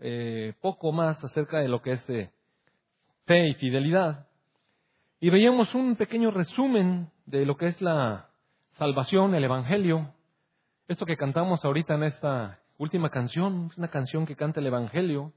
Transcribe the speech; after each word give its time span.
eh, 0.00 0.54
poco 0.60 0.92
más 0.92 1.22
acerca 1.22 1.58
de 1.58 1.68
lo 1.68 1.82
que 1.82 1.92
es 1.92 2.10
eh, 2.10 2.30
fe 3.26 3.48
y 3.48 3.54
fidelidad. 3.54 4.26
Y 5.20 5.30
veíamos 5.30 5.74
un 5.74 5.96
pequeño 5.96 6.30
resumen 6.30 7.10
de 7.26 7.44
lo 7.44 7.56
que 7.56 7.66
es 7.66 7.80
la 7.82 8.30
salvación, 8.72 9.34
el 9.34 9.44
Evangelio. 9.44 10.14
Esto 10.88 11.04
que 11.06 11.16
cantamos 11.16 11.64
ahorita 11.64 11.94
en 11.94 12.04
esta 12.04 12.58
última 12.78 13.10
canción, 13.10 13.68
es 13.70 13.78
una 13.78 13.88
canción 13.88 14.24
que 14.24 14.36
canta 14.36 14.60
el 14.60 14.66
Evangelio, 14.66 15.32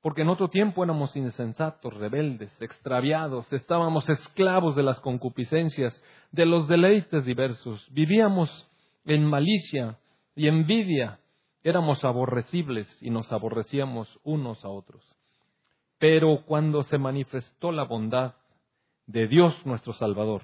porque 0.00 0.22
en 0.22 0.28
otro 0.28 0.48
tiempo 0.48 0.82
éramos 0.82 1.14
insensatos, 1.16 1.94
rebeldes, 1.94 2.50
extraviados, 2.60 3.50
estábamos 3.52 4.08
esclavos 4.08 4.74
de 4.76 4.82
las 4.82 5.00
concupiscencias, 5.00 6.02
de 6.32 6.46
los 6.46 6.68
deleites 6.68 7.24
diversos, 7.24 7.86
vivíamos 7.90 8.70
en 9.04 9.24
malicia 9.24 9.98
y 10.34 10.48
envidia, 10.48 11.20
éramos 11.64 12.04
aborrecibles 12.04 12.86
y 13.02 13.10
nos 13.10 13.32
aborrecíamos 13.32 14.20
unos 14.22 14.64
a 14.64 14.68
otros. 14.68 15.02
Pero 15.98 16.44
cuando 16.44 16.82
se 16.84 16.98
manifestó 16.98 17.72
la 17.72 17.84
bondad 17.84 18.34
de 19.06 19.26
Dios 19.26 19.54
nuestro 19.64 19.94
Salvador, 19.94 20.42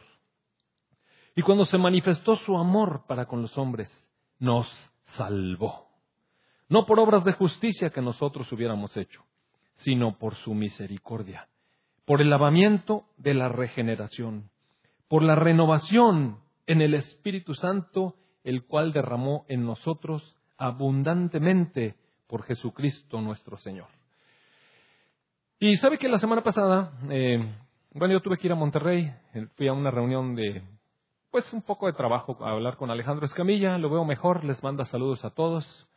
y 1.36 1.42
cuando 1.42 1.64
se 1.66 1.78
manifestó 1.78 2.36
su 2.36 2.56
amor 2.56 3.04
para 3.06 3.26
con 3.26 3.42
los 3.42 3.56
hombres, 3.56 3.88
nos 4.38 4.66
salvó. 5.16 5.88
No 6.68 6.86
por 6.86 6.98
obras 6.98 7.24
de 7.24 7.32
justicia 7.34 7.90
que 7.90 8.00
nosotros 8.00 8.50
hubiéramos 8.52 8.96
hecho, 8.96 9.22
sino 9.76 10.18
por 10.18 10.34
su 10.36 10.54
misericordia, 10.54 11.48
por 12.04 12.20
el 12.20 12.30
lavamiento 12.30 13.04
de 13.16 13.34
la 13.34 13.48
regeneración, 13.48 14.50
por 15.08 15.22
la 15.22 15.34
renovación 15.34 16.38
en 16.66 16.80
el 16.80 16.94
Espíritu 16.94 17.54
Santo, 17.54 18.16
el 18.42 18.64
cual 18.66 18.92
derramó 18.92 19.44
en 19.48 19.66
nosotros 19.66 20.36
abundantemente 20.60 21.96
por 22.28 22.44
Jesucristo 22.44 23.20
nuestro 23.20 23.56
Señor. 23.56 23.88
Y 25.58 25.76
sabe 25.78 25.98
que 25.98 26.08
la 26.08 26.18
semana 26.18 26.42
pasada, 26.42 26.92
eh, 27.10 27.42
bueno, 27.92 28.14
yo 28.14 28.20
tuve 28.20 28.36
que 28.36 28.46
ir 28.46 28.52
a 28.52 28.56
Monterrey, 28.56 29.12
eh, 29.34 29.46
fui 29.56 29.68
a 29.68 29.72
una 29.72 29.90
reunión 29.90 30.34
de, 30.36 30.62
pues 31.30 31.50
un 31.52 31.62
poco 31.62 31.86
de 31.86 31.94
trabajo, 31.94 32.36
a 32.44 32.50
hablar 32.50 32.76
con 32.76 32.90
Alejandro 32.90 33.24
Escamilla, 33.24 33.78
lo 33.78 33.90
veo 33.90 34.04
mejor, 34.04 34.44
les 34.44 34.62
manda 34.62 34.84
saludos 34.84 35.24
a 35.24 35.30
todos. 35.30 35.88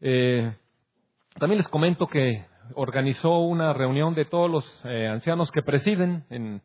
Eh, 0.00 0.52
también 1.38 1.58
les 1.58 1.68
comento 1.68 2.08
que 2.08 2.44
organizó 2.74 3.38
una 3.38 3.72
reunión 3.72 4.14
de 4.14 4.24
todos 4.24 4.50
los 4.50 4.84
ancianos 4.84 5.50
que 5.50 5.62
presiden 5.62 6.24
en, 6.30 6.62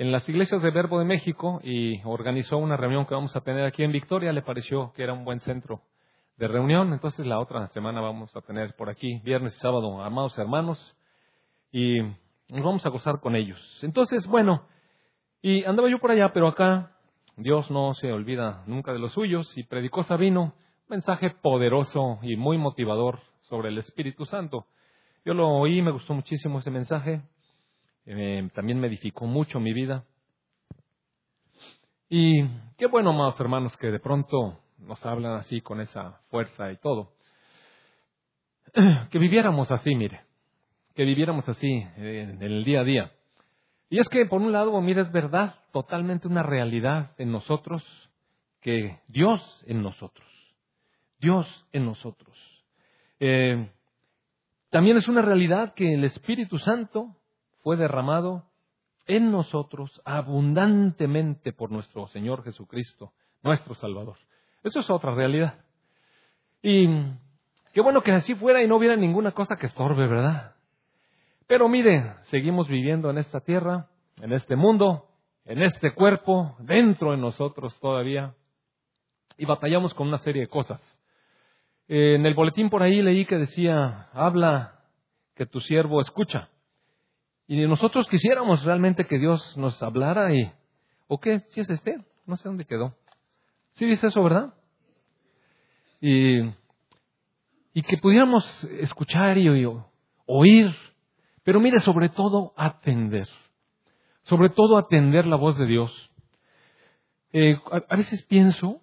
en 0.00 0.12
las 0.12 0.26
iglesias 0.30 0.62
de 0.62 0.70
Verbo 0.70 0.98
de 0.98 1.04
México 1.04 1.60
y 1.62 2.00
organizó 2.04 2.56
una 2.56 2.74
reunión 2.74 3.04
que 3.04 3.14
vamos 3.14 3.36
a 3.36 3.42
tener 3.42 3.66
aquí 3.66 3.82
en 3.82 3.92
Victoria. 3.92 4.32
Le 4.32 4.40
pareció 4.40 4.94
que 4.94 5.02
era 5.02 5.12
un 5.12 5.26
buen 5.26 5.40
centro 5.40 5.82
de 6.38 6.48
reunión. 6.48 6.94
Entonces 6.94 7.26
la 7.26 7.38
otra 7.38 7.66
semana 7.66 8.00
vamos 8.00 8.34
a 8.34 8.40
tener 8.40 8.74
por 8.76 8.88
aquí, 8.88 9.20
viernes 9.22 9.54
y 9.54 9.60
sábado, 9.60 10.02
amados 10.02 10.38
hermanos, 10.38 10.96
y 11.70 12.00
nos 12.00 12.64
vamos 12.64 12.86
a 12.86 12.88
gozar 12.88 13.20
con 13.20 13.36
ellos. 13.36 13.60
Entonces, 13.82 14.26
bueno, 14.26 14.64
y 15.42 15.64
andaba 15.64 15.90
yo 15.90 15.98
por 15.98 16.12
allá, 16.12 16.32
pero 16.32 16.48
acá 16.48 16.92
Dios 17.36 17.70
no 17.70 17.92
se 17.92 18.10
olvida 18.10 18.64
nunca 18.66 18.94
de 18.94 19.00
los 19.00 19.12
suyos 19.12 19.52
y 19.54 19.64
predicó 19.64 20.02
Sabino 20.04 20.54
mensaje 20.88 21.28
poderoso 21.28 22.20
y 22.22 22.36
muy 22.36 22.56
motivador 22.56 23.20
sobre 23.42 23.68
el 23.68 23.76
Espíritu 23.76 24.24
Santo. 24.24 24.64
Yo 25.26 25.34
lo 25.34 25.46
oí, 25.46 25.82
me 25.82 25.90
gustó 25.90 26.14
muchísimo 26.14 26.60
ese 26.60 26.70
mensaje. 26.70 27.20
También 28.04 28.80
me 28.80 28.88
edificó 28.88 29.26
mucho 29.26 29.60
mi 29.60 29.72
vida. 29.72 30.04
Y 32.08 32.42
qué 32.76 32.86
bueno, 32.86 33.10
amados 33.10 33.38
hermanos, 33.40 33.76
que 33.76 33.88
de 33.88 34.00
pronto 34.00 34.58
nos 34.78 35.04
hablan 35.06 35.34
así 35.34 35.60
con 35.60 35.80
esa 35.80 36.20
fuerza 36.28 36.72
y 36.72 36.76
todo. 36.78 37.12
Que 39.10 39.18
viviéramos 39.18 39.70
así, 39.70 39.94
mire, 39.94 40.22
que 40.94 41.04
viviéramos 41.04 41.48
así 41.48 41.68
eh, 41.96 42.28
en 42.32 42.42
el 42.42 42.64
día 42.64 42.80
a 42.80 42.84
día. 42.84 43.12
Y 43.88 43.98
es 43.98 44.08
que, 44.08 44.24
por 44.26 44.40
un 44.40 44.52
lado, 44.52 44.80
mire, 44.80 45.02
es 45.02 45.12
verdad, 45.12 45.56
totalmente 45.72 46.28
una 46.28 46.42
realidad 46.42 47.12
en 47.18 47.32
nosotros, 47.32 47.84
que 48.60 49.00
Dios 49.08 49.40
en 49.66 49.82
nosotros, 49.82 50.28
Dios 51.18 51.46
en 51.72 51.86
nosotros. 51.86 52.36
Eh, 53.18 53.68
también 54.70 54.96
es 54.96 55.08
una 55.08 55.22
realidad 55.22 55.74
que 55.74 55.94
el 55.94 56.04
Espíritu 56.04 56.58
Santo 56.58 57.16
fue 57.62 57.76
derramado 57.76 58.44
en 59.06 59.30
nosotros 59.30 60.00
abundantemente 60.04 61.52
por 61.52 61.70
nuestro 61.70 62.06
Señor 62.08 62.44
Jesucristo, 62.44 63.12
nuestro 63.42 63.74
Salvador. 63.74 64.16
Eso 64.62 64.80
es 64.80 64.90
otra 64.90 65.14
realidad. 65.14 65.54
Y 66.62 66.86
qué 67.72 67.80
bueno 67.80 68.02
que 68.02 68.12
así 68.12 68.34
fuera 68.34 68.62
y 68.62 68.68
no 68.68 68.76
hubiera 68.76 68.96
ninguna 68.96 69.32
cosa 69.32 69.56
que 69.56 69.66
estorbe, 69.66 70.06
¿verdad? 70.06 70.54
Pero 71.46 71.68
mire, 71.68 72.14
seguimos 72.24 72.68
viviendo 72.68 73.10
en 73.10 73.18
esta 73.18 73.40
tierra, 73.40 73.88
en 74.20 74.32
este 74.32 74.54
mundo, 74.54 75.08
en 75.44 75.62
este 75.62 75.92
cuerpo, 75.94 76.54
dentro 76.60 77.10
de 77.10 77.16
nosotros 77.16 77.78
todavía, 77.80 78.34
y 79.36 79.46
batallamos 79.46 79.94
con 79.94 80.08
una 80.08 80.18
serie 80.18 80.42
de 80.42 80.48
cosas. 80.48 80.80
En 81.88 82.24
el 82.24 82.34
boletín 82.34 82.70
por 82.70 82.82
ahí 82.82 83.02
leí 83.02 83.24
que 83.24 83.36
decía, 83.36 84.08
habla 84.12 84.84
que 85.34 85.46
tu 85.46 85.60
siervo 85.60 86.00
escucha. 86.00 86.48
Y 87.50 87.66
nosotros 87.66 88.06
quisiéramos 88.06 88.62
realmente 88.62 89.08
que 89.08 89.18
Dios 89.18 89.56
nos 89.56 89.82
hablara 89.82 90.32
y, 90.32 90.52
¿o 91.08 91.18
qué? 91.18 91.40
Si 91.48 91.58
es 91.58 91.68
este, 91.68 91.98
no 92.24 92.36
sé 92.36 92.48
dónde 92.48 92.64
quedó. 92.64 92.94
Sí 93.72 93.86
dice 93.86 94.06
eso, 94.06 94.22
¿verdad? 94.22 94.54
Y, 96.00 96.42
y 97.74 97.82
que 97.82 97.98
pudiéramos 97.98 98.44
escuchar 98.78 99.36
y, 99.36 99.66
oír, 100.26 100.72
pero 101.42 101.58
mire, 101.58 101.80
sobre 101.80 102.08
todo 102.08 102.54
atender. 102.56 103.26
Sobre 104.22 104.50
todo 104.50 104.78
atender 104.78 105.26
la 105.26 105.34
voz 105.34 105.58
de 105.58 105.66
Dios. 105.66 106.12
Eh, 107.32 107.58
a 107.88 107.96
veces 107.96 108.22
pienso 108.26 108.80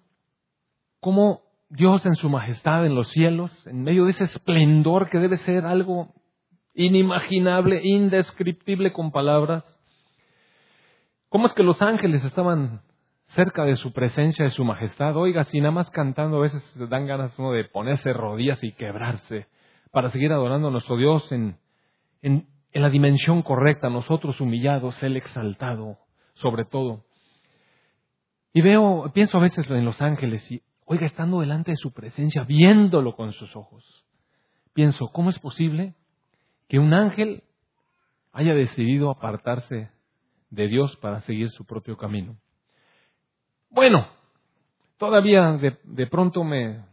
cómo 1.00 1.40
Dios 1.70 2.04
en 2.04 2.16
su 2.16 2.28
majestad 2.28 2.84
en 2.84 2.94
los 2.94 3.08
cielos, 3.12 3.66
en 3.66 3.82
medio 3.82 4.04
de 4.04 4.10
ese 4.10 4.24
esplendor 4.24 5.08
que 5.08 5.20
debe 5.20 5.38
ser 5.38 5.64
algo 5.64 6.12
inimaginable, 6.78 7.80
indescriptible 7.82 8.92
con 8.92 9.10
palabras. 9.10 9.64
¿Cómo 11.28 11.46
es 11.46 11.52
que 11.52 11.64
los 11.64 11.82
ángeles 11.82 12.24
estaban 12.24 12.82
cerca 13.26 13.64
de 13.64 13.74
su 13.76 13.92
presencia, 13.92 14.44
de 14.44 14.52
su 14.52 14.64
majestad? 14.64 15.16
Oiga, 15.16 15.42
si 15.44 15.58
nada 15.60 15.72
más 15.72 15.90
cantando 15.90 16.38
a 16.38 16.42
veces 16.42 16.62
dan 16.88 17.06
ganas 17.06 17.36
uno 17.38 17.50
de 17.50 17.64
ponerse 17.64 18.12
rodillas 18.12 18.62
y 18.62 18.72
quebrarse 18.72 19.48
para 19.90 20.10
seguir 20.10 20.32
adorando 20.32 20.68
a 20.68 20.70
nuestro 20.70 20.96
Dios 20.96 21.30
en, 21.32 21.58
en, 22.22 22.46
en 22.72 22.82
la 22.82 22.90
dimensión 22.90 23.42
correcta, 23.42 23.90
nosotros 23.90 24.40
humillados, 24.40 25.02
Él 25.02 25.16
exaltado 25.16 25.98
sobre 26.34 26.64
todo. 26.64 27.04
Y 28.52 28.60
veo, 28.60 29.10
pienso 29.12 29.36
a 29.36 29.40
veces 29.40 29.68
en 29.68 29.84
los 29.84 30.00
ángeles 30.00 30.48
y, 30.52 30.62
oiga, 30.84 31.06
estando 31.06 31.40
delante 31.40 31.72
de 31.72 31.76
su 31.76 31.92
presencia, 31.92 32.44
viéndolo 32.44 33.16
con 33.16 33.32
sus 33.32 33.54
ojos, 33.56 34.04
pienso, 34.74 35.08
¿cómo 35.08 35.30
es 35.30 35.40
posible 35.40 35.94
que 36.68 36.78
un 36.78 36.92
ángel 36.92 37.42
haya 38.32 38.54
decidido 38.54 39.10
apartarse 39.10 39.90
de 40.50 40.68
Dios 40.68 40.96
para 40.96 41.20
seguir 41.20 41.50
su 41.50 41.64
propio 41.64 41.96
camino. 41.96 42.36
Bueno, 43.70 44.06
todavía 44.98 45.52
de, 45.52 46.06
pronto 46.06 46.44
me, 46.44 46.84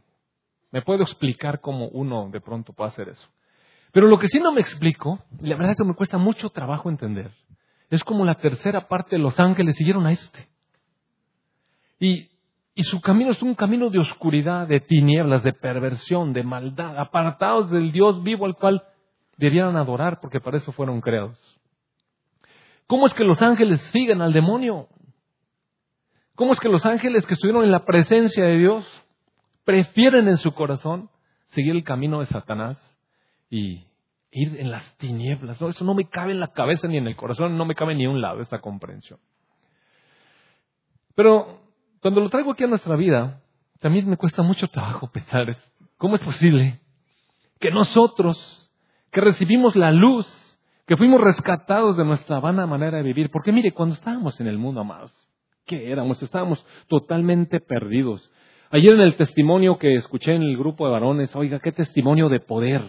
me 0.72 0.82
puedo 0.82 1.04
explicar 1.04 1.62
cómo 1.62 1.88
uno 1.90 2.30
de 2.30 2.42
pronto 2.42 2.74
puede 2.74 2.90
hacer 2.90 3.10
eso. 3.10 3.28
Pero 3.92 4.08
lo 4.08 4.18
que 4.18 4.28
sí 4.28 4.40
no 4.40 4.52
me 4.52 4.62
explico, 4.62 5.20
y 5.42 5.48
la 5.48 5.56
verdad 5.56 5.72
es 5.72 5.78
que 5.78 5.88
me 5.88 5.94
cuesta 5.94 6.18
mucho 6.18 6.50
trabajo 6.50 6.90
entender, 6.90 7.32
es 7.90 8.04
como 8.04 8.26
la 8.26 8.36
tercera 8.36 8.88
parte 8.88 9.16
de 9.16 9.22
los 9.22 9.40
ángeles 9.40 9.76
siguieron 9.76 10.06
a 10.06 10.12
este. 10.12 10.48
Y, 12.00 12.30
y 12.74 12.84
su 12.84 13.00
camino 13.00 13.32
es 13.32 13.42
un 13.42 13.56
camino 13.56 13.90
de 13.90 14.00
oscuridad, 14.00 14.68
de 14.68 14.82
tinieblas, 14.82 15.44
de 15.44 15.54
perversión, 15.54 16.34
de 16.34 16.44
maldad, 16.44 16.98
apartados 16.98 17.72
del 17.72 17.92
Dios 17.94 18.22
vivo 18.24 18.46
al 18.46 18.56
cual 18.56 18.84
debieran 19.38 19.76
adorar 19.76 20.20
porque 20.22 20.40
para 20.40 20.58
eso 20.58 20.72
fueron 20.72 21.02
creados. 21.02 21.38
¿Cómo 22.88 23.08
es 23.08 23.14
que 23.14 23.24
los 23.24 23.42
ángeles 23.42 23.82
siguen 23.92 24.22
al 24.22 24.34
demonio? 24.34 24.88
¿Cómo 26.36 26.54
es 26.54 26.60
que 26.60 26.70
los 26.70 26.86
ángeles 26.86 27.26
que 27.26 27.34
estuvieron 27.34 27.64
en 27.64 27.72
la 27.72 27.86
presencia 27.86 28.44
de 28.44 28.58
Dios 28.58 28.86
prefieren 29.64 30.28
en 30.28 30.38
su 30.38 30.54
corazón 30.54 31.10
seguir 31.48 31.76
el 31.76 31.84
camino 31.84 32.20
de 32.20 32.28
Satanás 32.28 32.78
y 33.50 33.88
ir 34.32 34.60
en 34.60 34.70
las 34.70 34.98
tinieblas? 34.98 35.60
No, 35.60 35.70
eso 35.70 35.86
no 35.86 35.96
me 35.96 36.10
cabe 36.10 36.34
en 36.34 36.40
la 36.40 36.52
cabeza 36.52 36.88
ni 36.88 36.98
en 36.98 37.08
el 37.08 37.16
corazón, 37.16 37.58
no 37.58 37.66
me 37.66 37.76
cabe 37.76 37.96
ni 37.96 38.04
en 38.04 38.12
un 38.12 38.22
lado 38.22 38.42
esta 38.42 38.60
comprensión. 38.60 39.20
Pero 41.16 41.62
cuando 42.02 42.22
lo 42.22 42.30
traigo 42.30 42.52
aquí 42.52 42.66
a 42.66 42.68
nuestra 42.68 42.96
vida, 42.96 43.42
también 43.80 44.08
me 44.08 44.18
cuesta 44.18 44.44
mucho 44.44 44.68
trabajo 44.68 45.08
pensar, 45.14 45.56
¿cómo 45.98 46.16
es 46.16 46.22
posible 46.22 46.80
que 47.60 47.72
nosotros 47.72 48.65
que 49.16 49.22
recibimos 49.22 49.78
la 49.78 49.94
luz, 49.94 50.28
que 50.86 50.98
fuimos 50.98 51.22
rescatados 51.22 51.96
de 51.96 52.04
nuestra 52.04 52.42
vana 52.42 52.68
manera 52.68 52.98
de 52.98 53.04
vivir. 53.04 53.30
Porque 53.32 53.54
mire, 53.54 53.72
cuando 53.72 53.96
estábamos 53.96 54.38
en 54.42 54.48
el 54.48 54.58
mundo, 54.58 54.82
amados, 54.82 55.14
¿qué 55.66 55.90
éramos? 55.90 56.22
Estábamos 56.22 56.64
totalmente 56.90 57.62
perdidos. 57.62 58.30
Ayer 58.72 58.92
en 58.92 59.00
el 59.00 59.16
testimonio 59.16 59.78
que 59.78 59.96
escuché 59.96 60.36
en 60.36 60.44
el 60.44 60.58
grupo 60.58 60.86
de 60.86 60.92
varones, 60.92 61.34
oiga, 61.34 61.62
qué 61.62 61.72
testimonio 61.72 62.28
de 62.28 62.42
poder. 62.42 62.84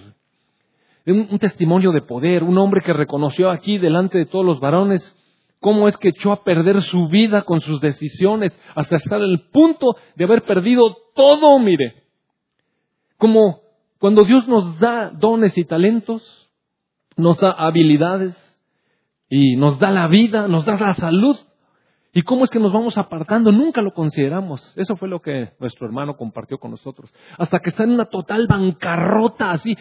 Un, 1.06 1.38
testimonio 1.38 1.92
de 1.92 2.02
poder, 2.02 2.42
un 2.42 2.58
hombre 2.58 2.80
que 2.80 2.92
reconoció 2.92 3.48
aquí 3.48 3.78
delante 3.78 4.18
de 4.18 4.26
todos 4.26 4.44
los 4.44 4.58
varones 4.58 5.16
cómo 5.60 5.86
es 5.86 5.96
que 5.96 6.08
echó 6.08 6.32
a 6.32 6.42
perder 6.42 6.82
su 6.82 7.06
vida 7.06 7.42
con 7.42 7.60
sus 7.60 7.80
decisiones 7.80 8.52
hasta 8.74 8.96
estar 8.96 9.22
en 9.22 9.30
el 9.30 9.48
punto 9.52 9.94
de 10.16 10.24
haber 10.24 10.42
perdido 10.42 10.96
todo, 11.14 11.56
mire. 11.60 12.02
Como 13.16 13.60
cuando 14.06 14.22
Dios 14.22 14.46
nos 14.46 14.78
da 14.78 15.10
dones 15.10 15.58
y 15.58 15.64
talentos, 15.64 16.22
nos 17.16 17.38
da 17.38 17.50
habilidades 17.50 18.36
y 19.28 19.56
nos 19.56 19.80
da 19.80 19.90
la 19.90 20.06
vida, 20.06 20.46
nos 20.46 20.64
da 20.64 20.78
la 20.78 20.94
salud. 20.94 21.36
¿Y 22.12 22.22
cómo 22.22 22.44
es 22.44 22.50
que 22.50 22.60
nos 22.60 22.72
vamos 22.72 22.96
apartando? 22.98 23.50
Nunca 23.50 23.82
lo 23.82 23.92
consideramos. 23.92 24.62
Eso 24.76 24.94
fue 24.94 25.08
lo 25.08 25.20
que 25.20 25.54
nuestro 25.58 25.88
hermano 25.88 26.16
compartió 26.16 26.58
con 26.58 26.70
nosotros. 26.70 27.12
Hasta 27.36 27.58
que 27.58 27.70
está 27.70 27.82
en 27.82 27.94
una 27.94 28.04
total 28.04 28.46
bancarrota, 28.46 29.50
así, 29.50 29.76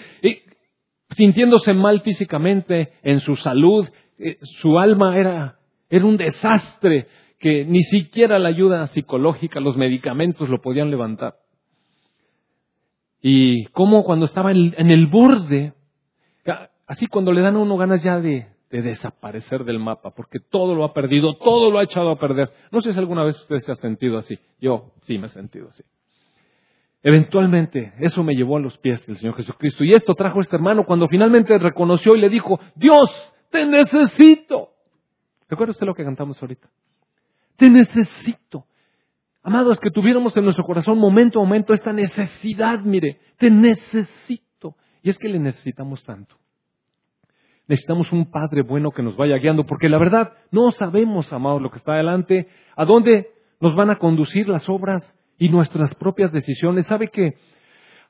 sintiéndose 1.12 1.76
mal 1.76 2.02
físicamente, 2.02 2.94
en 3.04 3.20
su 3.20 3.36
salud, 3.36 3.88
eh, 4.18 4.40
su 4.42 4.80
alma 4.80 5.16
era 5.20 5.60
un 6.04 6.18
desastre 6.18 7.06
que 7.38 7.64
ni 7.64 7.82
siquiera 7.82 8.40
la 8.40 8.50
ayuda 8.50 8.88
psicológica, 8.88 9.60
los 9.60 9.78
medicamentos 9.78 10.50
lo 10.50 10.64
podían 10.64 10.90
levantar. 10.90 11.45
Y 13.28 13.66
cómo 13.70 14.04
cuando 14.04 14.28
estaba 14.28 14.52
en 14.52 14.92
el 14.92 15.08
borde, 15.08 15.74
así 16.86 17.08
cuando 17.08 17.34
le 17.34 17.42
dan 17.42 17.56
a 17.56 17.60
uno 17.60 17.76
ganas 17.76 18.04
ya 18.04 18.20
de, 18.20 18.46
de 18.70 18.82
desaparecer 18.84 19.64
del 19.64 19.80
mapa, 19.80 20.12
porque 20.12 20.38
todo 20.40 20.76
lo 20.76 20.84
ha 20.84 20.94
perdido, 20.94 21.36
todo 21.38 21.72
lo 21.72 21.80
ha 21.80 21.86
echado 21.86 22.12
a 22.12 22.20
perder. 22.20 22.52
No 22.72 22.84
sé 22.84 22.94
si 22.94 23.00
alguna 23.00 23.24
vez 23.24 23.36
usted 23.42 23.58
se 23.62 23.72
ha 23.72 23.76
sentido 23.78 24.20
así. 24.20 24.38
Yo 24.62 24.92
sí 25.08 25.18
me 25.18 25.26
he 25.26 25.30
sentido 25.30 25.70
así. 25.70 25.82
Eventualmente, 27.02 27.94
eso 27.98 28.24
me 28.24 28.36
llevó 28.36 28.58
a 28.58 28.60
los 28.60 28.78
pies 28.78 29.04
del 29.08 29.18
Señor 29.18 29.36
Jesucristo. 29.38 29.84
Y 29.84 29.94
esto 29.94 30.14
trajo 30.14 30.38
a 30.38 30.44
este 30.44 30.56
hermano 30.56 30.86
cuando 30.86 31.08
finalmente 31.08 31.58
reconoció 31.58 32.16
y 32.16 32.22
le 32.22 32.30
dijo, 32.30 32.60
Dios, 32.76 33.10
te 33.50 33.66
necesito. 33.66 34.70
¿Recuerda 35.50 35.72
usted 35.72 35.88
lo 35.88 35.96
que 35.96 36.04
cantamos 36.04 36.40
ahorita? 36.44 36.70
Te 37.58 37.72
necesito. 37.72 38.68
Amados, 39.48 39.80
que 39.80 39.92
tuviéramos 39.92 40.36
en 40.36 40.44
nuestro 40.44 40.64
corazón 40.64 40.98
momento 40.98 41.38
a 41.38 41.44
momento 41.44 41.76
esta 41.76 41.94
necesidad, 41.94 42.80
mire, 42.80 43.20
te 43.38 43.52
necesito. 43.52 44.76
Y 45.04 45.12
es 45.12 45.20
que 45.20 45.30
le 45.30 45.38
necesitamos 45.38 46.04
tanto. 46.04 46.36
Necesitamos 47.68 48.12
un 48.12 48.32
Padre 48.32 48.64
bueno 48.64 48.90
que 48.90 49.04
nos 49.04 49.16
vaya 49.16 49.38
guiando, 49.38 49.64
porque 49.68 49.88
la 49.88 50.00
verdad 50.00 50.34
no 50.50 50.72
sabemos, 50.72 51.32
amados, 51.32 51.62
lo 51.62 51.70
que 51.70 51.78
está 51.78 51.94
adelante, 51.94 52.48
a 52.76 52.86
dónde 52.86 53.28
nos 53.62 53.76
van 53.76 53.92
a 53.92 54.00
conducir 54.00 54.50
las 54.50 54.68
obras 54.68 55.14
y 55.38 55.50
nuestras 55.50 55.94
propias 55.94 56.32
decisiones. 56.32 56.88
¿Sabe 56.88 57.10
que 57.10 57.36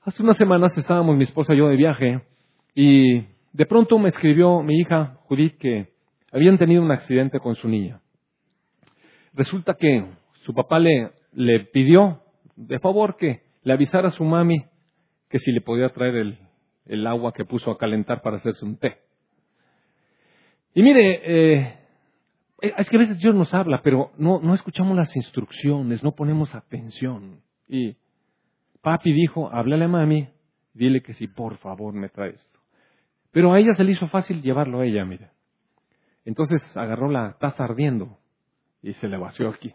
hace 0.03 0.23
unas 0.23 0.37
semanas 0.37 0.71
estábamos 0.77 1.17
mi 1.17 1.25
esposa 1.25 1.53
y 1.53 1.57
yo 1.57 1.67
de 1.67 1.75
viaje 1.75 2.21
y 2.73 3.25
de 3.51 3.65
pronto 3.65 3.99
me 3.99 4.07
escribió 4.07 4.61
mi 4.61 4.79
hija 4.79 5.17
Judith 5.27 5.57
que 5.57 5.89
habían 6.31 6.57
tenido 6.57 6.81
un 6.81 6.91
accidente 6.91 7.41
con 7.41 7.55
su 7.55 7.67
niña. 7.67 7.99
Resulta 9.33 9.73
que 9.73 10.05
su 10.45 10.53
papá 10.53 10.79
le, 10.79 11.11
le 11.35 11.59
pidió 11.65 12.21
de 12.55 12.79
favor 12.79 13.17
que 13.17 13.43
le 13.63 13.73
avisara 13.73 14.07
a 14.07 14.11
su 14.11 14.23
mami 14.23 14.65
que 15.29 15.39
si 15.39 15.51
le 15.51 15.61
podía 15.61 15.89
traer 15.89 16.15
el, 16.15 16.39
el 16.85 17.05
agua 17.05 17.33
que 17.33 17.45
puso 17.45 17.69
a 17.71 17.77
calentar 17.77 18.21
para 18.21 18.37
hacerse 18.37 18.65
un 18.65 18.77
té. 18.77 18.97
Y 20.73 20.81
mire, 20.81 21.21
eh, 21.23 21.79
es 22.61 22.89
que 22.89 22.97
a 22.97 22.99
veces 22.99 23.17
Dios 23.19 23.35
nos 23.35 23.53
habla, 23.53 23.81
pero 23.83 24.11
no, 24.17 24.39
no 24.39 24.53
escuchamos 24.53 24.95
las 24.95 25.15
instrucciones, 25.15 26.03
no 26.03 26.13
ponemos 26.13 26.53
atención. 26.55 27.41
Y 27.67 27.95
papi 28.81 29.11
dijo, 29.13 29.49
háblale 29.51 29.85
a 29.85 29.89
mami, 29.89 30.29
dile 30.73 31.01
que 31.01 31.13
si 31.13 31.27
por 31.27 31.57
favor 31.57 31.93
me 31.93 32.09
trae 32.09 32.31
esto. 32.31 32.59
Pero 33.31 33.51
a 33.51 33.59
ella 33.59 33.75
se 33.75 33.83
le 33.83 33.91
hizo 33.91 34.07
fácil 34.07 34.41
llevarlo 34.41 34.79
a 34.79 34.85
ella, 34.85 35.03
mire. 35.03 35.29
Entonces 36.23 36.61
agarró 36.75 37.09
la 37.09 37.37
taza 37.39 37.65
ardiendo 37.65 38.17
y 38.81 38.93
se 38.93 39.07
le 39.07 39.17
vació 39.17 39.49
aquí. 39.49 39.73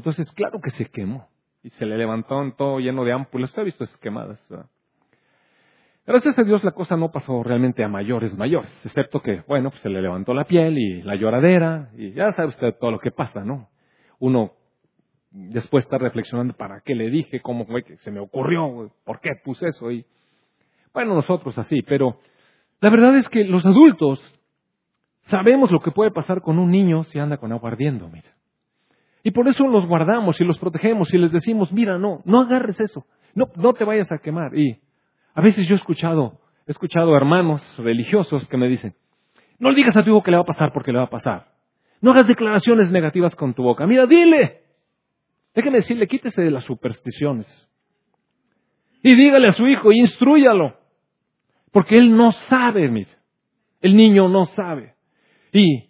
Entonces, 0.00 0.32
claro 0.32 0.60
que 0.62 0.70
se 0.70 0.86
quemó. 0.86 1.28
Y 1.62 1.68
se 1.70 1.84
le 1.84 1.98
levantó 1.98 2.42
en 2.42 2.56
todo 2.56 2.78
lleno 2.80 3.04
de 3.04 3.12
ámpulas. 3.12 3.50
Usted 3.50 3.60
ha 3.60 3.64
visto 3.66 3.84
esas 3.84 3.98
quemadas. 3.98 4.40
Gracias 6.06 6.38
a 6.38 6.42
Dios 6.42 6.64
la 6.64 6.72
cosa 6.72 6.96
no 6.96 7.12
pasó 7.12 7.42
realmente 7.42 7.84
a 7.84 7.88
mayores 7.88 8.34
mayores, 8.34 8.72
excepto 8.84 9.20
que, 9.20 9.42
bueno, 9.46 9.70
pues 9.70 9.82
se 9.82 9.90
le 9.90 10.00
levantó 10.00 10.32
la 10.32 10.44
piel 10.44 10.78
y 10.78 11.02
la 11.02 11.14
lloradera, 11.14 11.90
y 11.94 12.12
ya 12.12 12.32
sabe 12.32 12.48
usted 12.48 12.74
todo 12.80 12.90
lo 12.90 12.98
que 12.98 13.10
pasa, 13.10 13.44
¿no? 13.44 13.68
Uno 14.18 14.54
después 15.30 15.84
está 15.84 15.98
reflexionando, 15.98 16.54
¿para 16.54 16.80
qué 16.80 16.94
le 16.94 17.10
dije? 17.10 17.40
¿Cómo 17.40 17.66
fue 17.66 17.84
que 17.84 17.96
se 17.98 18.10
me 18.10 18.18
ocurrió? 18.18 18.90
¿Por 19.04 19.20
qué 19.20 19.30
puse 19.44 19.68
eso? 19.68 19.92
Y 19.92 20.04
bueno, 20.92 21.14
nosotros 21.14 21.56
así, 21.58 21.82
pero 21.82 22.18
la 22.80 22.90
verdad 22.90 23.14
es 23.16 23.28
que 23.28 23.44
los 23.44 23.64
adultos 23.64 24.18
sabemos 25.24 25.70
lo 25.70 25.80
que 25.80 25.92
puede 25.92 26.10
pasar 26.10 26.40
con 26.40 26.58
un 26.58 26.70
niño 26.70 27.04
si 27.04 27.20
anda 27.20 27.36
con 27.36 27.52
agua 27.52 27.70
ardiendo, 27.70 28.08
mira. 28.08 28.30
Y 29.22 29.32
por 29.32 29.46
eso 29.48 29.66
los 29.66 29.86
guardamos 29.86 30.40
y 30.40 30.44
los 30.44 30.58
protegemos 30.58 31.12
y 31.12 31.18
les 31.18 31.32
decimos, 31.32 31.72
mira, 31.72 31.98
no, 31.98 32.22
no 32.24 32.40
agarres 32.40 32.80
eso, 32.80 33.04
no, 33.34 33.48
no 33.56 33.72
te 33.74 33.84
vayas 33.84 34.10
a 34.12 34.18
quemar. 34.18 34.56
Y 34.56 34.80
a 35.34 35.40
veces 35.40 35.66
yo 35.68 35.74
he 35.74 35.78
escuchado, 35.78 36.40
he 36.66 36.70
escuchado 36.70 37.16
hermanos 37.16 37.62
religiosos 37.78 38.48
que 38.48 38.56
me 38.56 38.68
dicen, 38.68 38.94
no 39.58 39.70
le 39.70 39.76
digas 39.76 39.96
a 39.96 40.02
tu 40.02 40.10
hijo 40.10 40.22
que 40.22 40.30
le 40.30 40.38
va 40.38 40.42
a 40.42 40.46
pasar 40.46 40.72
porque 40.72 40.90
le 40.90 40.98
va 40.98 41.04
a 41.04 41.10
pasar. 41.10 41.48
No 42.00 42.12
hagas 42.12 42.26
declaraciones 42.26 42.90
negativas 42.90 43.36
con 43.36 43.52
tu 43.52 43.62
boca. 43.62 43.86
Mira, 43.86 44.06
dile. 44.06 44.62
Déjeme 45.54 45.78
decirle, 45.78 46.06
quítese 46.06 46.42
de 46.42 46.50
las 46.50 46.64
supersticiones. 46.64 47.46
Y 49.02 49.14
dígale 49.14 49.48
a 49.48 49.52
su 49.52 49.66
hijo, 49.66 49.92
instruyalo. 49.92 50.78
Porque 51.72 51.96
él 51.96 52.16
no 52.16 52.32
sabe, 52.48 52.88
mire. 52.88 53.10
El 53.82 53.96
niño 53.96 54.28
no 54.28 54.46
sabe. 54.46 54.94
Y 55.52 55.89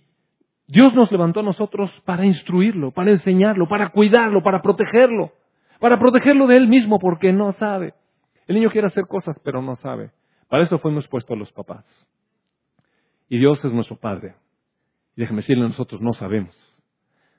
Dios 0.71 0.95
nos 0.95 1.11
levantó 1.11 1.41
a 1.41 1.43
nosotros 1.43 1.91
para 2.05 2.25
instruirlo, 2.25 2.93
para 2.93 3.11
enseñarlo, 3.11 3.69
para 3.69 3.91
cuidarlo, 3.91 4.41
para 4.41 4.63
protegerlo. 4.63 5.33
Para 5.81 5.99
protegerlo 5.99 6.47
de 6.47 6.57
él 6.57 6.69
mismo 6.69 7.01
porque 7.01 7.33
no 7.33 7.53
sabe. 7.53 7.95
El 8.47 8.55
niño 8.55 8.71
quiere 8.71 8.87
hacer 8.87 9.05
cosas, 9.09 9.41
pero 9.43 9.63
no 9.63 9.75
sabe. 9.77 10.13
Para 10.49 10.63
eso 10.63 10.79
fuimos 10.79 11.09
puestos 11.09 11.37
los 11.37 11.51
papás. 11.53 11.85
Y 13.29 13.39
Dios 13.39 13.65
es 13.65 13.73
nuestro 13.73 13.97
Padre. 13.97 14.37
Y 15.17 15.23
déjeme 15.23 15.39
decirle, 15.41 15.65
nosotros 15.65 16.01
no 16.01 16.13
sabemos. 16.13 16.55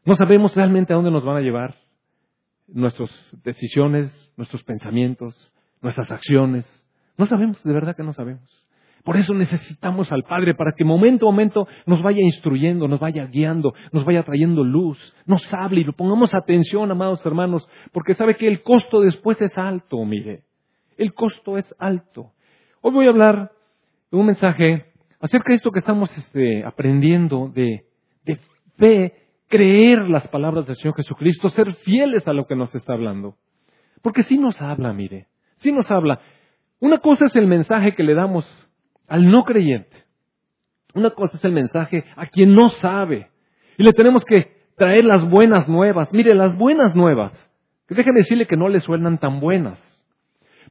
No 0.04 0.16
sabemos 0.16 0.54
realmente 0.54 0.92
a 0.92 0.98
dónde 0.98 1.12
nos 1.12 1.24
van 1.24 1.38
a 1.38 1.42
llevar 1.42 1.76
nuestras 2.68 3.12
decisiones, 3.44 4.34
nuestros 4.36 4.64
pensamientos, 4.64 5.54
nuestras 5.82 6.12
acciones. 6.12 6.66
No 7.18 7.26
sabemos, 7.28 7.64
de 7.64 7.74
verdad 7.74 7.96
que 7.96 8.04
no 8.04 8.12
sabemos. 8.12 8.68
Por 9.04 9.18
eso 9.18 9.34
necesitamos 9.34 10.12
al 10.12 10.24
Padre 10.24 10.54
para 10.56 10.74
que 10.78 10.84
momento 10.84 11.28
a 11.28 11.32
momento 11.32 11.68
nos 11.86 12.02
vaya 12.02 12.22
instruyendo, 12.22 12.88
nos 12.88 13.00
vaya 13.00 13.26
guiando, 13.26 13.74
nos 13.92 14.06
vaya 14.06 14.24
trayendo 14.24 14.64
luz, 14.64 14.98
nos 15.26 15.42
hable 15.54 15.82
y 15.82 15.84
lo 15.84 15.94
pongamos 15.94 16.34
atención, 16.34 16.92
amados 16.92 17.26
hermanos, 17.26 17.68
porque 17.92 18.14
sabe 18.14 18.36
que 18.36 18.48
el 18.48 18.62
costo 18.62 19.02
después 19.02 19.42
es 19.42 19.58
alto, 19.58 20.04
mire 20.06 20.44
el 21.02 21.14
costo 21.14 21.58
es 21.58 21.76
alto. 21.80 22.32
Hoy 22.82 22.92
voy 22.92 23.06
a 23.08 23.10
hablar 23.10 23.52
de 24.12 24.18
un 24.18 24.26
mensaje 24.28 24.86
acerca 25.20 25.50
de 25.50 25.56
esto 25.56 25.72
que 25.72 25.80
estamos 25.80 26.16
este, 26.16 26.64
aprendiendo 26.64 27.52
de, 27.54 27.86
de 28.24 28.40
fe, 28.78 29.14
creer 29.48 30.08
las 30.08 30.28
palabras 30.28 30.68
del 30.68 30.76
Señor 30.76 30.96
Jesucristo, 30.96 31.50
ser 31.50 31.74
fieles 31.76 32.28
a 32.28 32.34
lo 32.34 32.46
que 32.46 32.56
nos 32.56 32.74
está 32.76 32.94
hablando. 32.94 33.36
Porque 34.02 34.24
sí 34.24 34.38
nos 34.38 34.62
habla, 34.62 34.94
mire, 34.94 35.28
sí 35.58 35.72
nos 35.72 35.90
habla. 35.90 36.22
Una 36.80 37.00
cosa 37.00 37.26
es 37.26 37.36
el 37.36 37.48
mensaje 37.48 37.94
que 37.96 38.04
le 38.04 38.14
damos 38.14 38.46
al 39.12 39.30
no 39.30 39.44
creyente. 39.44 40.06
Una 40.94 41.10
cosa 41.10 41.36
es 41.36 41.44
el 41.44 41.52
mensaje 41.52 42.06
a 42.16 42.28
quien 42.28 42.56
no 42.56 42.70
sabe. 42.70 43.30
Y 43.78 43.84
le 43.84 43.92
tenemos 43.92 44.24
que 44.24 44.70
traer 44.78 45.04
las 45.04 45.30
buenas 45.30 45.68
nuevas. 45.68 46.14
Mire, 46.14 46.34
las 46.34 46.58
buenas 46.58 46.96
nuevas, 46.96 47.34
que 47.90 47.96
déjenme 47.96 48.20
decirle 48.20 48.48
que 48.48 48.56
no 48.56 48.70
le 48.70 48.80
suenan 48.80 49.18
tan 49.18 49.42
buenas. 49.42 49.78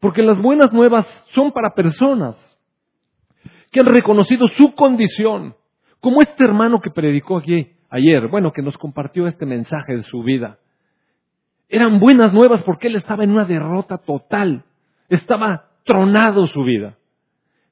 Porque 0.00 0.23
las 0.23 0.40
buenas 0.40 0.73
nuevas 0.73 1.06
son 1.35 1.52
para 1.52 1.75
personas 1.75 2.35
que 3.70 3.80
han 3.80 3.87
reconocido 3.87 4.49
su 4.56 4.75
condición, 4.75 5.54
como 6.00 6.23
este 6.23 6.42
hermano 6.42 6.80
que 6.80 6.90
predicó 6.90 7.37
aquí 7.37 7.73
ayer, 7.90 8.26
bueno, 8.28 8.52
que 8.52 8.62
nos 8.62 8.78
compartió 8.78 9.26
este 9.26 9.44
mensaje 9.44 9.97
de 9.97 10.02
su 10.04 10.23
vida. 10.23 10.59
Eran 11.68 12.00
buenas 12.00 12.32
nuevas 12.32 12.62
porque 12.62 12.88
él 12.88 12.97
estaba 12.97 13.23
en 13.23 13.32
una 13.32 13.44
derrota 13.44 13.99
total, 13.99 14.64
estaba 15.11 15.66
tronado 15.85 16.47
su 16.47 16.64
vida. 16.64 16.97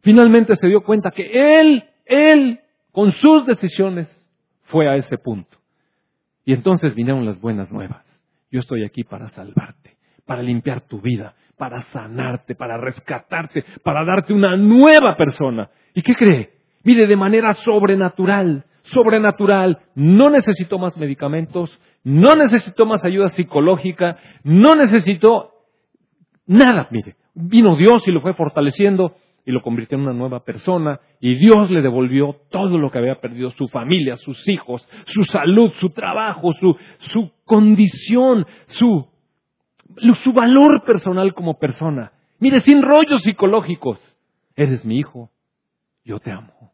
Finalmente 0.01 0.57
se 0.57 0.67
dio 0.67 0.83
cuenta 0.83 1.11
que 1.11 1.61
él, 1.61 1.85
él, 2.07 2.61
con 2.93 3.13
sus 3.13 3.47
decisiones, 3.47 4.09
fue 4.65 4.89
a 4.89 4.97
ese 4.97 5.19
punto. 5.19 5.59
Y 6.45 6.53
entonces 6.53 6.95
vinieron 6.95 7.27
las 7.27 7.41
buenas 7.41 7.71
nuevas. 7.71 8.05
Yo 8.51 8.61
estoy 8.61 8.85
aquí 8.85 9.05
para 9.05 9.29
salvarte, 9.29 9.97
para 10.25 10.43
limpiar 10.43 10.83
tu 10.83 11.01
vida, 11.01 11.35
para 11.57 11.83
sanarte, 11.93 12.55
para 12.55 12.79
rescatarte, 12.79 13.65
para 13.83 14.05
darte 14.05 14.33
una 14.33 14.57
nueva 14.57 15.17
persona. 15.17 15.71
¿Y 15.95 16.03
qué 16.03 16.15
cree? 16.15 16.53
Mire, 16.85 17.07
de 17.07 17.17
manera 17.17 17.53
sobrenatural, 17.55 18.65
sobrenatural, 18.85 19.79
no 19.95 20.31
necesito 20.31 20.79
más 20.79 20.97
medicamentos, 20.97 21.71
no 22.05 22.35
necesitó 22.37 22.87
más 22.87 23.05
ayuda 23.05 23.29
psicológica, 23.31 24.17
no 24.45 24.75
necesitó 24.75 25.51
nada, 26.47 26.89
mire. 26.91 27.17
Vino 27.35 27.77
Dios 27.77 28.03
y 28.07 28.11
lo 28.11 28.21
fue 28.21 28.35
fortaleciendo 28.35 29.15
y 29.45 29.51
lo 29.51 29.63
convirtió 29.63 29.97
en 29.97 30.05
una 30.05 30.13
nueva 30.13 30.45
persona 30.45 31.01
y 31.21 31.35
Dios 31.37 31.71
le 31.71 31.81
devolvió 31.81 32.37
todo 32.51 32.77
lo 32.79 32.91
que 32.91 32.99
había 32.99 33.21
perdido, 33.21 33.51
su 33.53 33.67
familia, 33.69 34.17
sus 34.17 34.47
hijos, 34.49 34.87
su 35.07 35.25
salud, 35.25 35.73
su 35.81 35.91
trabajo, 35.91 36.53
su, 37.01 37.31
condición, 37.45 38.47
su, 38.67 39.09
su 40.23 40.33
valor 40.33 40.85
personal 40.85 41.33
como 41.33 41.59
persona. 41.59 42.13
Mire, 42.39 42.61
sin 42.61 42.83
rollos 42.83 43.23
psicológicos, 43.23 43.99
eres 44.55 44.85
mi 44.85 44.99
hijo, 44.99 45.31
yo 46.05 46.21
te 46.21 46.31
amo. 46.31 46.73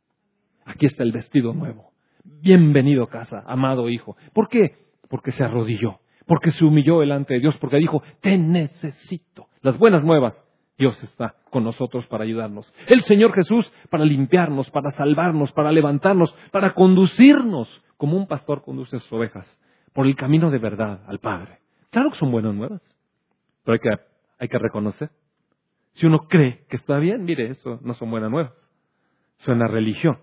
Aquí 0.64 0.87
está 0.87 1.04
el 1.04 1.12
vestido 1.12 1.54
nuevo. 1.54 1.92
Bienvenido 2.25 3.04
a 3.04 3.09
casa, 3.09 3.44
amado 3.47 3.88
hijo. 3.88 4.16
¿Por 4.33 4.49
qué? 4.49 4.76
Porque 5.09 5.30
se 5.30 5.44
arrodilló, 5.44 6.00
porque 6.26 6.50
se 6.50 6.64
humilló 6.64 7.00
delante 7.00 7.35
de 7.35 7.40
Dios, 7.40 7.54
porque 7.61 7.76
dijo, 7.76 8.02
te 8.21 8.37
necesito. 8.37 9.47
Las 9.62 9.78
buenas 9.78 10.02
nuevas, 10.02 10.35
Dios 10.76 11.00
está 11.04 11.37
con 11.54 11.62
nosotros 11.62 12.04
para 12.08 12.25
ayudarnos. 12.25 12.75
El 12.88 13.02
Señor 13.04 13.32
Jesús 13.32 13.73
para 13.88 14.04
limpiarnos, 14.04 14.68
para 14.73 14.90
salvarnos, 14.90 15.52
para 15.52 15.70
levantarnos, 15.70 16.34
para 16.50 16.75
conducirnos, 16.75 17.68
como 17.96 18.16
un 18.16 18.26
pastor 18.26 18.64
conduce 18.64 18.96
a 18.96 18.99
sus 18.99 19.12
ovejas, 19.12 19.46
por 19.92 20.08
el 20.08 20.16
camino 20.16 20.50
de 20.50 20.58
verdad 20.58 21.04
al 21.06 21.20
Padre. 21.20 21.61
Claro 21.90 22.11
que 22.11 22.18
son 22.18 22.32
buenas 22.32 22.56
nuevas, 22.56 22.82
pero 23.62 23.75
hay 23.75 23.78
que, 23.78 24.02
hay 24.40 24.49
que 24.49 24.58
reconocer. 24.58 25.11
Si 25.92 26.06
uno 26.06 26.26
cree 26.28 26.66
que 26.68 26.75
está 26.75 26.99
bien, 26.99 27.23
mire, 27.23 27.46
eso 27.46 27.78
no 27.84 27.94
son 27.94 28.11
buenas 28.11 28.32
nuevas. 28.32 28.52
Suena 29.37 29.68
religión. 29.68 30.18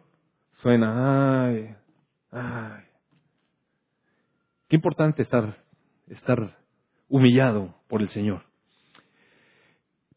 Suena, 0.52 1.46
ay, 1.46 1.74
ay. 2.32 2.84
Qué 4.68 4.76
importante 4.76 5.22
estar, 5.22 5.56
estar 6.10 6.58
humillado 7.08 7.74
por 7.88 8.02
el 8.02 8.10
Señor. 8.10 8.51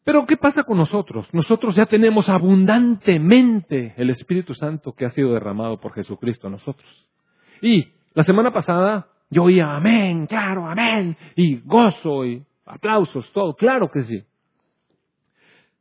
Pero 0.05 0.27
¿qué 0.27 0.37
pasa 0.37 0.63
con 0.63 0.77
nosotros? 0.77 1.27
Nosotros 1.33 1.75
ya 1.75 1.87
tenemos 1.87 2.29
abundantemente 2.29 3.95
el 3.97 4.11
Espíritu 4.11 4.53
Santo 4.53 4.93
que 4.93 5.03
ha 5.05 5.09
sido 5.09 5.33
derramado 5.33 5.79
por 5.79 5.93
Jesucristo 5.93 6.45
a 6.47 6.51
nosotros. 6.51 6.87
Y 7.59 7.87
la 8.13 8.23
semana 8.23 8.53
pasada 8.53 9.07
yo 9.31 9.45
oía 9.45 9.75
amén, 9.75 10.27
claro, 10.27 10.67
amén, 10.67 11.17
y 11.35 11.57
gozo 11.61 12.23
y 12.23 12.45
aplausos, 12.67 13.27
todo, 13.33 13.55
claro 13.55 13.89
que 13.89 14.01
sí. 14.01 14.23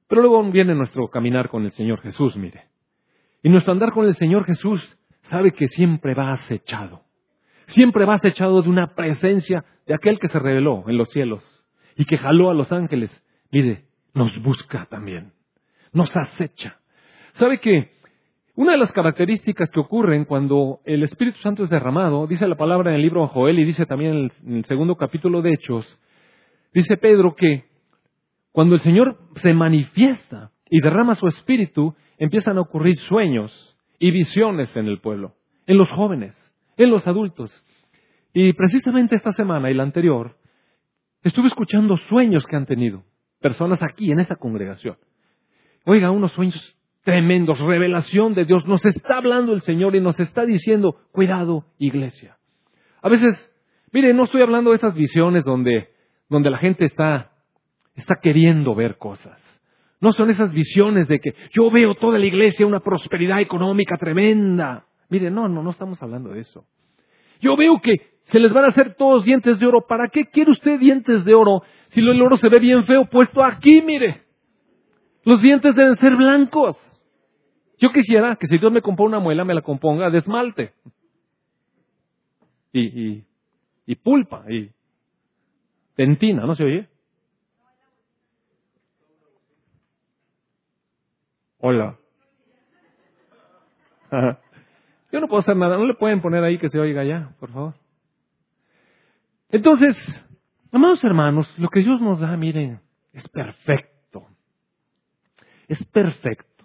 Pero 0.09 0.23
luego 0.23 0.43
viene 0.51 0.75
nuestro 0.75 1.09
caminar 1.09 1.51
con 1.51 1.65
el 1.65 1.73
Señor 1.73 2.01
Jesús, 2.01 2.35
mire. 2.37 2.65
Y 3.43 3.51
nuestro 3.51 3.73
andar 3.73 3.93
con 3.93 4.07
el 4.07 4.15
Señor 4.15 4.47
Jesús 4.47 4.81
sabe 5.25 5.53
que 5.53 5.69
siempre 5.69 6.15
va 6.15 6.33
acechado. 6.33 7.03
Siempre 7.67 8.07
va 8.07 8.15
acechado 8.15 8.63
de 8.63 8.71
una 8.71 8.95
presencia 8.95 9.67
de 9.87 9.95
aquel 9.95 10.19
que 10.19 10.29
se 10.29 10.39
reveló 10.39 10.85
en 10.89 10.97
los 10.97 11.11
cielos 11.11 11.45
y 11.95 12.07
que 12.07 12.17
jaló 12.17 12.49
a 12.49 12.55
los 12.55 12.73
ángeles. 12.73 13.11
Mire, 13.51 13.85
nos 14.15 14.37
busca 14.43 14.87
también. 14.87 15.33
Nos 15.93 16.17
acecha. 16.17 16.79
¿Sabe 17.35 17.59
que 17.59 17.93
una 18.57 18.73
de 18.73 18.79
las 18.79 18.93
características 18.93 19.69
que 19.71 19.81
ocurren 19.81 20.25
cuando 20.25 20.81
el 20.85 21.03
Espíritu 21.03 21.39
Santo 21.41 21.65
es 21.65 21.71
derramado, 21.71 22.27
dice 22.29 22.47
la 22.47 22.57
palabra 22.57 22.91
en 22.91 22.97
el 22.97 23.03
libro 23.03 23.23
de 23.23 23.29
Joel 23.29 23.59
y 23.59 23.65
dice 23.65 23.85
también 23.85 24.13
en 24.13 24.19
el, 24.19 24.33
en 24.47 24.57
el 24.59 24.65
segundo 24.65 24.97
capítulo 24.97 25.43
de 25.43 25.53
Hechos, 25.53 25.99
dice 26.73 26.97
Pedro 26.97 27.35
que 27.35 27.65
cuando 28.53 28.77
el 28.77 28.81
Señor 28.81 29.19
se 29.37 29.53
manifiesta 29.53 30.53
y 30.71 30.81
derrama 30.81 31.17
su 31.17 31.27
espíritu, 31.27 31.97
empiezan 32.19 32.57
a 32.57 32.61
ocurrir 32.61 32.97
sueños 33.01 33.77
y 33.99 34.13
visiones 34.13 34.75
en 34.77 34.87
el 34.87 35.01
pueblo, 35.01 35.35
en 35.67 35.77
los 35.77 35.89
jóvenes, 35.91 36.37
en 36.77 36.91
los 36.91 37.07
adultos. 37.09 37.51
Y 38.33 38.53
precisamente 38.53 39.17
esta 39.17 39.33
semana 39.33 39.71
y 39.71 39.75
la 39.75 39.83
anterior, 39.83 40.37
estuve 41.23 41.49
escuchando 41.49 41.97
sueños 42.09 42.47
que 42.47 42.55
han 42.55 42.67
tenido 42.67 43.03
personas 43.45 43.83
aquí 43.83 44.11
en 44.11 44.21
esta 44.21 44.37
congregación. 44.37 44.97
Oiga, 45.85 46.11
unos 46.11 46.33
sueños 46.33 46.79
tremendos, 47.03 47.59
revelación 47.59 48.33
de 48.33 48.47
Dios. 48.47 48.65
Nos 48.67 48.83
está 48.87 49.19
hablando 49.19 49.53
el 49.53 49.61
Señor 49.61 49.95
y 49.95 50.01
nos 50.01 50.19
está 50.19 50.47
diciendo, 50.47 50.97
cuidado, 51.13 51.67
iglesia. 51.79 52.39
A 53.03 53.11
veces, 53.11 53.55
mire, 53.93 54.15
no 54.15 54.25
estoy 54.25 54.41
hablando 54.41 54.71
de 54.71 54.77
esas 54.77 54.95
visiones 54.95 55.45
donde, 55.45 55.91
donde 56.31 56.49
la 56.49 56.57
gente 56.57 56.87
está, 56.87 57.33
está 57.95 58.15
queriendo 58.23 58.75
ver 58.75 58.97
cosas. 58.97 59.39
No 60.01 60.15
son 60.15 60.31
esas 60.31 60.51
visiones 60.51 61.07
de 61.07 61.21
que 61.21 61.35
yo 61.53 61.71
veo 61.71 61.97
toda 61.97 62.19
la 62.19 62.25
iglesia 62.25 62.67
una 62.67 62.81
prosperidad 62.81 63.43
económica 63.43 63.99
tremenda. 63.99 64.87
Mire, 65.11 65.31
no, 65.31 65.49
no, 65.49 65.63
no 65.63 65.69
estamos 65.69 66.03
hablando 66.03 66.31
de 66.31 66.41
eso. 66.41 66.65
Yo 67.43 67.59
veo 67.59 67.79
que 67.83 68.15
se 68.25 68.39
les 68.39 68.51
van 68.55 68.65
a 68.65 68.69
hacer 68.69 68.95
todos 68.95 69.23
dientes 69.27 69.59
de 69.59 69.67
oro. 69.67 69.85
¿Para 69.87 70.09
qué 70.09 70.31
quiere 70.31 70.51
usted 70.51 70.81
dientes 70.81 71.27
de 71.27 71.35
oro 71.35 71.63
si 71.95 72.01
el 72.01 72.21
oro 72.21 72.37
se 72.37 72.49
ve 72.49 72.59
bien 72.59 72.85
feo 72.87 73.05
puesto 73.07 73.43
aquí, 73.43 73.81
mire? 73.81 74.23
Los 75.23 75.41
dientes 75.41 75.75
deben 75.77 75.95
ser 75.97 76.17
blancos. 76.17 76.77
Yo 77.79 77.91
quisiera 77.93 78.37
que 78.37 78.49
si 78.49 78.59
Dios 78.59 78.73
me 78.73 78.83
compone 78.83 79.11
una 79.11 79.21
muela, 79.21 79.45
me 79.45 79.55
la 79.55 79.63
componga 79.63 80.11
de 80.11 80.19
esmalte. 80.19 80.73
Y, 82.73 82.81
y, 82.81 83.27
y 83.87 83.95
pulpa, 83.95 84.45
y 84.51 84.71
dentina, 85.97 86.45
¿no 86.45 86.57
se 86.57 86.65
oye? 86.65 86.89
Hola. 91.59 91.97
Yo 95.13 95.21
no 95.21 95.29
puedo 95.29 95.41
hacer 95.41 95.57
nada. 95.57 95.77
¿No 95.77 95.87
le 95.87 95.95
pueden 95.95 96.21
poner 96.21 96.43
ahí 96.43 96.59
que 96.59 96.71
se 96.71 96.79
oiga 96.81 97.05
ya, 97.05 97.35
por 97.39 97.53
favor? 97.53 97.75
Entonces, 99.51 99.97
amados 100.75 101.03
hermanos, 101.05 101.53
lo 101.59 101.69
que 101.69 101.81
Dios 101.81 102.01
nos 102.01 102.21
da, 102.21 102.37
miren, 102.37 102.81
es 103.13 103.29
perfecto. 103.29 104.27
Es 105.69 105.83
perfecto. 105.87 106.65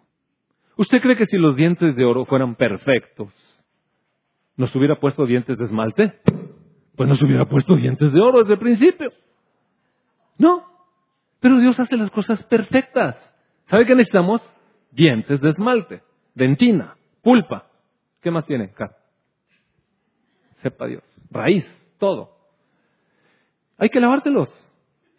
¿Usted 0.78 1.02
cree 1.02 1.18
que 1.18 1.26
si 1.26 1.38
los 1.38 1.56
dientes 1.56 1.96
de 1.96 2.06
oro 2.06 2.26
fueran 2.26 2.56
perfectos, 2.56 3.34
nos 4.58 4.74
hubiera 4.76 5.00
puesto 5.00 5.26
dientes 5.26 5.58
de 5.58 5.66
esmalte? 5.66 6.20
Pues 6.96 7.08
nos 7.08 7.22
hubiera 7.22 7.46
puesto 7.46 7.76
dientes 7.76 8.12
de 8.12 8.20
oro 8.20 8.40
desde 8.40 8.54
el 8.54 8.60
principio. 8.60 9.12
No. 10.38 10.66
Pero 11.40 11.60
Dios 11.60 11.80
hace 11.80 11.96
las 11.96 12.10
cosas 12.12 12.44
perfectas. 12.44 13.16
¿Sabe 13.68 13.86
qué 13.86 13.96
necesitamos? 13.96 14.42
dientes 14.92 15.40
de 15.42 15.50
esmalte, 15.50 16.02
dentina, 16.34 16.96
pulpa. 17.22 17.68
¿Qué 18.22 18.32
más 18.32 18.46
tiene? 18.46 18.74
Sepa 20.58 20.88
Dios. 20.88 21.04
Raíz, 21.32 21.66
todo. 22.00 22.39
Hay 23.80 23.90
que 23.90 24.00
lavárselos, 24.00 24.50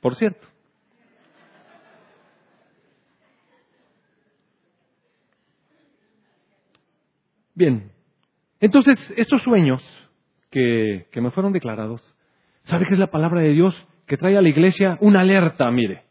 por 0.01 0.15
cierto. 0.17 0.47
Bien, 7.55 7.91
entonces 8.61 9.13
estos 9.17 9.43
sueños 9.43 9.83
que, 10.51 11.09
que 11.11 11.21
me 11.21 11.31
fueron 11.31 11.53
declarados, 11.53 12.01
¿sabe 12.63 12.87
qué 12.87 12.95
es 12.95 13.01
la 13.01 13.11
palabra 13.11 13.41
de 13.41 13.51
Dios 13.51 13.75
que 14.07 14.17
trae 14.17 14.37
a 14.37 14.43
la 14.43 14.49
iglesia 14.49 14.97
una 15.01 15.21
alerta? 15.21 15.71
Mire, 15.71 16.05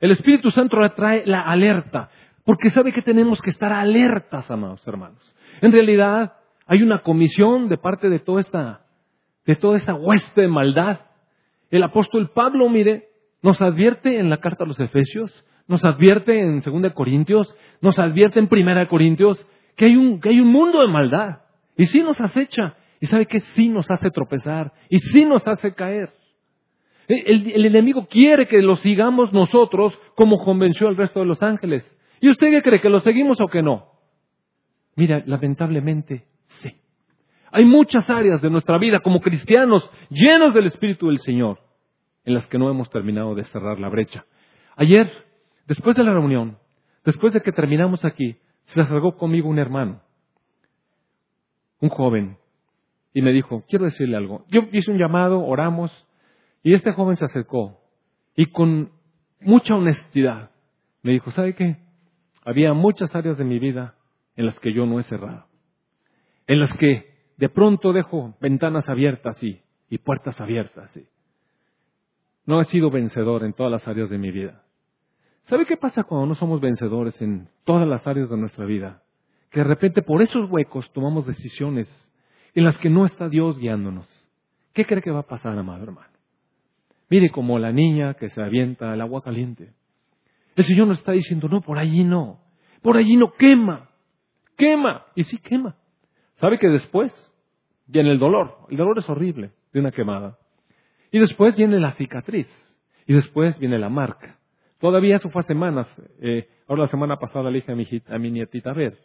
el 0.00 0.10
Espíritu 0.10 0.50
Santo 0.50 0.76
trae 0.94 1.24
la 1.26 1.40
alerta. 1.40 2.10
Porque 2.44 2.68
sabe 2.70 2.92
que 2.92 3.02
tenemos 3.02 3.40
que 3.40 3.50
estar 3.50 3.72
alertas, 3.72 4.50
amados 4.50 4.86
hermanos. 4.86 5.34
En 5.62 5.72
realidad, 5.72 6.34
hay 6.66 6.82
una 6.82 7.02
comisión 7.02 7.68
de 7.68 7.78
parte 7.78 8.10
de 8.10 8.18
toda 8.18 8.40
esta, 8.40 8.86
de 9.46 9.56
toda 9.56 9.78
esta 9.78 9.94
hueste 9.94 10.42
de 10.42 10.48
maldad. 10.48 11.00
El 11.70 11.82
apóstol 11.82 12.30
Pablo, 12.34 12.68
mire, 12.68 13.08
nos 13.42 13.60
advierte 13.60 14.18
en 14.18 14.30
la 14.30 14.38
carta 14.38 14.64
a 14.64 14.66
los 14.66 14.80
Efesios, 14.80 15.44
nos 15.66 15.84
advierte 15.84 16.40
en 16.40 16.60
2 16.60 16.92
Corintios, 16.92 17.54
nos 17.80 17.98
advierte 17.98 18.38
en 18.38 18.48
1 18.50 18.88
Corintios 18.88 19.46
que 19.76 19.86
hay 19.86 19.96
un, 19.96 20.20
que 20.20 20.30
hay 20.30 20.40
un 20.40 20.48
mundo 20.48 20.80
de 20.80 20.88
maldad. 20.88 21.40
Y 21.76 21.86
sí 21.86 22.00
nos 22.00 22.20
acecha. 22.20 22.76
Y 23.00 23.06
sabe 23.06 23.26
que 23.26 23.40
sí 23.40 23.68
nos 23.68 23.90
hace 23.90 24.10
tropezar. 24.10 24.72
Y 24.88 24.98
sí 24.98 25.24
nos 25.24 25.46
hace 25.46 25.74
caer. 25.74 26.12
El, 27.08 27.52
el 27.52 27.66
enemigo 27.66 28.06
quiere 28.06 28.46
que 28.46 28.62
lo 28.62 28.76
sigamos 28.76 29.32
nosotros 29.32 29.92
como 30.14 30.42
convenció 30.42 30.88
al 30.88 30.96
resto 30.96 31.20
de 31.20 31.26
los 31.26 31.42
ángeles. 31.42 31.84
¿Y 32.20 32.30
usted 32.30 32.50
qué 32.50 32.62
cree? 32.62 32.80
¿Que 32.80 32.88
lo 32.88 33.00
seguimos 33.00 33.40
o 33.40 33.48
que 33.48 33.62
no? 33.62 33.88
Mira, 34.96 35.22
lamentablemente. 35.26 36.24
Hay 37.56 37.64
muchas 37.64 38.10
áreas 38.10 38.42
de 38.42 38.50
nuestra 38.50 38.78
vida 38.78 38.98
como 38.98 39.20
cristianos 39.20 39.88
llenos 40.10 40.52
del 40.54 40.66
Espíritu 40.66 41.06
del 41.06 41.20
Señor 41.20 41.60
en 42.24 42.34
las 42.34 42.48
que 42.48 42.58
no 42.58 42.68
hemos 42.68 42.90
terminado 42.90 43.36
de 43.36 43.44
cerrar 43.44 43.78
la 43.78 43.88
brecha. 43.88 44.24
Ayer, 44.74 45.08
después 45.68 45.94
de 45.94 46.02
la 46.02 46.12
reunión, 46.12 46.58
después 47.04 47.32
de 47.32 47.42
que 47.42 47.52
terminamos 47.52 48.04
aquí, 48.04 48.38
se 48.64 48.80
acercó 48.80 49.16
conmigo 49.16 49.48
un 49.48 49.60
hermano, 49.60 50.02
un 51.78 51.90
joven, 51.90 52.38
y 53.12 53.22
me 53.22 53.30
dijo, 53.30 53.62
quiero 53.68 53.84
decirle 53.84 54.16
algo. 54.16 54.44
Yo 54.48 54.62
hice 54.72 54.90
un 54.90 54.98
llamado, 54.98 55.46
oramos, 55.46 55.92
y 56.64 56.74
este 56.74 56.92
joven 56.92 57.16
se 57.16 57.26
acercó 57.26 57.78
y 58.34 58.46
con 58.46 58.90
mucha 59.40 59.76
honestidad 59.76 60.50
me 61.04 61.12
dijo, 61.12 61.30
¿sabe 61.30 61.54
qué? 61.54 61.76
había 62.44 62.72
muchas 62.72 63.14
áreas 63.14 63.38
de 63.38 63.44
mi 63.44 63.60
vida 63.60 63.94
en 64.34 64.46
las 64.46 64.58
que 64.58 64.72
yo 64.72 64.86
no 64.86 64.98
he 64.98 65.04
cerrado, 65.04 65.46
en 66.48 66.58
las 66.58 66.76
que 66.76 67.13
de 67.36 67.48
pronto 67.48 67.92
dejo 67.92 68.36
ventanas 68.40 68.88
abiertas 68.88 69.42
y, 69.42 69.60
y 69.88 69.98
puertas 69.98 70.40
abiertas. 70.40 70.90
Sí. 70.90 71.06
No 72.46 72.60
he 72.60 72.64
sido 72.64 72.90
vencedor 72.90 73.44
en 73.44 73.52
todas 73.52 73.72
las 73.72 73.86
áreas 73.88 74.10
de 74.10 74.18
mi 74.18 74.30
vida. 74.30 74.62
¿Sabe 75.42 75.66
qué 75.66 75.76
pasa 75.76 76.04
cuando 76.04 76.26
no 76.26 76.34
somos 76.34 76.60
vencedores 76.60 77.20
en 77.20 77.48
todas 77.64 77.86
las 77.86 78.06
áreas 78.06 78.30
de 78.30 78.36
nuestra 78.36 78.64
vida? 78.64 79.02
Que 79.50 79.60
de 79.60 79.64
repente 79.64 80.02
por 80.02 80.22
esos 80.22 80.50
huecos 80.50 80.90
tomamos 80.92 81.26
decisiones 81.26 81.88
en 82.54 82.64
las 82.64 82.78
que 82.78 82.90
no 82.90 83.04
está 83.04 83.28
Dios 83.28 83.58
guiándonos. 83.58 84.08
¿Qué 84.72 84.84
cree 84.86 85.02
que 85.02 85.10
va 85.10 85.20
a 85.20 85.26
pasar, 85.26 85.56
amado 85.58 85.84
hermano? 85.84 86.08
Mire 87.10 87.30
como 87.30 87.58
la 87.58 87.72
niña 87.72 88.14
que 88.14 88.28
se 88.28 88.42
avienta 88.42 88.92
al 88.92 89.00
agua 89.00 89.22
caliente. 89.22 89.72
El 90.56 90.64
Señor 90.64 90.88
nos 90.88 90.98
está 90.98 91.12
diciendo, 91.12 91.48
no, 91.48 91.60
por 91.60 91.78
allí 91.78 92.04
no, 92.04 92.40
por 92.82 92.96
allí 92.96 93.16
no 93.16 93.32
quema, 93.32 93.90
quema, 94.56 95.04
y 95.14 95.24
sí 95.24 95.38
quema. 95.38 95.76
¿Sabe 96.44 96.58
que 96.58 96.68
después 96.68 97.10
viene 97.86 98.10
el 98.10 98.18
dolor? 98.18 98.66
El 98.68 98.76
dolor 98.76 98.98
es 98.98 99.08
horrible 99.08 99.52
de 99.72 99.80
una 99.80 99.92
quemada. 99.92 100.36
Y 101.10 101.18
después 101.18 101.56
viene 101.56 101.80
la 101.80 101.92
cicatriz, 101.92 102.46
y 103.06 103.14
después 103.14 103.58
viene 103.58 103.78
la 103.78 103.88
marca. 103.88 104.38
Todavía 104.78 105.16
eso 105.16 105.30
fue 105.30 105.40
hace 105.40 105.54
semanas. 105.54 105.88
Eh, 106.20 106.46
ahora 106.68 106.82
la 106.82 106.88
semana 106.88 107.16
pasada 107.16 107.50
le 107.50 107.60
dije 107.60 107.72
a 107.72 107.74
mi, 107.74 107.86
a 108.08 108.18
mi 108.18 108.30
nietita 108.30 108.72
a 108.72 108.74
ver, 108.74 108.98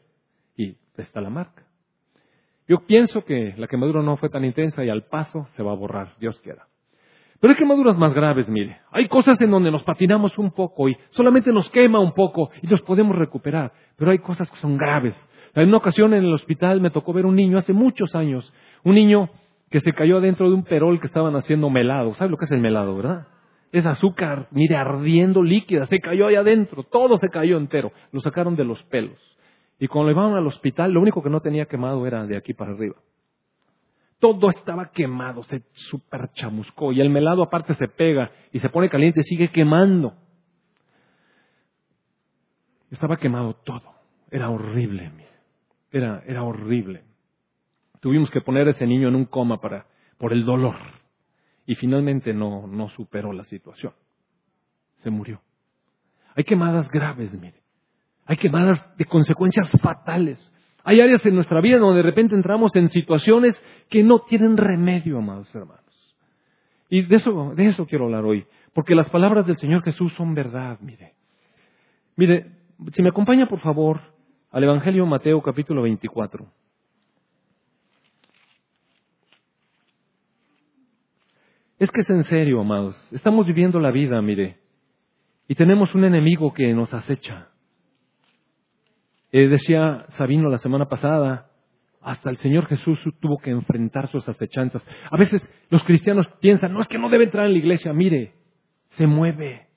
y 0.57 0.75
está 0.97 1.21
la 1.21 1.29
marca. 1.29 1.63
Yo 2.67 2.85
pienso 2.85 3.23
que 3.23 3.53
la 3.55 3.67
quemadura 3.67 4.01
no 4.01 4.17
fue 4.17 4.27
tan 4.27 4.43
intensa 4.43 4.83
y 4.83 4.89
al 4.89 5.05
paso 5.05 5.47
se 5.55 5.63
va 5.63 5.71
a 5.71 5.75
borrar, 5.75 6.17
Dios 6.19 6.37
quiera. 6.41 6.67
Pero 7.39 7.51
hay 7.51 7.57
quemaduras 7.57 7.97
más 7.97 8.13
graves, 8.13 8.49
mire. 8.49 8.79
Hay 8.91 9.07
cosas 9.07 9.39
en 9.39 9.51
donde 9.51 9.71
nos 9.71 9.83
patinamos 9.83 10.37
un 10.37 10.51
poco 10.51 10.89
y 10.89 10.97
solamente 11.11 11.53
nos 11.53 11.69
quema 11.69 11.99
un 11.99 12.13
poco 12.13 12.49
y 12.61 12.67
nos 12.67 12.81
podemos 12.81 13.15
recuperar. 13.15 13.71
Pero 13.95 14.11
hay 14.11 14.19
cosas 14.19 14.51
que 14.51 14.57
son 14.57 14.77
graves. 14.77 15.15
En 15.55 15.69
una 15.69 15.77
ocasión 15.77 16.13
en 16.13 16.25
el 16.25 16.33
hospital 16.33 16.81
me 16.81 16.89
tocó 16.89 17.13
ver 17.13 17.25
un 17.25 17.35
niño 17.35 17.57
hace 17.57 17.73
muchos 17.73 18.13
años, 18.13 18.51
un 18.83 18.95
niño 18.95 19.29
que 19.69 19.79
se 19.79 19.93
cayó 19.93 20.17
adentro 20.17 20.49
de 20.49 20.55
un 20.55 20.63
perol 20.63 20.99
que 20.99 21.07
estaban 21.07 21.35
haciendo 21.35 21.69
melado. 21.69 22.13
¿Sabe 22.15 22.29
lo 22.29 22.37
que 22.37 22.45
es 22.45 22.51
el 22.51 22.59
melado, 22.59 22.95
verdad? 22.95 23.27
Es 23.71 23.85
azúcar, 23.85 24.47
mire, 24.51 24.75
ardiendo 24.75 25.43
líquida, 25.43 25.85
se 25.85 25.99
cayó 25.99 26.27
ahí 26.27 26.35
adentro, 26.35 26.83
todo 26.83 27.19
se 27.19 27.29
cayó 27.29 27.57
entero. 27.57 27.91
Lo 28.11 28.19
sacaron 28.19 28.55
de 28.55 28.65
los 28.65 28.81
pelos. 28.85 29.17
Y 29.79 29.87
cuando 29.87 30.09
lo 30.09 30.15
llevaron 30.15 30.37
al 30.37 30.47
hospital, 30.47 30.91
lo 30.91 31.01
único 31.01 31.23
que 31.23 31.29
no 31.29 31.39
tenía 31.39 31.65
quemado 31.65 32.05
era 32.05 32.25
de 32.25 32.35
aquí 32.35 32.53
para 32.53 32.71
arriba. 32.71 32.95
Todo 34.19 34.49
estaba 34.49 34.91
quemado, 34.91 35.43
se 35.43 35.63
super 35.73 36.29
chamuscó. 36.33 36.91
Y 36.91 36.99
el 36.99 37.09
melado 37.09 37.41
aparte 37.41 37.73
se 37.75 37.87
pega 37.87 38.31
y 38.51 38.59
se 38.59 38.69
pone 38.69 38.89
caliente 38.89 39.21
y 39.21 39.23
sigue 39.23 39.49
quemando. 39.49 40.13
Estaba 42.91 43.17
quemado 43.17 43.53
todo. 43.53 43.93
Era 44.31 44.49
horrible, 44.49 45.11
era, 45.91 46.21
era 46.27 46.43
horrible. 46.43 47.03
Tuvimos 47.99 48.29
que 48.29 48.41
poner 48.41 48.67
a 48.67 48.71
ese 48.71 48.85
niño 48.85 49.07
en 49.07 49.15
un 49.15 49.25
coma 49.25 49.59
para, 49.59 49.87
por 50.17 50.33
el 50.33 50.45
dolor. 50.45 50.75
Y 51.65 51.75
finalmente 51.75 52.33
no, 52.33 52.67
no 52.67 52.89
superó 52.89 53.33
la 53.33 53.43
situación. 53.45 53.93
Se 54.97 55.09
murió. 55.09 55.41
Hay 56.35 56.43
quemadas 56.43 56.89
graves, 56.89 57.33
mire. 57.33 57.61
Hay 58.25 58.37
quemadas 58.37 58.81
de 58.97 59.05
consecuencias 59.05 59.69
fatales. 59.81 60.39
Hay 60.89 61.01
áreas 61.01 61.23
en 61.23 61.35
nuestra 61.35 61.61
vida 61.61 61.77
donde 61.77 61.97
de 61.97 62.01
repente 62.01 62.33
entramos 62.33 62.75
en 62.75 62.89
situaciones 62.89 63.55
que 63.91 64.01
no 64.01 64.21
tienen 64.21 64.57
remedio, 64.57 65.19
amados 65.19 65.53
hermanos. 65.53 66.17
Y 66.89 67.03
de 67.03 67.15
eso, 67.17 67.53
de 67.55 67.67
eso 67.67 67.85
quiero 67.85 68.05
hablar 68.05 68.25
hoy, 68.25 68.47
porque 68.73 68.95
las 68.95 69.07
palabras 69.11 69.45
del 69.45 69.59
Señor 69.59 69.83
Jesús 69.83 70.11
son 70.17 70.33
verdad, 70.33 70.79
mire. 70.81 71.13
Mire, 72.15 72.53
si 72.93 73.03
me 73.03 73.09
acompaña 73.09 73.45
por 73.45 73.59
favor 73.59 74.01
al 74.49 74.63
Evangelio 74.63 75.05
Mateo 75.05 75.43
capítulo 75.43 75.83
24. 75.83 76.51
Es 81.77 81.91
que 81.91 82.01
es 82.01 82.09
en 82.09 82.23
serio, 82.23 82.61
amados. 82.61 82.95
Estamos 83.11 83.45
viviendo 83.45 83.79
la 83.79 83.91
vida, 83.91 84.19
mire. 84.23 84.57
Y 85.47 85.53
tenemos 85.53 85.93
un 85.93 86.05
enemigo 86.05 86.51
que 86.51 86.73
nos 86.73 86.91
acecha. 86.95 87.48
Eh, 89.31 89.47
decía 89.47 90.05
Sabino 90.09 90.49
la 90.49 90.57
semana 90.57 90.85
pasada, 90.85 91.49
hasta 92.01 92.29
el 92.29 92.37
Señor 92.37 92.65
Jesús 92.67 92.99
tuvo 93.19 93.37
que 93.37 93.51
enfrentar 93.51 94.07
sus 94.07 94.27
acechanzas. 94.27 94.85
A 95.11 95.17
veces 95.17 95.47
los 95.69 95.83
cristianos 95.83 96.27
piensan, 96.39 96.73
no 96.73 96.81
es 96.81 96.87
que 96.87 96.97
no 96.97 97.09
debe 97.09 97.25
entrar 97.25 97.45
en 97.45 97.53
la 97.53 97.59
iglesia, 97.59 97.93
mire, 97.93 98.33
se 98.89 99.05
mueve, 99.05 99.67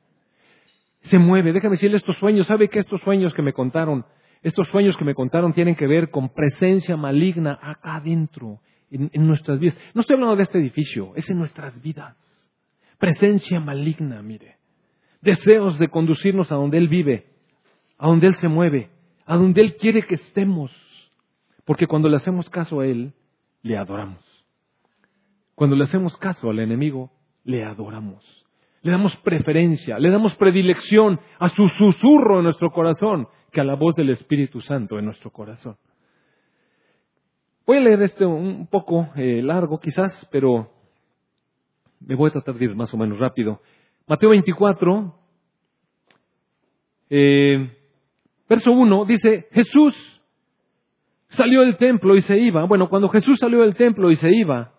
se 1.03 1.19
mueve. 1.19 1.53
Déjame 1.53 1.73
decirle 1.73 1.99
estos 1.99 2.17
sueños, 2.19 2.47
¿sabe 2.47 2.69
que 2.69 2.79
estos 2.79 3.01
sueños 3.03 3.35
que 3.35 3.43
me 3.43 3.53
contaron, 3.53 4.07
estos 4.43 4.69
sueños 4.69 4.97
que 4.97 5.05
me 5.05 5.15
contaron 5.15 5.53
tienen 5.53 5.75
que 5.75 5.87
ver 5.87 6.11
con 6.11 6.31
presencia 6.31 6.97
maligna 6.97 7.59
acá 7.61 7.97
adentro, 7.97 8.61
en, 8.91 9.11
en 9.13 9.27
nuestras 9.27 9.59
vidas? 9.59 9.77
No 9.93 10.01
estoy 10.01 10.15
hablando 10.15 10.37
de 10.37 10.45
este 10.45 10.59
edificio, 10.59 11.13
es 11.15 11.29
en 11.29 11.39
nuestras 11.39 11.81
vidas. 11.83 12.17
Presencia 12.99 13.61
maligna, 13.61 14.23
mire. 14.23 14.57
Deseos 15.21 15.79
de 15.79 15.89
conducirnos 15.89 16.51
a 16.51 16.55
donde 16.55 16.79
Él 16.79 16.89
vive, 16.89 17.27
a 17.99 18.07
donde 18.07 18.29
Él 18.29 18.35
se 18.37 18.49
mueve 18.49 18.92
a 19.27 19.37
donde 19.37 19.61
Él 19.61 19.77
quiere 19.77 20.03
que 20.03 20.15
estemos. 20.15 20.71
Porque 21.65 21.87
cuando 21.87 22.09
le 22.09 22.17
hacemos 22.17 22.49
caso 22.51 22.81
a 22.81 22.87
Él, 22.87 23.13
le 23.63 23.77
adoramos. 23.77 24.21
Cuando 25.55 25.77
le 25.77 25.85
hacemos 25.85 26.17
caso 26.17 26.51
al 26.51 26.59
enemigo, 26.59 27.11
le 27.45 27.65
adoramos. 27.65 28.25
Le 28.83 28.91
damos 28.91 29.17
preferencia, 29.19 29.99
le 29.99 30.11
damos 30.11 30.35
predilección 30.35 31.21
a 31.39 31.49
su 31.51 31.69
susurro 31.79 32.39
en 32.39 32.45
nuestro 32.45 32.73
corazón 32.73 33.29
que 33.53 33.61
a 33.61 33.65
la 33.65 33.75
voz 33.75 33.95
del 33.95 34.11
Espíritu 34.11 34.61
Santo 34.61 34.99
en 34.99 35.05
nuestro 35.05 35.31
corazón. 35.31 35.77
Voy 37.65 37.77
a 37.77 37.81
leer 37.81 38.03
este 38.03 38.25
un 38.25 38.67
poco 38.67 39.11
eh, 39.15 39.41
largo 39.41 39.79
quizás, 39.79 40.29
pero 40.33 40.69
me 42.01 42.17
voy 42.17 42.29
a 42.29 42.33
tratar 42.33 42.57
de 42.57 42.65
ir 42.65 42.75
más 42.75 42.93
o 42.93 42.97
menos 42.97 43.21
rápido. 43.21 43.61
Mateo 44.09 44.31
24, 44.31 45.15
eh, 47.11 47.71
Verso 48.49 48.73
1 48.73 49.05
dice, 49.07 49.49
Jesús 49.53 49.95
salió 51.31 51.63
del 51.63 51.77
templo 51.77 52.17
y 52.17 52.23
se 52.23 52.39
iba. 52.39 52.65
Bueno, 52.65 52.89
cuando 52.89 53.09
Jesús 53.09 53.39
salió 53.39 53.63
del 53.63 53.75
templo 53.75 54.11
y 54.11 54.17
se 54.17 54.31
iba, 54.35 54.73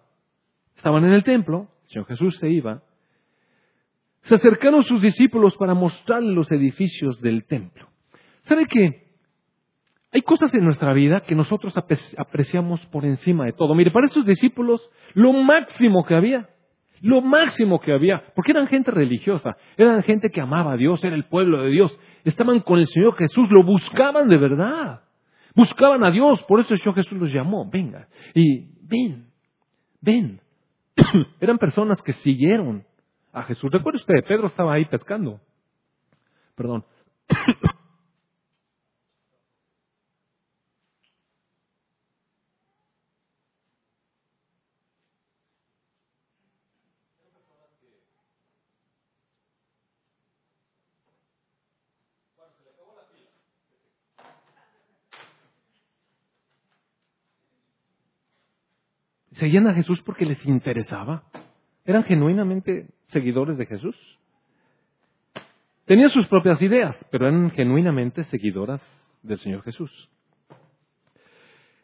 estaban 0.76 1.06
en 1.06 1.14
el 1.14 1.24
templo, 1.24 1.68
Señor 1.86 2.08
Jesús 2.08 2.38
se 2.38 2.50
iba, 2.50 2.84
se 4.22 4.36
acercaron 4.36 4.84
sus 4.84 5.02
discípulos 5.02 5.56
para 5.58 5.74
mostrarle 5.74 6.34
los 6.34 6.50
edificios 6.52 7.20
del 7.22 7.46
templo. 7.46 7.88
¿Sabe 8.44 8.66
qué? 8.68 9.04
Hay 10.12 10.22
cosas 10.22 10.54
en 10.54 10.64
nuestra 10.64 10.94
vida 10.94 11.22
que 11.22 11.36
nosotros 11.36 11.74
apreciamos 12.18 12.86
por 12.88 13.04
encima 13.04 13.46
de 13.46 13.54
todo. 13.54 13.74
Mire, 13.74 13.92
para 13.92 14.06
estos 14.06 14.26
discípulos, 14.26 14.80
lo 15.16 15.34
máximo 15.34 16.06
que 16.06 16.14
había, 16.14 16.50
lo 17.04 17.22
máximo 17.22 17.82
que 17.82 17.92
había, 17.92 18.24
porque 18.34 18.54
eran 18.54 18.68
gente 18.68 18.90
religiosa, 18.90 19.58
eran 19.76 20.02
gente 20.04 20.30
que 20.30 20.40
amaba 20.40 20.72
a 20.72 20.78
Dios, 20.78 21.04
era 21.04 21.16
el 21.16 21.26
pueblo 21.26 21.62
de 21.62 21.70
Dios, 21.70 21.92
estaban 22.24 22.62
con 22.62 22.80
el 22.80 22.88
Señor 22.88 23.16
Jesús, 23.18 23.50
lo 23.52 23.64
buscaban 23.64 24.30
de 24.30 24.38
verdad. 24.38 25.02
Buscaban 25.54 26.04
a 26.06 26.12
Dios, 26.12 26.42
por 26.48 26.62
eso 26.62 26.74
el 26.74 26.80
Señor 26.80 26.96
Jesús 26.96 27.20
los 27.20 27.32
llamó, 27.32 27.70
venga, 27.70 28.08
y 28.34 28.70
ven, 28.88 29.28
ven. 30.00 30.40
Eran 31.42 31.58
personas 31.58 32.02
que 32.02 32.14
siguieron 32.14 32.86
a 33.34 33.44
Jesús. 33.44 33.70
Recuerde 33.70 34.00
usted, 34.00 34.24
Pedro 34.26 34.48
estaba 34.48 34.74
ahí 34.74 34.86
pescando. 34.86 35.42
Perdón. 36.56 36.86
seguían 59.34 59.68
a 59.68 59.74
Jesús 59.74 60.02
porque 60.06 60.26
les 60.26 60.46
interesaba. 60.46 61.24
Eran 61.86 62.04
genuinamente 62.04 62.88
seguidores 63.08 63.58
de 63.58 63.66
Jesús. 63.66 63.96
Tenían 65.86 66.10
sus 66.10 66.28
propias 66.28 66.62
ideas, 66.62 67.06
pero 67.12 67.28
eran 67.28 67.52
genuinamente 67.52 68.24
seguidoras 68.26 68.82
del 69.22 69.38
Señor 69.40 69.64
Jesús. 69.64 70.10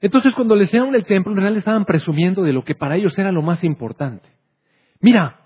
Entonces, 0.01 0.33
cuando 0.33 0.55
les 0.55 0.69
enseñaron 0.69 0.95
el 0.95 1.05
templo, 1.05 1.33
en 1.33 1.39
realidad 1.39 1.59
estaban 1.59 1.85
presumiendo 1.85 2.43
de 2.43 2.53
lo 2.53 2.63
que 2.63 2.75
para 2.75 2.95
ellos 2.95 3.17
era 3.17 3.31
lo 3.31 3.41
más 3.41 3.63
importante. 3.65 4.29
Mira, 5.01 5.41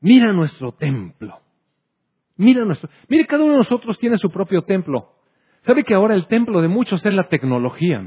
mira 0.00 0.32
nuestro 0.32 0.72
templo. 0.72 1.40
Mira 2.36 2.64
nuestro. 2.64 2.88
Mire, 3.08 3.26
cada 3.26 3.42
uno 3.42 3.54
de 3.54 3.58
nosotros 3.58 3.98
tiene 3.98 4.18
su 4.18 4.30
propio 4.30 4.62
templo. 4.62 5.14
¿Sabe 5.62 5.82
que 5.82 5.94
ahora 5.94 6.14
el 6.14 6.28
templo 6.28 6.62
de 6.62 6.68
muchos 6.68 7.04
es 7.04 7.12
la 7.14 7.28
tecnología? 7.28 8.06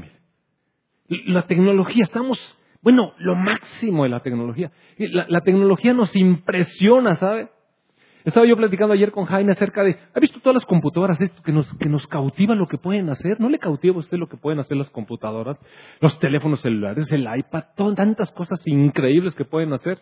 La 1.26 1.46
tecnología, 1.46 2.02
estamos 2.02 2.38
bueno, 2.82 3.14
lo 3.18 3.36
máximo 3.36 4.02
de 4.02 4.08
la 4.08 4.20
tecnología. 4.20 4.72
La, 4.98 5.40
tecnología 5.42 5.94
nos 5.94 6.14
impresiona, 6.16 7.14
¿sabe? 7.14 7.48
Estaba 8.24 8.46
yo 8.46 8.56
platicando 8.56 8.94
ayer 8.94 9.12
con 9.12 9.24
Jaime 9.24 9.52
acerca 9.52 9.82
de, 9.82 9.96
¿ha 10.14 10.20
visto 10.20 10.40
todas 10.40 10.54
las 10.54 10.66
computadoras 10.66 11.20
esto 11.20 11.42
que 11.42 11.52
nos, 11.52 11.72
que 11.78 11.88
nos 11.88 12.06
cautiva 12.06 12.54
lo 12.54 12.66
que 12.66 12.78
pueden 12.78 13.08
hacer? 13.08 13.40
¿No 13.40 13.48
le 13.48 13.58
cautiva 13.58 13.96
a 13.96 13.98
usted 14.00 14.16
lo 14.16 14.28
que 14.28 14.36
pueden 14.36 14.60
hacer 14.60 14.76
las 14.76 14.90
computadoras? 14.90 15.58
Los 16.00 16.18
teléfonos 16.18 16.60
celulares, 16.60 17.10
el 17.12 17.22
iPad, 17.22 17.64
tantas 17.96 18.30
cosas 18.32 18.60
increíbles 18.66 19.34
que 19.34 19.44
pueden 19.44 19.72
hacer. 19.72 20.00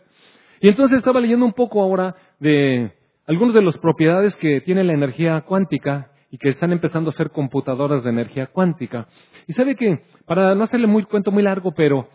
Y 0.61 0.69
entonces 0.69 0.99
estaba 0.99 1.21
leyendo 1.21 1.47
un 1.47 1.55
poco 1.55 1.83
ahora 1.83 2.15
de 2.39 2.93
algunas 3.27 3.55
de 3.55 3.63
las 3.63 3.79
propiedades 3.79 4.37
que 4.37 4.61
tiene 4.63 4.85
la 4.85 4.93
energía 4.93 5.41
cuántica 5.43 6.11
y 6.31 6.39
que 6.39 6.51
están 6.51 6.73
empezando 6.73 7.11
a 7.11 7.15
ser 7.15 7.31
computadoras 7.31 8.05
de 8.05 8.11
energía 8.11 8.47
cuántica. 8.47 9.07
Y 9.47 9.53
sabe 9.53 9.77
que, 9.77 10.05
para 10.27 10.55
no 10.55 10.65
hacerle 10.65 10.87
muy 10.87 11.05
cuento 11.05 11.31
muy 11.31 11.43
largo, 11.43 11.73
pero 11.73 12.09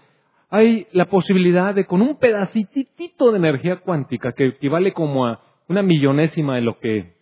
hay 0.56 0.88
la 0.94 1.06
posibilidad 1.06 1.76
de 1.76 1.86
con 1.86 2.02
un 2.02 2.18
pedacitito 2.18 3.32
de 3.32 3.38
energía 3.38 3.82
cuántica 3.82 4.32
que 4.32 4.48
equivale 4.48 4.94
como 4.94 5.28
a 5.28 5.42
una 5.68 5.82
millonésima 5.82 6.56
de 6.56 6.62
lo 6.62 6.80
que 6.80 7.16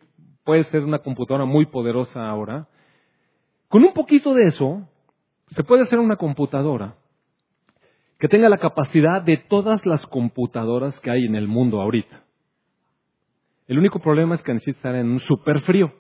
puede 0.44 0.64
ser 0.66 0.84
una 0.84 1.00
computadora 1.00 1.46
muy 1.46 1.66
poderosa 1.66 2.30
ahora, 2.30 2.68
con 3.70 3.84
un 3.84 3.94
poquito 3.94 4.36
de 4.36 4.46
eso 4.46 4.88
se 5.48 5.64
puede 5.64 5.82
hacer 5.82 5.98
una 5.98 6.16
computadora 6.16 6.96
que 8.20 8.28
tenga 8.28 8.50
la 8.50 8.60
capacidad 8.60 9.24
de 9.24 9.38
todas 9.38 9.84
las 9.84 10.06
computadoras 10.06 11.00
que 11.00 11.10
hay 11.10 11.26
en 11.26 11.36
el 11.36 11.48
mundo 11.48 11.82
ahorita. 11.82 12.24
El 13.68 13.80
único 13.80 14.00
problema 14.00 14.36
es 14.36 14.44
que 14.44 14.54
necesita 14.54 14.78
estar 14.78 14.96
en 14.96 15.10
un 15.10 15.20
super 15.22 15.62
frío, 15.62 15.92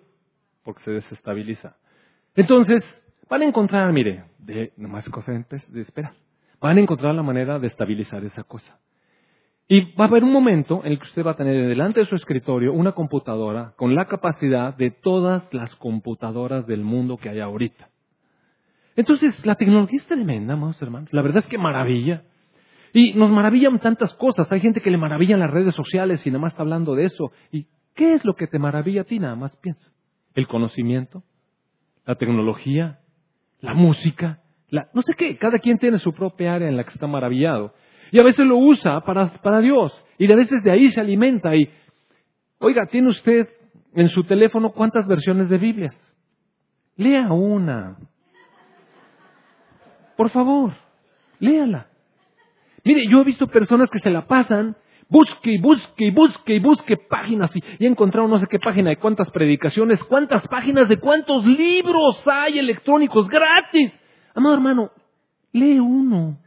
porque 0.63 0.83
se 0.83 0.91
desestabiliza. 0.91 1.77
Entonces, 2.35 2.83
van 3.27 3.41
a 3.41 3.45
encontrar, 3.45 3.91
mire, 3.91 4.25
de 4.37 4.71
nomás 4.77 5.09
cosa 5.09 5.31
de 5.31 5.81
esperar, 5.81 6.13
van 6.63 6.77
a 6.77 6.81
encontrar 6.81 7.13
la 7.13 7.23
manera 7.23 7.59
de 7.59 7.67
estabilizar 7.67 8.23
esa 8.23 8.43
cosa. 8.43 8.79
Y 9.67 9.93
va 9.95 10.05
a 10.05 10.07
haber 10.07 10.23
un 10.23 10.31
momento 10.31 10.81
en 10.85 10.93
el 10.93 10.99
que 10.99 11.07
usted 11.07 11.25
va 11.25 11.31
a 11.31 11.35
tener 11.35 11.67
delante 11.67 11.99
de 11.99 12.05
su 12.05 12.15
escritorio 12.15 12.71
una 12.71 12.93
computadora 12.93 13.73
con 13.75 13.95
la 13.95 14.05
capacidad 14.05 14.73
de 14.75 14.89
todas 14.91 15.53
las 15.53 15.75
computadoras 15.75 16.65
del 16.65 16.81
mundo 16.81 17.17
que 17.17 17.29
hay 17.29 17.41
ahorita. 17.41 17.89
Entonces, 18.95 19.45
la 19.45 19.55
tecnología 19.55 19.99
es 19.99 20.07
tremenda, 20.07 20.53
amados 20.53 20.81
hermanos. 20.81 21.09
La 21.11 21.21
verdad 21.21 21.39
es 21.39 21.47
que 21.47 21.57
maravilla. 21.57 22.23
Y 22.93 23.13
nos 23.13 23.29
maravillan 23.29 23.79
tantas 23.79 24.13
cosas. 24.15 24.49
Hay 24.51 24.61
gente 24.61 24.79
que 24.79 24.91
le 24.91 24.97
maravillan 24.97 25.39
las 25.39 25.51
redes 25.51 25.75
sociales 25.75 26.25
y 26.25 26.29
nada 26.29 26.39
más 26.39 26.53
está 26.53 26.61
hablando 26.61 26.95
de 26.95 27.05
eso. 27.05 27.31
¿Y 27.51 27.67
qué 27.93 28.13
es 28.13 28.23
lo 28.23 28.35
que 28.35 28.47
te 28.47 28.59
maravilla 28.59 29.01
a 29.01 29.05
ti? 29.05 29.19
Nada 29.19 29.35
más 29.35 29.53
piensa. 29.57 29.91
El 30.33 30.47
conocimiento, 30.47 31.23
la 32.05 32.15
tecnología, 32.15 32.99
la 33.59 33.73
música, 33.73 34.42
no 34.93 35.01
sé 35.01 35.13
qué. 35.15 35.37
Cada 35.37 35.59
quien 35.59 35.77
tiene 35.77 35.99
su 35.99 36.13
propia 36.13 36.55
área 36.55 36.67
en 36.67 36.77
la 36.77 36.83
que 36.83 36.91
está 36.91 37.07
maravillado. 37.07 37.73
Y 38.11 38.19
a 38.19 38.23
veces 38.23 38.45
lo 38.45 38.57
usa 38.57 39.01
para, 39.01 39.27
para 39.41 39.59
Dios. 39.59 39.93
Y 40.17 40.31
a 40.31 40.35
veces 40.35 40.63
de 40.63 40.71
ahí 40.71 40.89
se 40.89 41.01
alimenta. 41.01 41.55
Y, 41.55 41.69
oiga, 42.59 42.85
¿tiene 42.87 43.09
usted 43.09 43.49
en 43.93 44.09
su 44.09 44.23
teléfono 44.23 44.71
cuántas 44.71 45.07
versiones 45.07 45.49
de 45.49 45.57
Biblias? 45.57 45.95
Lea 46.95 47.31
una. 47.31 47.97
Por 50.15 50.29
favor, 50.29 50.73
léala. 51.39 51.87
Mire, 52.83 53.07
yo 53.09 53.21
he 53.21 53.23
visto 53.23 53.47
personas 53.47 53.89
que 53.89 53.99
se 53.99 54.11
la 54.11 54.27
pasan, 54.27 54.75
busque 55.09 55.53
y 55.53 55.57
busque 55.57 56.05
y 56.05 56.11
busque 56.11 56.55
y 56.55 56.59
busque 56.59 56.97
páginas 56.97 57.55
y, 57.55 57.63
he 57.79 57.87
encontrado 57.87 58.27
no 58.27 58.39
sé 58.39 58.47
qué 58.47 58.59
página 58.59 58.89
de 58.89 58.97
cuántas 58.97 59.29
predicaciones, 59.31 60.03
cuántas 60.03 60.47
páginas 60.47 60.89
de 60.89 60.97
cuántos 60.97 61.45
libros 61.45 62.21
hay 62.27 62.59
electrónicos 62.59 63.27
gratis. 63.27 63.97
Amado 64.33 64.55
hermano, 64.55 64.91
lee 65.51 65.79
uno 65.79 66.37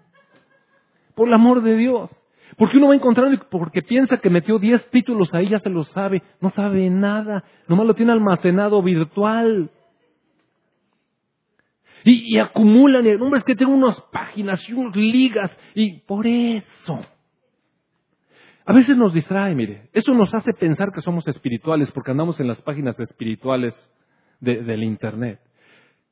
por 1.14 1.28
el 1.28 1.34
amor 1.34 1.62
de 1.62 1.76
Dios. 1.76 2.10
Porque 2.56 2.78
uno 2.78 2.88
va 2.88 2.94
encontrando 2.94 3.38
porque 3.50 3.82
piensa 3.82 4.18
que 4.18 4.30
metió 4.30 4.58
10 4.58 4.90
títulos 4.90 5.32
ahí, 5.34 5.48
ya 5.48 5.58
se 5.58 5.68
lo 5.68 5.84
sabe. 5.84 6.22
No 6.40 6.50
sabe 6.50 6.88
nada. 6.90 7.44
Nomás 7.68 7.86
lo 7.86 7.94
tiene 7.94 8.12
almacenado 8.12 8.82
virtual. 8.82 9.70
Y, 12.04 12.38
acumulan, 12.38 13.04
y, 13.04 13.14
hombre, 13.14 13.38
es 13.38 13.44
que 13.44 13.56
tengo 13.56 13.74
unas 13.74 14.00
páginas 14.12 14.66
y 14.68 14.72
unas 14.72 14.94
ligas. 14.94 15.58
Y 15.74 15.98
por 16.00 16.26
eso. 16.26 17.00
A 18.64 18.72
veces 18.72 18.96
nos 18.96 19.12
distrae, 19.12 19.54
mire. 19.54 19.90
Eso 19.92 20.14
nos 20.14 20.32
hace 20.32 20.52
pensar 20.52 20.92
que 20.92 21.00
somos 21.00 21.26
espirituales 21.26 21.90
porque 21.90 22.12
andamos 22.12 22.38
en 22.38 22.46
las 22.46 22.62
páginas 22.62 22.98
espirituales 23.00 23.74
del 24.40 24.84
Internet. 24.84 25.40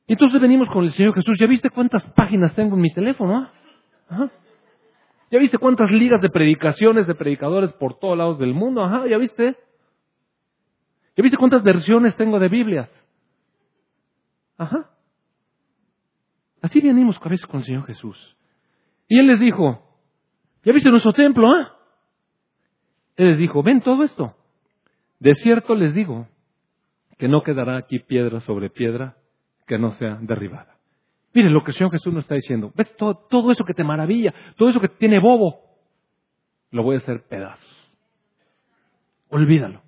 Entonces 0.07 0.39
venimos 0.39 0.69
con 0.69 0.83
el 0.83 0.91
Señor 0.91 1.15
Jesús. 1.15 1.37
¿Ya 1.39 1.47
viste 1.47 1.69
cuántas 1.69 2.03
páginas 2.11 2.53
tengo 2.55 2.75
en 2.75 2.81
mi 2.81 2.93
teléfono? 2.93 3.49
Ajá. 4.07 4.31
¿Ya 5.31 5.39
viste 5.39 5.57
cuántas 5.57 5.89
ligas 5.91 6.21
de 6.21 6.29
predicaciones 6.29 7.07
de 7.07 7.15
predicadores 7.15 7.73
por 7.73 7.97
todos 7.97 8.17
lados 8.17 8.37
del 8.37 8.53
mundo? 8.53 8.83
Ajá, 8.83 9.07
¿ya 9.07 9.17
viste? 9.17 9.57
¿Ya 11.17 11.23
viste 11.23 11.37
cuántas 11.37 11.63
versiones 11.63 12.15
tengo 12.15 12.39
de 12.39 12.49
Biblias? 12.49 12.89
Ajá. 14.57 14.91
Así 16.61 16.79
venimos 16.81 17.17
a 17.21 17.29
veces 17.29 17.45
con 17.47 17.61
el 17.61 17.65
Señor 17.65 17.85
Jesús. 17.85 18.37
Y 19.07 19.19
Él 19.19 19.27
les 19.27 19.39
dijo, 19.39 19.99
¿ya 20.63 20.73
viste 20.73 20.89
nuestro 20.89 21.13
templo? 21.13 21.49
Ah? 21.51 21.75
Él 23.15 23.29
les 23.29 23.37
dijo, 23.37 23.63
ven 23.63 23.81
todo 23.81 24.03
esto. 24.03 24.35
De 25.19 25.33
cierto 25.35 25.73
les 25.73 25.93
digo 25.93 26.27
que 27.17 27.27
no 27.27 27.43
quedará 27.43 27.77
aquí 27.77 27.99
piedra 27.99 28.41
sobre 28.41 28.69
piedra 28.69 29.17
que 29.65 29.77
no 29.77 29.91
sea 29.91 30.17
derribada. 30.21 30.77
Mire 31.33 31.49
lo 31.49 31.63
que 31.63 31.71
el 31.71 31.77
Señor 31.77 31.91
Jesús 31.91 32.13
nos 32.13 32.23
está 32.23 32.35
diciendo. 32.35 32.71
¿Ves 32.75 32.95
todo, 32.95 33.15
todo 33.15 33.51
eso 33.51 33.65
que 33.65 33.73
te 33.73 33.83
maravilla? 33.83 34.33
Todo 34.55 34.69
eso 34.69 34.79
que 34.79 34.87
tiene 34.87 35.19
bobo. 35.19 35.59
Lo 36.71 36.83
voy 36.83 36.95
a 36.95 36.99
hacer 36.99 37.23
pedazos. 37.27 37.93
Olvídalo. 39.29 39.81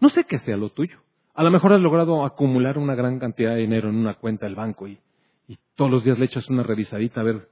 No 0.00 0.08
sé 0.08 0.24
qué 0.24 0.38
sea 0.38 0.56
lo 0.56 0.70
tuyo. 0.70 0.98
A 1.34 1.42
lo 1.42 1.50
mejor 1.50 1.74
has 1.74 1.80
logrado 1.80 2.24
acumular 2.24 2.78
una 2.78 2.94
gran 2.94 3.18
cantidad 3.18 3.50
de 3.50 3.60
dinero 3.60 3.90
en 3.90 3.96
una 3.96 4.14
cuenta 4.14 4.46
del 4.46 4.54
banco 4.54 4.88
y, 4.88 4.98
y 5.46 5.58
todos 5.74 5.90
los 5.90 6.04
días 6.04 6.18
le 6.18 6.24
echas 6.24 6.48
una 6.48 6.62
revisadita 6.62 7.20
a 7.20 7.24
ver 7.24 7.48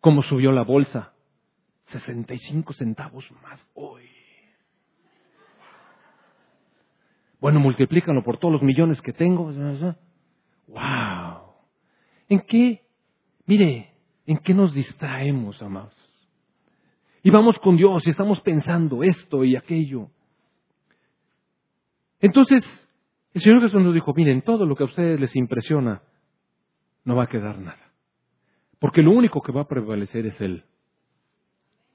cómo 0.00 0.22
subió 0.22 0.52
la 0.52 0.62
bolsa. 0.62 1.12
65 1.86 2.72
centavos 2.74 3.28
más 3.42 3.64
hoy. 3.74 4.08
Bueno, 7.40 7.60
multiplícalo 7.60 8.22
por 8.22 8.38
todos 8.38 8.52
los 8.52 8.62
millones 8.62 9.00
que 9.02 9.12
tengo. 9.12 9.52
¡Wow! 10.66 11.54
¿En 12.28 12.40
qué? 12.40 12.82
Mire, 13.46 13.92
¿en 14.26 14.38
qué 14.38 14.54
nos 14.54 14.74
distraemos, 14.74 15.62
amados? 15.62 15.94
Y 17.22 17.30
vamos 17.30 17.58
con 17.58 17.76
Dios 17.76 18.06
y 18.06 18.10
estamos 18.10 18.40
pensando 18.40 19.02
esto 19.02 19.44
y 19.44 19.56
aquello. 19.56 20.10
Entonces, 22.20 22.64
el 23.34 23.42
Señor 23.42 23.62
Jesús 23.62 23.82
nos 23.82 23.94
dijo, 23.94 24.14
miren, 24.14 24.42
todo 24.42 24.64
lo 24.64 24.76
que 24.76 24.84
a 24.84 24.86
ustedes 24.86 25.20
les 25.20 25.34
impresiona, 25.36 26.02
no 27.04 27.16
va 27.16 27.24
a 27.24 27.28
quedar 27.28 27.58
nada. 27.58 27.92
Porque 28.78 29.02
lo 29.02 29.12
único 29.12 29.42
que 29.42 29.52
va 29.52 29.62
a 29.62 29.68
prevalecer 29.68 30.26
es 30.26 30.40
Él. 30.40 30.64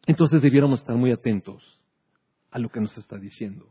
Entonces 0.06 0.42
debiéramos 0.42 0.82
estar 0.82 0.96
muy 0.96 1.12
atentos 1.12 1.64
a 2.50 2.60
lo 2.60 2.70
que 2.70 2.80
nos 2.80 2.98
está 2.98 3.18
diciendo. 3.18 3.66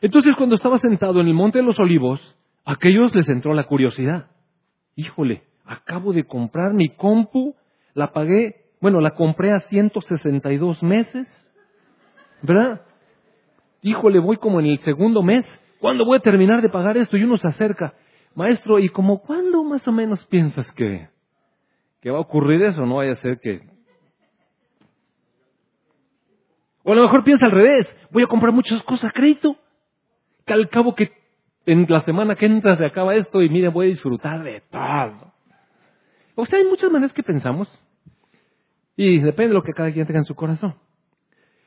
Entonces 0.00 0.34
cuando 0.36 0.56
estaba 0.56 0.78
sentado 0.78 1.20
en 1.20 1.28
el 1.28 1.34
monte 1.34 1.58
de 1.58 1.64
los 1.64 1.78
olivos, 1.78 2.20
a 2.66 2.72
aquellos 2.72 3.14
les 3.14 3.28
entró 3.28 3.54
la 3.54 3.64
curiosidad. 3.64 4.26
Híjole, 4.96 5.44
acabo 5.64 6.12
de 6.12 6.24
comprar 6.24 6.74
mi 6.74 6.88
compu, 6.88 7.54
la 7.94 8.12
pagué, 8.12 8.56
bueno, 8.80 9.00
la 9.00 9.12
compré 9.12 9.52
a 9.52 9.60
162 9.60 10.82
meses, 10.82 11.28
¿verdad? 12.42 12.82
Híjole, 13.82 14.18
voy 14.18 14.36
como 14.38 14.58
en 14.58 14.66
el 14.66 14.78
segundo 14.80 15.22
mes. 15.22 15.46
¿Cuándo 15.78 16.04
voy 16.04 16.18
a 16.18 16.20
terminar 16.20 16.60
de 16.60 16.68
pagar 16.68 16.96
esto? 16.96 17.16
Y 17.16 17.22
uno 17.22 17.36
se 17.36 17.46
acerca. 17.46 17.94
Maestro, 18.34 18.80
¿y 18.80 18.88
como 18.88 19.22
cuándo 19.22 19.62
más 19.62 19.86
o 19.86 19.92
menos 19.92 20.26
piensas 20.26 20.70
que, 20.72 21.08
que 22.00 22.10
va 22.10 22.18
a 22.18 22.22
ocurrir 22.22 22.62
eso? 22.62 22.84
No 22.84 22.96
vaya 22.96 23.12
a 23.12 23.16
ser 23.16 23.38
que... 23.38 23.60
O 26.82 26.92
a 26.92 26.96
lo 26.96 27.02
mejor 27.02 27.22
piensa 27.22 27.46
al 27.46 27.52
revés. 27.52 27.86
Voy 28.10 28.24
a 28.24 28.26
comprar 28.26 28.52
muchas 28.52 28.82
cosas 28.82 29.10
a 29.10 29.12
crédito. 29.12 29.56
Que 30.44 30.52
al 30.52 30.68
cabo 30.68 30.94
que 30.94 31.12
en 31.66 31.86
la 31.88 32.00
semana 32.02 32.36
que 32.36 32.46
entra 32.46 32.76
se 32.76 32.86
acaba 32.86 33.14
esto 33.16 33.42
y 33.42 33.48
mire, 33.48 33.68
voy 33.68 33.86
a 33.86 33.90
disfrutar 33.90 34.42
de 34.42 34.62
todo. 34.70 35.32
O 36.36 36.46
sea, 36.46 36.58
hay 36.60 36.64
muchas 36.64 36.90
maneras 36.90 37.12
que 37.12 37.22
pensamos. 37.22 37.68
Y 38.96 39.18
depende 39.18 39.48
de 39.48 39.54
lo 39.54 39.62
que 39.62 39.72
cada 39.72 39.92
quien 39.92 40.06
tenga 40.06 40.20
en 40.20 40.24
su 40.24 40.34
corazón. 40.34 40.74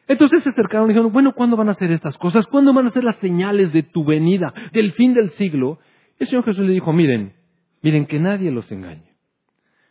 Entonces 0.07 0.41
se 0.41 0.49
acercaron 0.49 0.89
y 0.89 0.93
dijeron, 0.93 1.12
bueno, 1.12 1.33
¿cuándo 1.33 1.55
van 1.55 1.69
a 1.69 1.73
hacer 1.73 1.91
estas 1.91 2.17
cosas? 2.17 2.47
¿Cuándo 2.47 2.73
van 2.73 2.88
a 2.88 2.91
ser 2.91 3.03
las 3.03 3.17
señales 3.17 3.71
de 3.73 3.83
tu 3.83 4.03
venida, 4.03 4.53
del 4.73 4.93
fin 4.93 5.13
del 5.13 5.29
siglo? 5.31 5.79
El 6.17 6.27
Señor 6.27 6.45
Jesús 6.45 6.65
le 6.65 6.73
dijo, 6.73 6.91
miren, 6.93 7.33
miren 7.83 8.07
que 8.07 8.19
nadie 8.19 8.49
los 8.49 8.71
engañe. 8.71 9.13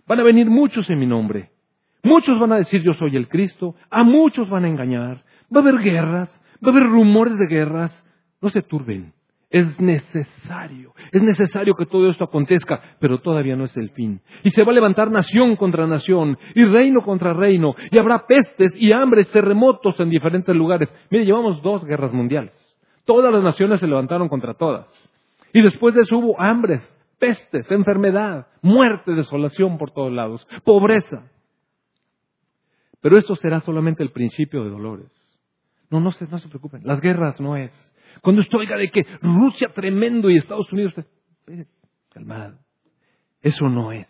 Van 0.06 0.18
a 0.18 0.24
venir 0.24 0.48
muchos 0.48 0.88
en 0.90 0.98
mi 0.98 1.06
nombre. 1.06 1.50
Muchos 2.02 2.38
van 2.40 2.52
a 2.52 2.56
decir 2.56 2.82
yo 2.82 2.94
soy 2.94 3.14
el 3.16 3.28
Cristo. 3.28 3.76
A 3.90 4.02
muchos 4.02 4.48
van 4.48 4.64
a 4.64 4.68
engañar. 4.68 5.24
Va 5.54 5.60
a 5.60 5.62
haber 5.62 5.78
guerras. 5.78 6.40
Va 6.64 6.70
a 6.70 6.72
haber 6.72 6.84
rumores 6.84 7.38
de 7.38 7.46
guerras. 7.46 8.04
No 8.40 8.50
se 8.50 8.62
turben. 8.62 9.12
Es 9.50 9.80
necesario, 9.80 10.92
es 11.10 11.22
necesario 11.22 11.74
que 11.74 11.86
todo 11.86 12.10
esto 12.10 12.24
acontezca, 12.24 12.82
pero 13.00 13.18
todavía 13.18 13.56
no 13.56 13.64
es 13.64 13.74
el 13.78 13.90
fin. 13.90 14.20
Y 14.44 14.50
se 14.50 14.62
va 14.62 14.72
a 14.72 14.74
levantar 14.74 15.10
nación 15.10 15.56
contra 15.56 15.86
nación, 15.86 16.36
y 16.54 16.64
reino 16.64 17.00
contra 17.00 17.32
reino, 17.32 17.74
y 17.90 17.96
habrá 17.96 18.26
pestes 18.26 18.72
y 18.76 18.92
hambres, 18.92 19.30
terremotos 19.30 19.98
en 20.00 20.10
diferentes 20.10 20.54
lugares. 20.54 20.94
Mire, 21.10 21.24
llevamos 21.24 21.62
dos 21.62 21.82
guerras 21.86 22.12
mundiales. 22.12 22.54
Todas 23.06 23.32
las 23.32 23.42
naciones 23.42 23.80
se 23.80 23.86
levantaron 23.86 24.28
contra 24.28 24.52
todas. 24.52 24.86
Y 25.54 25.62
después 25.62 25.94
de 25.94 26.02
eso 26.02 26.18
hubo 26.18 26.38
hambres, 26.38 26.82
pestes, 27.18 27.70
enfermedad, 27.70 28.48
muerte, 28.60 29.12
desolación 29.12 29.78
por 29.78 29.92
todos 29.92 30.12
lados, 30.12 30.46
pobreza. 30.62 31.30
Pero 33.00 33.16
esto 33.16 33.34
será 33.34 33.60
solamente 33.60 34.02
el 34.02 34.10
principio 34.10 34.62
de 34.62 34.70
dolores. 34.70 35.10
No, 35.90 36.00
no 36.00 36.10
se, 36.10 36.26
no 36.28 36.38
se 36.38 36.48
preocupen. 36.48 36.82
Las 36.84 37.00
guerras 37.00 37.40
no 37.40 37.56
es. 37.56 37.72
Cuando 38.22 38.40
usted 38.40 38.58
oiga 38.58 38.76
de 38.76 38.90
que 38.90 39.06
Rusia 39.22 39.68
tremendo 39.74 40.30
y 40.30 40.36
Estados 40.36 40.72
Unidos, 40.72 40.94
calmado. 42.10 42.58
Eso 43.40 43.68
no 43.68 43.92
es. 43.92 44.06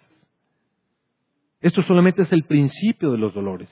Esto 1.61 1.83
solamente 1.83 2.23
es 2.23 2.33
el 2.33 2.45
principio 2.45 3.13
de 3.13 3.19
los 3.19 3.35
dolores. 3.35 3.69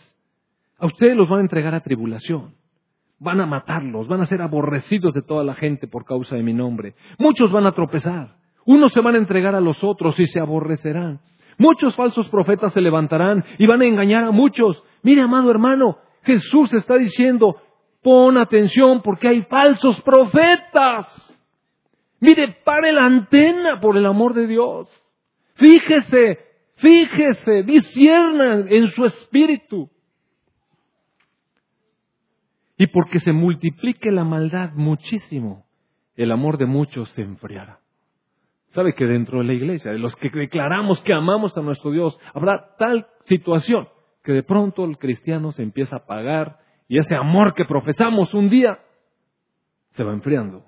A 0.79 0.87
ustedes 0.87 1.17
los 1.17 1.29
van 1.29 1.39
a 1.39 1.43
entregar 1.43 1.75
a 1.75 1.81
tribulación. 1.81 2.55
Van 3.19 3.41
a 3.41 3.47
matarlos, 3.47 4.09
van 4.09 4.21
a 4.21 4.27
ser 4.27 4.43
aborrecidos 4.43 5.15
de 5.15 5.23
toda 5.23 5.43
la 5.43 5.55
gente 5.55 5.87
por 5.87 6.05
causa 6.05 6.37
de 6.37 6.43
mi 6.43 6.53
nombre. 6.53 6.95
Muchos 7.19 7.51
van 7.51 7.67
a 7.67 7.73
tropezar. 7.73 8.37
Unos 8.67 8.93
se 8.93 9.01
van 9.01 9.15
a 9.15 9.19
entregar 9.19 9.55
a 9.55 9.61
los 9.61 9.83
otros 9.83 10.19
y 10.19 10.27
se 10.27 10.41
aborrecerán. 10.41 11.21
Muchos 11.57 11.95
falsos 11.97 12.29
profetas 12.29 12.73
se 12.75 12.81
levantarán 12.81 13.45
y 13.59 13.67
van 13.67 13.81
a 13.81 13.87
engañar 13.87 14.25
a 14.25 14.31
muchos. 14.33 14.83
Mire, 15.03 15.23
amado 15.23 15.51
hermano, 15.51 15.97
Jesús 16.25 16.75
está 16.75 16.99
diciendo, 16.99 17.57
pon 18.07 18.39
atención 18.39 19.03
porque 19.03 19.27
hay 19.27 19.43
falsos 19.43 20.01
profetas. 20.03 21.09
Mire, 22.21 22.57
pare 22.65 22.93
la 22.93 23.05
antena 23.05 23.81
por 23.81 23.97
el 23.97 24.07
amor 24.07 24.33
de 24.33 24.47
Dios. 24.47 24.89
Fíjese, 25.55 26.39
fíjese, 26.77 27.65
disciernan 27.65 28.69
en 28.69 28.93
su 28.93 29.07
espíritu. 29.07 29.91
Y 32.79 32.87
porque 32.87 33.19
se 33.19 33.33
multiplique 33.33 34.13
la 34.13 34.23
maldad 34.23 34.71
muchísimo, 34.75 35.67
el 36.15 36.31
amor 36.31 36.59
de 36.59 36.67
muchos 36.67 37.11
se 37.11 37.23
enfriará. 37.23 37.81
¿Sabe 38.69 38.95
que 38.95 39.05
dentro 39.05 39.39
de 39.39 39.47
la 39.47 39.55
iglesia, 39.55 39.91
de 39.91 39.99
los 39.99 40.15
que 40.15 40.31
declaramos 40.31 41.03
que 41.03 41.13
amamos 41.13 41.57
a 41.57 41.61
nuestro 41.61 41.91
Dios, 41.91 42.17
habrá 42.35 42.77
tal 42.79 43.09
situación 43.25 43.89
que 44.23 44.31
de 44.31 44.45
pronto 44.45 44.85
el 44.85 44.97
cristiano 44.97 45.51
se 45.51 45.65
empieza 45.65 45.97
a 45.97 45.99
apagar 46.01 46.66
y 46.89 46.99
ese 46.99 47.15
amor 47.15 47.55
que 47.55 47.65
profesamos 47.65 48.33
un 48.35 48.49
día 48.49 48.79
se 49.91 50.05
va 50.05 50.13
enfriando? 50.13 50.65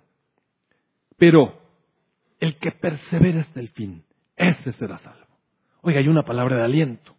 Pero 1.17 1.61
el 2.41 2.59
que 2.59 2.73
persevera 2.73 3.41
hasta 3.41 3.61
el 3.61 3.69
fin, 3.71 4.05
ese 4.37 4.73
será 4.73 4.99
salvo. 4.99 5.27
Oiga, 5.83 6.01
hay 6.01 6.09
una 6.09 6.25
palabra 6.25 6.57
de 6.57 6.65
aliento. 6.65 7.15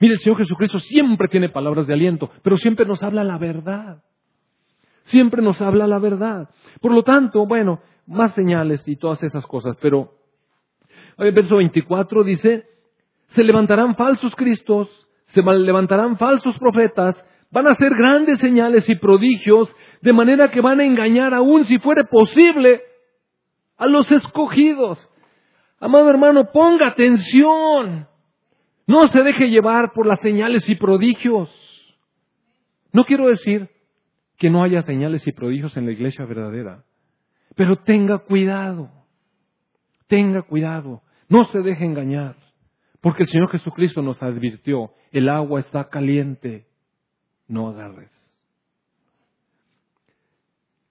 Mire, 0.00 0.14
el 0.14 0.20
Señor 0.20 0.38
Jesucristo 0.38 0.80
siempre 0.80 1.28
tiene 1.28 1.48
palabras 1.48 1.86
de 1.86 1.94
aliento, 1.94 2.30
pero 2.42 2.56
siempre 2.56 2.84
nos 2.86 3.02
habla 3.02 3.22
la 3.22 3.38
verdad. 3.38 4.02
Siempre 5.04 5.42
nos 5.42 5.60
habla 5.60 5.86
la 5.86 5.98
verdad. 5.98 6.48
Por 6.80 6.92
lo 6.92 7.02
tanto, 7.02 7.46
bueno, 7.46 7.80
más 8.06 8.34
señales 8.34 8.86
y 8.86 8.96
todas 8.96 9.22
esas 9.22 9.46
cosas, 9.46 9.76
pero 9.80 10.14
el 11.18 11.32
verso 11.32 11.56
24 11.56 12.24
dice, 12.24 12.64
se 13.28 13.42
levantarán 13.42 13.96
falsos 13.96 14.34
cristos, 14.34 14.88
se 15.26 15.42
levantarán 15.42 16.16
falsos 16.18 16.58
profetas, 16.58 17.22
van 17.52 17.68
a 17.68 17.72
hacer 17.72 17.94
grandes 17.94 18.38
señales 18.40 18.88
y 18.88 18.96
prodigios, 18.96 19.72
de 20.00 20.12
manera 20.12 20.50
que 20.50 20.60
van 20.60 20.80
a 20.80 20.84
engañar 20.84 21.34
aún 21.34 21.66
si 21.66 21.78
fuere 21.78 22.04
posible 22.04 22.82
a 23.76 23.86
los 23.86 24.10
escogidos. 24.10 25.08
Amado 25.78 26.08
hermano, 26.08 26.50
ponga 26.50 26.88
atención. 26.88 28.08
No 28.86 29.08
se 29.08 29.22
deje 29.22 29.50
llevar 29.50 29.92
por 29.92 30.06
las 30.06 30.20
señales 30.20 30.68
y 30.68 30.74
prodigios. 30.74 31.50
No 32.92 33.04
quiero 33.04 33.28
decir 33.28 33.68
que 34.38 34.50
no 34.50 34.62
haya 34.62 34.82
señales 34.82 35.26
y 35.26 35.32
prodigios 35.32 35.76
en 35.76 35.86
la 35.86 35.92
iglesia 35.92 36.24
verdadera. 36.24 36.84
Pero 37.54 37.76
tenga 37.76 38.18
cuidado, 38.18 38.90
tenga 40.06 40.42
cuidado, 40.42 41.02
no 41.28 41.44
se 41.44 41.60
deje 41.60 41.84
engañar, 41.84 42.36
porque 43.02 43.24
el 43.24 43.28
Señor 43.28 43.50
Jesucristo 43.50 44.00
nos 44.00 44.22
advirtió, 44.22 44.92
el 45.10 45.28
agua 45.28 45.60
está 45.60 45.90
caliente, 45.90 46.66
no 47.48 47.68
agarres. 47.68 48.10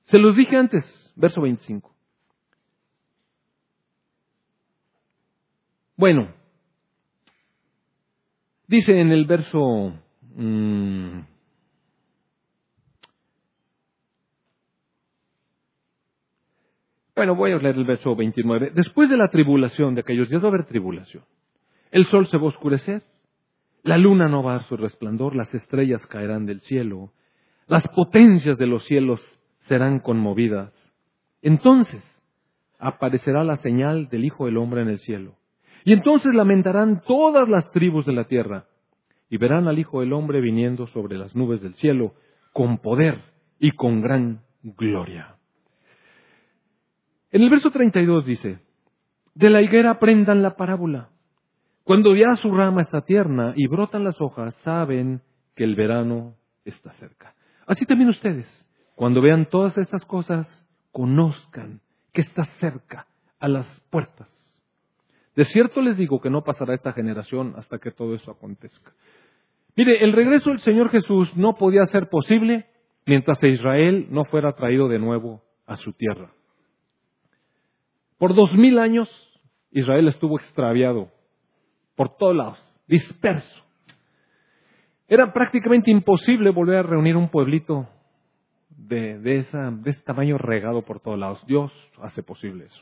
Se 0.04 0.18
los 0.18 0.36
dije 0.36 0.58
antes, 0.58 1.14
verso 1.16 1.42
25. 1.42 1.94
Bueno, 5.96 6.34
dice 8.68 9.00
en 9.00 9.12
el 9.12 9.26
verso 9.26 9.94
mm, 10.36 11.20
Bueno, 17.22 17.36
voy 17.36 17.52
a 17.52 17.58
leer 17.58 17.76
el 17.76 17.86
verso 17.86 18.16
29. 18.16 18.72
Después 18.74 19.08
de 19.08 19.16
la 19.16 19.30
tribulación 19.30 19.94
de 19.94 20.02
aquellos 20.02 20.28
días 20.28 20.42
va 20.42 20.48
a 20.48 20.50
haber 20.50 20.66
tribulación. 20.66 21.24
El 21.92 22.08
sol 22.08 22.26
se 22.26 22.38
va 22.38 22.46
a 22.46 22.48
oscurecer, 22.48 23.04
la 23.84 23.98
luna 23.98 24.28
no 24.28 24.44
va 24.44 24.52
a 24.52 24.58
dar 24.58 24.68
su 24.68 24.78
resplandor, 24.78 25.36
las 25.36 25.54
estrellas 25.54 26.06
caerán 26.08 26.46
del 26.46 26.62
cielo, 26.62 27.12
las 27.68 27.88
potencias 27.90 28.58
de 28.58 28.68
los 28.68 28.86
cielos 28.86 29.22
serán 29.68 30.00
conmovidas. 30.00 30.74
Entonces 31.42 32.04
aparecerá 32.78 33.44
la 33.44 33.58
señal 33.58 34.10
del 34.10 34.26
Hijo 34.26 34.46
del 34.46 34.58
Hombre 34.58 34.82
en 34.82 34.90
el 34.90 35.00
cielo. 35.00 35.36
Y 35.84 35.94
entonces 35.94 36.34
lamentarán 36.34 37.02
todas 37.08 37.50
las 37.50 37.72
tribus 37.72 38.06
de 38.06 38.14
la 38.14 38.26
tierra 38.26 38.66
y 39.30 39.38
verán 39.38 39.68
al 39.68 39.80
Hijo 39.80 40.02
del 40.02 40.14
Hombre 40.14 40.42
viniendo 40.42 40.88
sobre 40.88 41.18
las 41.18 41.36
nubes 41.36 41.62
del 41.62 41.74
cielo 41.76 42.14
con 42.54 42.80
poder 42.80 43.22
y 43.60 43.72
con 43.72 44.02
gran 44.02 44.42
gloria. 44.64 45.36
En 47.32 47.42
el 47.42 47.50
verso 47.50 47.72
32 47.72 48.26
dice, 48.26 48.60
de 49.34 49.50
la 49.50 49.62
higuera 49.62 49.92
aprendan 49.92 50.42
la 50.42 50.56
parábola. 50.56 51.11
Cuando 51.84 52.16
ya 52.16 52.36
su 52.36 52.52
rama 52.52 52.82
está 52.82 53.02
tierna 53.02 53.54
y 53.56 53.68
brotan 53.68 54.04
las 54.04 54.20
hojas, 54.22 54.56
saben 54.64 55.22
que 55.56 55.64
el 55.64 55.76
verano 55.76 56.36
está 56.64 56.92
cerca. 56.94 57.34
Así 57.66 57.86
también 57.86 58.10
ustedes, 58.10 58.48
cuando 58.96 59.22
vean 59.22 59.46
todas 59.48 59.78
estas 59.78 60.06
cosas, 60.06 60.48
conozcan 60.92 61.82
que 62.14 62.22
está 62.22 62.46
cerca, 62.60 63.08
a 63.42 63.48
las 63.48 63.68
puertas. 63.90 64.30
De 65.36 65.46
cierto 65.46 65.82
les 65.82 65.98
digo 65.98 66.22
que 66.22 66.30
no 66.30 66.44
pasará 66.44 66.74
esta 66.74 66.94
generación 66.94 67.56
hasta 67.58 67.80
que 67.80 67.92
todo 67.92 68.14
eso 68.14 68.32
acontezca. 68.32 68.94
Mire, 69.76 70.04
el 70.04 70.14
regreso 70.14 70.50
del 70.50 70.60
Señor 70.60 70.90
Jesús 70.92 71.30
no 71.36 71.56
podía 71.56 71.86
ser 71.88 72.10
posible 72.10 72.68
mientras 73.06 73.42
Israel 73.44 74.08
no 74.12 74.26
fuera 74.26 74.54
traído 74.54 74.88
de 74.88 75.00
nuevo 75.00 75.42
a 75.66 75.78
su 75.78 75.94
tierra. 75.94 76.32
Por 78.18 78.36
dos 78.36 78.54
mil 78.54 78.78
años 78.78 79.10
Israel 79.72 80.08
estuvo 80.10 80.38
extraviado 80.38 81.10
por 81.96 82.16
todos 82.18 82.36
lados, 82.36 82.60
disperso. 82.88 83.64
Era 85.08 85.34
prácticamente 85.34 85.92
imposible 85.92 86.52
volver 86.52 86.78
a 86.78 86.84
reunir 86.84 87.18
un 87.18 87.30
pueblito 87.30 87.88
de, 88.70 89.40
ese 89.40 90.02
tamaño 90.06 90.38
regado 90.38 90.84
por 90.84 91.00
todos 91.00 91.20
lados. 91.20 91.46
Dios 91.48 91.72
hace 92.02 92.24
posible 92.24 92.66
eso. 92.66 92.82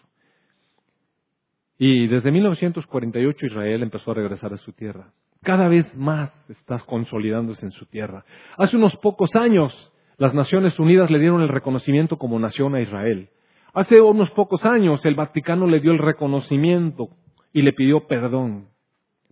Y 1.78 2.08
desde 2.08 2.32
1948 2.32 3.46
Israel 3.46 3.84
empezó 3.84 4.12
a 4.12 4.16
regresar 4.16 4.54
a 4.54 4.58
su 4.58 4.74
tierra. 4.74 5.12
Cada 5.42 5.68
vez 5.70 5.96
más 5.98 6.32
está 6.50 6.80
consolidándose 6.80 7.66
en 7.66 7.72
su 7.72 7.86
tierra. 7.86 8.26
Hace 8.58 8.76
unos 8.76 8.96
pocos 8.98 9.36
años 9.36 9.74
las 10.18 10.34
Naciones 10.34 10.78
Unidas 10.78 11.10
le 11.10 11.20
dieron 11.20 11.42
el 11.42 11.48
reconocimiento 11.48 12.18
como 12.18 12.40
nación 12.40 12.76
a 12.76 12.82
Israel. 12.82 13.30
Hace 13.74 14.02
unos 14.02 14.30
pocos 14.32 14.66
años 14.66 15.06
el 15.06 15.16
Vaticano 15.16 15.68
le 15.68 15.80
dio 15.80 15.92
el 15.92 16.00
reconocimiento 16.00 17.10
y 17.54 17.62
le 17.62 17.74
pidió 17.74 18.08
perdón 18.08 18.69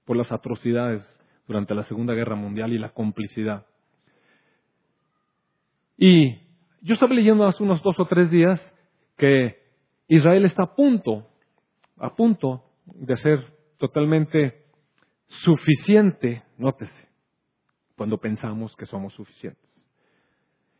por 0.07 0.15
las 0.15 0.31
atrocidades 0.31 1.03
durante 1.47 1.75
la 1.75 1.83
Segunda 1.83 2.13
Guerra 2.13 2.35
Mundial 2.35 2.71
y 2.71 2.79
la 2.79 2.93
complicidad. 2.93 3.65
Y 5.97 6.37
yo 6.81 6.93
estaba 6.93 7.13
leyendo 7.13 7.45
hace 7.45 7.61
unos 7.61 7.83
dos 7.83 7.99
o 7.99 8.05
tres 8.05 8.31
días 8.31 8.59
que 9.17 9.57
Israel 10.07 10.45
está 10.45 10.63
a 10.63 10.75
punto, 10.75 11.27
a 11.97 12.15
punto 12.15 12.63
de 12.85 13.17
ser 13.17 13.53
totalmente 13.77 14.63
suficiente, 15.27 16.43
nótese, 16.57 17.09
cuando 17.97 18.17
pensamos 18.17 18.75
que 18.77 18.85
somos 18.85 19.13
suficientes 19.13 19.67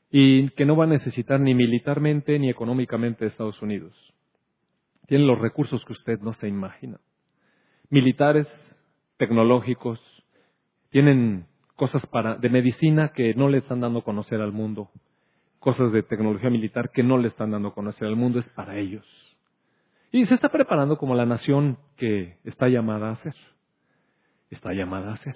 y 0.09 0.49
que 0.51 0.65
no 0.65 0.77
va 0.77 0.85
a 0.85 0.87
necesitar 0.87 1.41
ni 1.41 1.53
militarmente 1.53 2.39
ni 2.39 2.49
económicamente 2.49 3.25
de 3.25 3.31
Estados 3.31 3.61
Unidos. 3.61 3.93
Tienen 5.05 5.27
los 5.27 5.39
recursos 5.39 5.83
que 5.83 5.93
usted 5.93 6.19
no 6.19 6.31
se 6.33 6.47
imagina. 6.47 6.99
Militares, 7.89 8.47
tecnológicos, 9.17 9.99
tienen 10.89 11.47
cosas 11.75 12.05
para, 12.07 12.35
de 12.35 12.49
medicina 12.49 13.09
que 13.09 13.33
no 13.33 13.49
le 13.49 13.59
están 13.59 13.81
dando 13.81 13.99
a 13.99 14.03
conocer 14.03 14.41
al 14.41 14.51
mundo, 14.51 14.89
cosas 15.59 15.91
de 15.91 16.03
tecnología 16.03 16.49
militar 16.49 16.91
que 16.91 17.03
no 17.03 17.17
le 17.17 17.27
están 17.27 17.51
dando 17.51 17.69
a 17.69 17.73
conocer 17.73 18.07
al 18.07 18.15
mundo, 18.15 18.39
es 18.39 18.49
para 18.49 18.77
ellos. 18.77 19.05
Y 20.11 20.25
se 20.25 20.35
está 20.35 20.49
preparando 20.49 20.97
como 20.97 21.15
la 21.15 21.25
nación 21.25 21.77
que 21.97 22.37
está 22.43 22.69
llamada 22.69 23.11
a 23.11 23.15
ser. 23.17 23.35
Está 24.49 24.71
llamada 24.73 25.13
a 25.13 25.17
ser. 25.17 25.35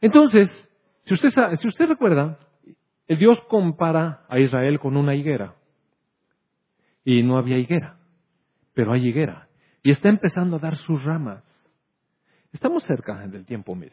Entonces, 0.00 0.48
si 1.04 1.14
usted, 1.14 1.28
si 1.56 1.68
usted 1.68 1.86
recuerda, 1.86 2.38
el 3.06 3.18
Dios 3.18 3.38
compara 3.48 4.24
a 4.28 4.38
Israel 4.38 4.80
con 4.80 4.96
una 4.96 5.14
higuera. 5.14 5.54
y 7.04 7.22
no 7.22 7.38
había 7.38 7.58
higuera, 7.58 7.98
pero 8.74 8.92
hay 8.92 9.06
higuera 9.06 9.46
y 9.86 9.92
está 9.92 10.08
empezando 10.08 10.56
a 10.56 10.58
dar 10.58 10.76
sus 10.78 11.00
ramas. 11.04 11.44
Estamos 12.56 12.84
cerca 12.84 13.26
del 13.26 13.44
tiempo, 13.44 13.74
mire. 13.74 13.92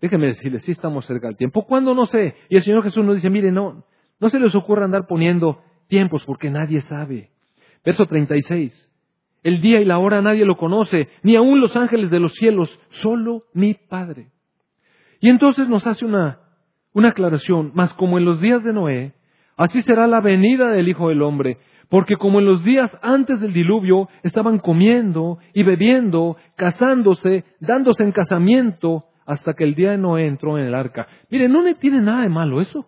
Déjeme 0.00 0.28
decirle, 0.28 0.60
sí 0.60 0.70
estamos 0.70 1.04
cerca 1.06 1.26
del 1.26 1.36
tiempo. 1.36 1.66
¿Cuándo? 1.66 1.92
No 1.92 2.06
sé. 2.06 2.36
Y 2.48 2.56
el 2.56 2.62
Señor 2.62 2.84
Jesús 2.84 3.04
nos 3.04 3.16
dice, 3.16 3.30
mire, 3.30 3.50
no, 3.50 3.84
no 4.20 4.28
se 4.28 4.38
les 4.38 4.54
ocurra 4.54 4.84
andar 4.84 5.08
poniendo 5.08 5.60
tiempos 5.88 6.24
porque 6.24 6.50
nadie 6.50 6.82
sabe. 6.82 7.30
Verso 7.84 8.06
36. 8.06 8.88
El 9.42 9.60
día 9.60 9.80
y 9.80 9.84
la 9.84 9.98
hora 9.98 10.22
nadie 10.22 10.44
lo 10.44 10.56
conoce, 10.56 11.08
ni 11.24 11.34
aun 11.34 11.60
los 11.60 11.74
ángeles 11.74 12.12
de 12.12 12.20
los 12.20 12.32
cielos, 12.34 12.70
solo 13.02 13.46
mi 13.54 13.74
Padre. 13.74 14.28
Y 15.20 15.28
entonces 15.28 15.68
nos 15.68 15.84
hace 15.84 16.04
una, 16.04 16.38
una 16.92 17.08
aclaración, 17.08 17.72
más 17.74 17.92
como 17.94 18.18
en 18.18 18.24
los 18.24 18.40
días 18.40 18.62
de 18.62 18.72
Noé, 18.72 19.14
así 19.56 19.82
será 19.82 20.06
la 20.06 20.20
venida 20.20 20.70
del 20.70 20.88
Hijo 20.88 21.08
del 21.08 21.22
Hombre, 21.22 21.58
porque 21.90 22.16
como 22.16 22.38
en 22.38 22.46
los 22.46 22.64
días 22.64 22.96
antes 23.02 23.40
del 23.40 23.52
diluvio 23.52 24.08
estaban 24.22 24.60
comiendo 24.60 25.38
y 25.52 25.64
bebiendo, 25.64 26.36
casándose, 26.56 27.44
dándose 27.58 28.04
en 28.04 28.12
casamiento, 28.12 29.04
hasta 29.26 29.54
que 29.54 29.64
el 29.64 29.74
día 29.74 29.90
de 29.90 29.98
Noé 29.98 30.26
entró 30.26 30.56
en 30.56 30.66
el 30.66 30.74
arca. 30.74 31.06
Mire, 31.28 31.48
no 31.48 31.62
le 31.62 31.74
tiene 31.74 32.00
nada 32.00 32.22
de 32.22 32.28
malo 32.28 32.60
eso. 32.60 32.86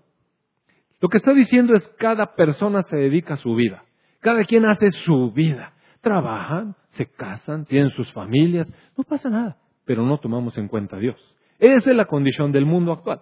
Lo 1.01 1.09
que 1.09 1.17
está 1.17 1.33
diciendo 1.33 1.75
es 1.75 1.87
cada 1.99 2.35
persona 2.37 2.83
se 2.83 2.97
dedica 2.97 3.35
a 3.35 3.39
su 3.39 3.55
vida. 3.57 3.85
Cada 4.21 4.45
quien 4.45 4.67
hace 4.67 4.91
su 5.05 5.33
vida. 5.33 5.73
Trabajan, 6.01 6.77
se 6.91 7.07
casan, 7.07 7.65
tienen 7.67 7.91
sus 7.91 8.13
familias. 8.13 8.73
No 8.97 9.03
pasa 9.03 9.29
nada. 9.29 9.57
Pero 9.85 10.05
no 10.07 10.19
tomamos 10.19 10.57
en 10.59 10.69
cuenta 10.69 10.97
a 10.97 11.01
Dios. 11.01 11.37
Esa 11.59 11.91
es 11.91 11.97
la 11.97 12.05
condición 12.05 12.53
del 12.53 12.67
mundo 12.67 12.93
actual. 12.93 13.21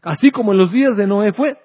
Así 0.00 0.30
como 0.30 0.52
en 0.52 0.58
los 0.58 0.72
días 0.72 0.96
de 0.96 1.06
Noé 1.06 1.34
fue, 1.34 1.58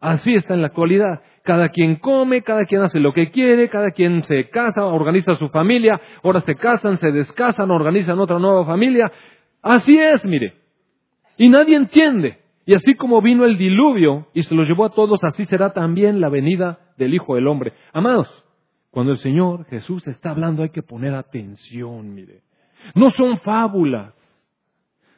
así 0.00 0.34
está 0.34 0.54
en 0.54 0.62
la 0.62 0.68
actualidad. 0.68 1.22
Cada 1.42 1.70
quien 1.70 1.96
come, 1.96 2.42
cada 2.42 2.66
quien 2.66 2.82
hace 2.82 3.00
lo 3.00 3.12
que 3.12 3.30
quiere, 3.30 3.68
cada 3.68 3.90
quien 3.90 4.22
se 4.24 4.48
casa, 4.48 4.86
organiza 4.86 5.36
su 5.36 5.48
familia, 5.48 6.00
ahora 6.22 6.40
se 6.42 6.54
casan, 6.54 6.98
se 6.98 7.10
descasan, 7.10 7.70
organizan 7.70 8.18
otra 8.20 8.38
nueva 8.38 8.64
familia. 8.64 9.10
Así 9.60 9.98
es, 9.98 10.24
mire. 10.24 10.54
Y 11.36 11.48
nadie 11.48 11.76
entiende. 11.76 12.38
Y 12.64 12.74
así 12.74 12.94
como 12.94 13.20
vino 13.20 13.44
el 13.44 13.58
diluvio 13.58 14.28
y 14.34 14.42
se 14.44 14.54
lo 14.54 14.62
llevó 14.62 14.84
a 14.84 14.90
todos, 14.90 15.18
así 15.24 15.44
será 15.46 15.72
también 15.72 16.20
la 16.20 16.28
venida 16.28 16.78
del 16.96 17.14
Hijo 17.14 17.34
del 17.34 17.48
Hombre. 17.48 17.72
Amados, 17.92 18.28
cuando 18.90 19.12
el 19.12 19.18
Señor 19.18 19.64
Jesús 19.66 20.06
está 20.06 20.30
hablando 20.30 20.62
hay 20.62 20.70
que 20.70 20.82
poner 20.82 21.14
atención, 21.14 22.14
mire. 22.14 22.42
No 22.94 23.10
son 23.12 23.40
fábulas. 23.40 24.14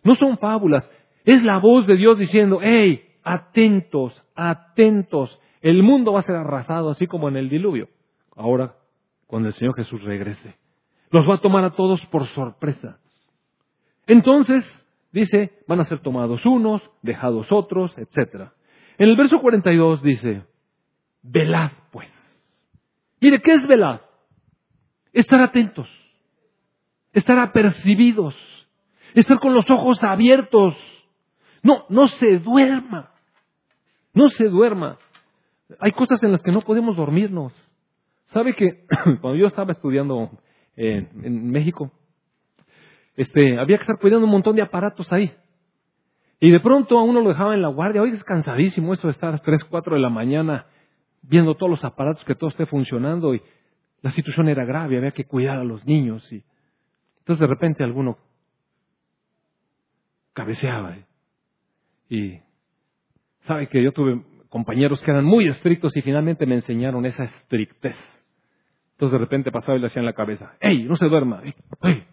No 0.03 0.15
son 0.17 0.39
fábulas. 0.39 0.89
Es 1.25 1.43
la 1.43 1.59
voz 1.59 1.87
de 1.87 1.97
Dios 1.97 2.19
diciendo, 2.19 2.61
hey, 2.63 3.03
atentos, 3.23 4.23
atentos. 4.35 5.41
El 5.65 5.83
mundo 5.83 6.13
va 6.13 6.19
a 6.19 6.25
ser 6.25 6.37
arrasado 6.37 6.91
así 6.91 7.07
como 7.07 7.27
en 7.31 7.39
el 7.39 7.49
diluvio. 7.49 7.89
Ahora, 8.37 8.75
cuando 9.27 9.49
el 9.49 9.55
Señor 9.55 9.75
Jesús 9.75 10.03
regrese, 10.03 10.59
los 11.11 11.27
va 11.27 11.37
a 11.37 11.41
tomar 11.41 11.65
a 11.65 11.71
todos 11.71 12.05
por 12.09 12.27
sorpresa. 12.27 12.99
Entonces, 14.07 14.63
dice, 15.11 15.65
van 15.67 15.81
a 15.81 15.85
ser 15.85 16.01
tomados 16.01 16.45
unos, 16.45 16.83
dejados 17.01 17.51
otros, 17.51 17.97
etc. 17.97 18.51
En 18.99 19.09
el 19.09 19.17
verso 19.17 19.41
42 19.41 20.03
dice, 20.03 20.43
velad 21.23 21.71
pues. 21.91 22.13
Mire, 23.23 23.41
¿qué 23.41 23.53
es 23.53 23.67
velad? 23.67 24.03
Estar 25.15 25.41
atentos, 25.41 25.89
estar 27.15 27.39
apercibidos, 27.39 28.37
estar 29.15 29.41
con 29.41 29.55
los 29.55 29.71
ojos 29.71 30.05
abiertos. 30.05 30.75
No, 31.63 31.87
no 31.89 32.07
se 32.07 32.39
duerma, 32.41 33.15
no 34.13 34.29
se 34.29 34.51
duerma. 34.51 34.99
Hay 35.81 35.93
cosas 35.93 36.23
en 36.23 36.33
las 36.33 36.43
que 36.43 36.53
no 36.53 36.61
podemos 36.61 36.97
dormirnos. 36.97 37.53
¿Sabe 38.27 38.55
que 38.55 38.85
cuando 39.21 39.37
yo 39.37 39.47
estaba 39.47 39.73
estudiando 39.73 40.31
en, 40.77 41.09
en 41.23 41.51
México, 41.51 41.91
este, 43.17 43.59
había 43.59 43.77
que 43.77 43.83
estar 43.83 43.99
cuidando 43.99 44.27
un 44.27 44.33
montón 44.33 44.57
de 44.57 44.63
aparatos 44.63 45.13
ahí. 45.13 45.33
Y 46.41 46.51
de 46.51 46.61
pronto 46.61 46.99
a 46.99 47.03
uno 47.03 47.21
lo 47.21 47.29
dejaba 47.29 47.55
en 47.55 47.63
la 47.63 47.69
guardia. 47.69 48.03
Hoy 48.03 48.11
es 48.11 48.25
cansadísimo 48.25 48.93
eso 48.93 49.07
de 49.07 49.13
estar 49.13 49.29
a 49.29 49.33
las 49.33 49.43
3, 49.43 49.65
4 49.65 49.95
de 49.95 50.01
la 50.01 50.11
mañana 50.11 50.67
viendo 51.23 51.55
todos 51.55 51.71
los 51.71 51.85
aparatos, 51.85 52.25
que 52.25 52.35
todo 52.35 52.51
esté 52.51 52.67
funcionando. 52.67 53.35
Y 53.35 53.43
la 54.03 54.11
situación 54.11 54.49
era 54.49 54.65
grave, 54.65 54.99
había 54.99 55.13
que 55.13 55.25
cuidar 55.25 55.59
a 55.59 55.65
los 55.65 55.85
niños. 55.87 56.31
Y 56.33 56.45
entonces 57.19 57.41
de 57.41 57.47
repente 57.47 57.85
alguno 57.85 58.19
cabeceaba. 60.33 60.97
¿eh? 60.97 61.07
Y 62.11 62.41
sabe 63.43 63.69
que 63.69 63.83
yo 63.83 63.93
tuve 63.93 64.23
compañeros 64.55 65.03
que 65.03 65.11
eran 65.11 65.25
muy 65.25 65.49
estrictos 65.49 65.97
y 65.97 66.03
finalmente 66.03 66.47
me 66.47 66.55
enseñaron 66.55 67.05
esa 67.07 67.25
estrictez. 67.25 67.97
Entonces 68.93 69.15
de 69.15 69.19
repente 69.19 69.51
pasaba 69.51 69.77
y 69.77 69.81
le 69.81 69.89
hacían 69.89 70.05
la 70.05 70.13
cabeza, 70.13 70.53
¡Ey, 70.61 70.85
no 70.85 70.95
se 70.95 71.07
duerma! 71.07 71.43
¡Ey! 71.83 72.05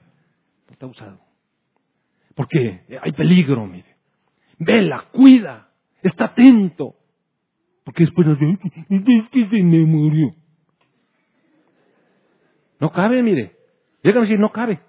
está 0.68 0.88
usado. 0.88 1.20
Porque 2.34 2.82
hay 3.00 3.12
peligro, 3.12 3.68
mire. 3.68 3.96
Vela, 4.58 5.06
cuida, 5.12 5.70
está 6.02 6.26
atento. 6.26 6.96
Porque 7.84 8.06
después 8.06 8.28
es 8.28 9.30
que 9.30 9.46
se 9.46 9.62
me 9.62 9.86
murió. 9.86 10.34
No 12.80 12.92
cabe, 12.92 13.22
mire. 13.22 13.56
Déjame 14.02 14.26
decir, 14.26 14.40
no 14.40 14.52
cabe. 14.52 14.82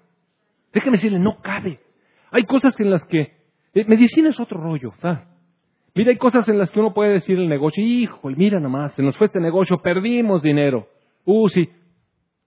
Déjame 0.73 0.97
decirle, 0.97 1.19
no 1.19 1.39
cabe. 1.39 1.79
Hay 2.31 2.45
cosas 2.45 2.79
en 2.79 2.89
las 2.89 3.05
que... 3.05 3.31
Eh, 3.75 3.85
medicina 3.85 4.29
es 4.29 4.39
otro 4.39 4.59
rollo, 4.59 4.93
¿sabes? 4.97 5.32
Mira, 5.95 6.09
hay 6.09 6.17
cosas 6.17 6.47
en 6.49 6.57
las 6.57 6.71
que 6.71 6.79
uno 6.79 6.93
puede 6.93 7.13
decir 7.13 7.37
el 7.37 7.47
negocio, 7.47 7.83
hijo, 7.83 8.29
mira 8.29 8.59
nomás, 8.59 8.93
se 8.95 9.03
nos 9.03 9.15
fue 9.17 9.27
este 9.27 9.39
negocio, 9.39 9.81
perdimos 9.81 10.41
dinero. 10.41 10.87
Uh, 11.25 11.47
sí. 11.49 11.69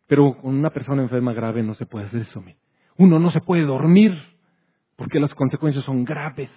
Pero 0.09 0.37
con 0.41 0.57
una 0.57 0.71
persona 0.71 1.03
enferma 1.03 1.33
grave 1.33 1.63
no 1.63 1.75
se 1.75 1.87
puede 1.87 2.07
hacer 2.07 2.23
eso, 2.23 2.41
mire. 2.41 2.59
Uno 2.97 3.19
no 3.19 3.31
se 3.31 3.41
puede 3.41 3.63
dormir 3.63 4.15
porque 4.97 5.21
las 5.21 5.35
consecuencias 5.35 5.85
son 5.85 6.05
graves. 6.05 6.51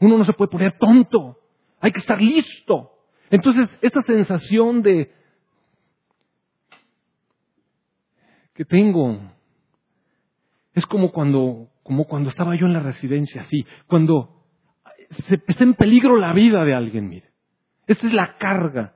Uno 0.00 0.16
no 0.16 0.24
se 0.24 0.32
puede 0.32 0.50
poner 0.50 0.78
tonto. 0.78 1.38
Hay 1.80 1.92
que 1.92 2.00
estar 2.00 2.20
listo. 2.20 2.92
Entonces, 3.30 3.76
esta 3.82 4.00
sensación 4.02 4.82
de 4.82 5.12
que 8.54 8.64
tengo 8.64 9.18
es 10.74 10.86
como 10.86 11.10
cuando, 11.10 11.68
como 11.82 12.06
cuando 12.06 12.30
estaba 12.30 12.56
yo 12.56 12.66
en 12.66 12.72
la 12.72 12.80
residencia, 12.80 13.42
así, 13.42 13.66
cuando 13.86 14.33
se, 15.10 15.40
está 15.46 15.64
en 15.64 15.74
peligro 15.74 16.16
la 16.16 16.32
vida 16.32 16.64
de 16.64 16.74
alguien, 16.74 17.08
mire. 17.08 17.30
Esta 17.86 18.06
es 18.06 18.12
la 18.12 18.36
carga. 18.38 18.94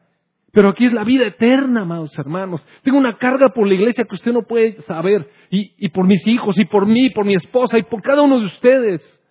Pero 0.53 0.71
aquí 0.71 0.87
es 0.87 0.93
la 0.93 1.05
vida 1.05 1.27
eterna, 1.27 1.83
amados 1.83 2.19
hermanos. 2.19 2.67
Tengo 2.83 2.99
una 2.99 3.19
carga 3.19 3.51
por 3.51 3.67
la 3.67 3.75
iglesia 3.75 4.05
que 4.05 4.15
usted 4.15 4.33
no 4.33 4.43
puede 4.43 4.81
saber. 4.83 5.31
Y, 5.51 5.75
y, 5.77 5.89
por 5.91 6.07
mis 6.07 6.27
hijos, 6.27 6.59
y 6.59 6.65
por 6.65 6.87
mí, 6.87 7.11
por 7.11 7.25
mi 7.25 7.35
esposa, 7.35 7.79
y 7.79 7.83
por 7.83 8.03
cada 8.03 8.23
uno 8.23 8.41
de 8.41 8.47
ustedes. 8.47 9.23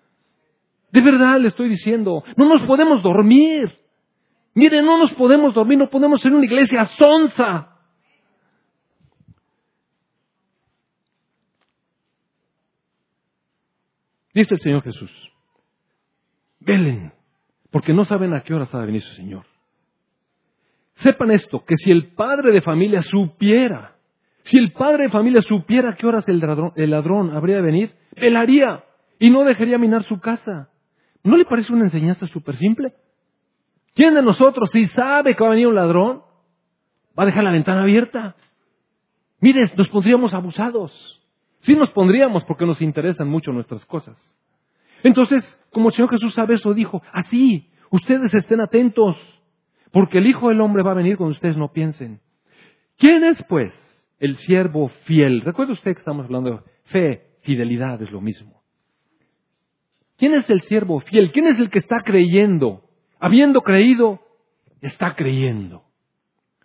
De 0.92 1.02
verdad 1.02 1.40
le 1.40 1.48
estoy 1.48 1.70
diciendo, 1.70 2.24
no 2.36 2.48
nos 2.48 2.66
podemos 2.68 3.02
dormir. 3.04 3.72
Mire, 4.54 4.82
no 4.82 4.98
nos 4.98 5.12
podemos 5.14 5.54
dormir, 5.54 5.78
no 5.78 5.90
podemos 5.90 6.22
ser 6.22 6.32
una 6.34 6.46
iglesia 6.46 6.86
sonza. 6.98 7.78
Dice 14.34 14.54
el 14.54 14.60
Señor 14.60 14.84
Jesús, 14.84 15.12
velen, 16.68 17.14
porque 17.72 17.94
no 17.94 18.06
saben 18.06 18.34
a 18.34 18.42
qué 18.42 18.54
hora 18.54 18.68
ha 18.72 18.80
de 18.80 18.86
venir 18.86 19.02
su 19.02 19.16
Señor. 19.16 19.46
Sepan 20.96 21.32
esto, 21.32 21.64
que 21.66 21.78
si 21.78 21.92
el 21.92 22.14
padre 22.14 22.52
de 22.52 22.62
familia 22.62 23.02
supiera, 23.02 23.96
si 24.44 24.58
el 24.58 24.72
padre 24.74 25.04
de 25.04 25.10
familia 25.10 25.42
supiera 25.42 25.92
a 25.92 25.96
qué 25.96 26.06
horas 26.06 26.28
el 26.28 26.40
ladrón, 26.40 26.74
el 26.76 26.92
ladrón 26.92 27.36
habría 27.36 27.58
de 27.58 27.62
venir, 27.62 27.96
velaría 28.16 28.84
y 29.20 29.30
no 29.30 29.44
dejaría 29.44 29.78
minar 29.78 30.04
su 30.04 30.20
casa. 30.20 30.70
¿No 31.24 31.38
le 31.38 31.46
parece 31.46 31.74
una 31.74 31.86
enseñanza 31.86 32.28
súper 32.28 32.56
simple? 32.56 32.94
¿Quién 33.94 34.14
de 34.14 34.22
nosotros, 34.22 34.70
si 34.72 34.86
sabe 34.88 35.36
que 35.36 35.44
va 35.44 35.48
a 35.48 35.52
venir 35.52 35.68
un 35.68 35.76
ladrón, 35.76 36.22
va 37.18 37.24
a 37.24 37.26
dejar 37.26 37.44
la 37.44 37.52
ventana 37.52 37.82
abierta? 37.82 38.36
Mire, 39.40 39.64
nos 39.76 39.90
pondríamos 39.90 40.34
abusados. 40.34 40.92
Sí 41.60 41.76
nos 41.76 41.90
pondríamos 41.92 42.44
porque 42.46 42.66
nos 42.66 42.82
interesan 42.82 43.28
mucho 43.28 43.52
nuestras 43.52 43.86
cosas. 43.86 44.18
Entonces, 45.04 45.44
como 45.72 45.90
el 45.90 45.96
Señor 45.96 46.10
Jesús 46.10 46.34
sabe 46.34 46.56
eso, 46.56 46.74
dijo, 46.74 47.02
así, 47.14 47.70
ustedes 47.92 48.34
estén 48.34 48.62
atentos. 48.62 49.16
Porque 49.92 50.18
el 50.18 50.28
Hijo 50.28 50.50
del 50.50 50.62
Hombre 50.62 50.84
va 50.84 50.92
a 50.92 50.96
venir 50.96 51.18
cuando 51.18 51.36
ustedes 51.36 51.58
no 51.58 51.72
piensen. 51.72 52.20
¿Quién 52.98 53.24
es, 53.24 53.44
pues, 53.44 53.74
el 54.20 54.36
siervo 54.36 54.90
fiel? 55.06 55.42
Recuerde 55.42 55.74
usted 55.74 55.94
que 55.94 56.00
estamos 56.00 56.26
hablando 56.26 56.52
de 56.52 56.60
fe, 56.86 57.22
fidelidad, 57.42 58.02
es 58.02 58.12
lo 58.12 58.22
mismo. 58.22 58.62
¿Quién 60.18 60.34
es 60.34 60.50
el 60.50 60.62
siervo 60.62 61.00
fiel? 61.02 61.32
¿Quién 61.32 61.48
es 61.48 61.60
el 61.60 61.70
que 61.70 61.80
está 61.80 62.02
creyendo? 62.02 62.84
Habiendo 63.20 63.62
creído, 63.62 64.20
está 64.82 65.16
creyendo, 65.16 65.84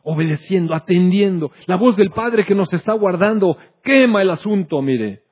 obedeciendo, 0.02 0.74
atendiendo. 0.74 1.52
La 1.66 1.76
voz 1.76 1.96
del 1.96 2.10
Padre 2.10 2.44
que 2.46 2.54
nos 2.54 2.72
está 2.72 2.94
guardando 2.94 3.58
quema 3.82 4.22
el 4.22 4.30
asunto, 4.30 4.80
mire. 4.80 5.22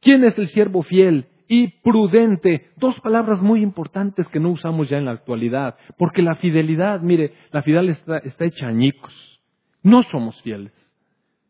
¿Quién 0.00 0.24
es 0.24 0.38
el 0.38 0.48
siervo 0.48 0.82
fiel? 0.82 1.26
Y 1.48 1.68
prudente. 1.82 2.68
Dos 2.76 3.00
palabras 3.00 3.40
muy 3.40 3.62
importantes 3.62 4.28
que 4.28 4.38
no 4.38 4.50
usamos 4.50 4.88
ya 4.88 4.98
en 4.98 5.06
la 5.06 5.12
actualidad, 5.12 5.76
porque 5.96 6.22
la 6.22 6.36
fidelidad, 6.36 7.00
mire, 7.00 7.32
la 7.50 7.62
fidelidad 7.62 7.98
está, 8.24 8.44
hecha 8.44 8.66
añicos. 8.68 9.12
No 9.82 10.02
somos 10.04 10.40
fieles. 10.42 10.72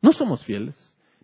No 0.00 0.12
somos 0.12 0.44
fieles. 0.44 0.76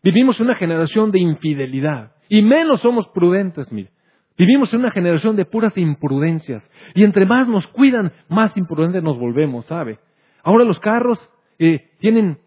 Vivimos 0.03 0.39
en 0.39 0.47
una 0.47 0.57
generación 0.57 1.13
de 1.13 1.21
infidelidad. 1.21 2.13
Y 2.29 2.43
menos 2.43 2.81
somos 2.81 3.07
prudentes, 3.15 3.71
mire. 3.73 3.91
Vivimos 4.37 4.75
en 4.75 4.81
una 4.81 4.91
generación 4.91 5.37
de 5.37 5.45
puras 5.45 5.79
imprudencias. 5.79 6.69
Y 6.95 7.05
entre 7.05 7.25
más 7.25 7.47
nos 7.47 7.67
cuidan, 7.69 8.13
más 8.29 8.57
imprudentes 8.57 9.03
nos 9.03 9.17
volvemos, 9.17 9.65
¿sabe? 9.67 10.01
Ahora 10.43 10.65
los 10.65 10.81
carros 10.81 11.19
eh, 11.59 11.91
tienen 12.01 12.39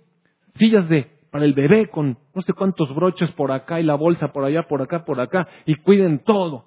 sillas 0.56 0.90
de 0.90 1.17
para 1.38 1.46
el 1.46 1.54
bebé 1.54 1.88
con 1.88 2.18
no 2.34 2.42
sé 2.42 2.52
cuántos 2.54 2.96
broches 2.96 3.32
por 3.34 3.52
acá 3.52 3.80
y 3.80 3.84
la 3.84 3.94
bolsa 3.94 4.30
por 4.30 4.44
allá, 4.44 4.64
por 4.64 4.82
acá, 4.82 5.06
por 5.06 5.22
acá, 5.22 5.48
y 5.68 5.76
cuiden 5.76 6.24
todo. 6.24 6.66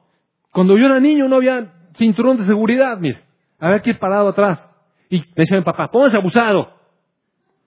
Cuando 0.52 0.78
yo 0.78 0.86
era 0.86 1.00
niño 1.00 1.26
no 1.26 1.36
había 1.36 1.72
cinturón 1.94 2.36
de 2.36 2.44
seguridad, 2.44 2.96
mire. 3.00 3.18
Había 3.58 3.80
que 3.80 3.90
ir 3.90 3.98
parado 3.98 4.28
atrás. 4.28 4.64
Y 5.08 5.18
me 5.18 5.26
decía 5.34 5.58
mi 5.58 5.64
papá, 5.64 5.90
póngase 5.90 6.18
abusado. 6.18 6.68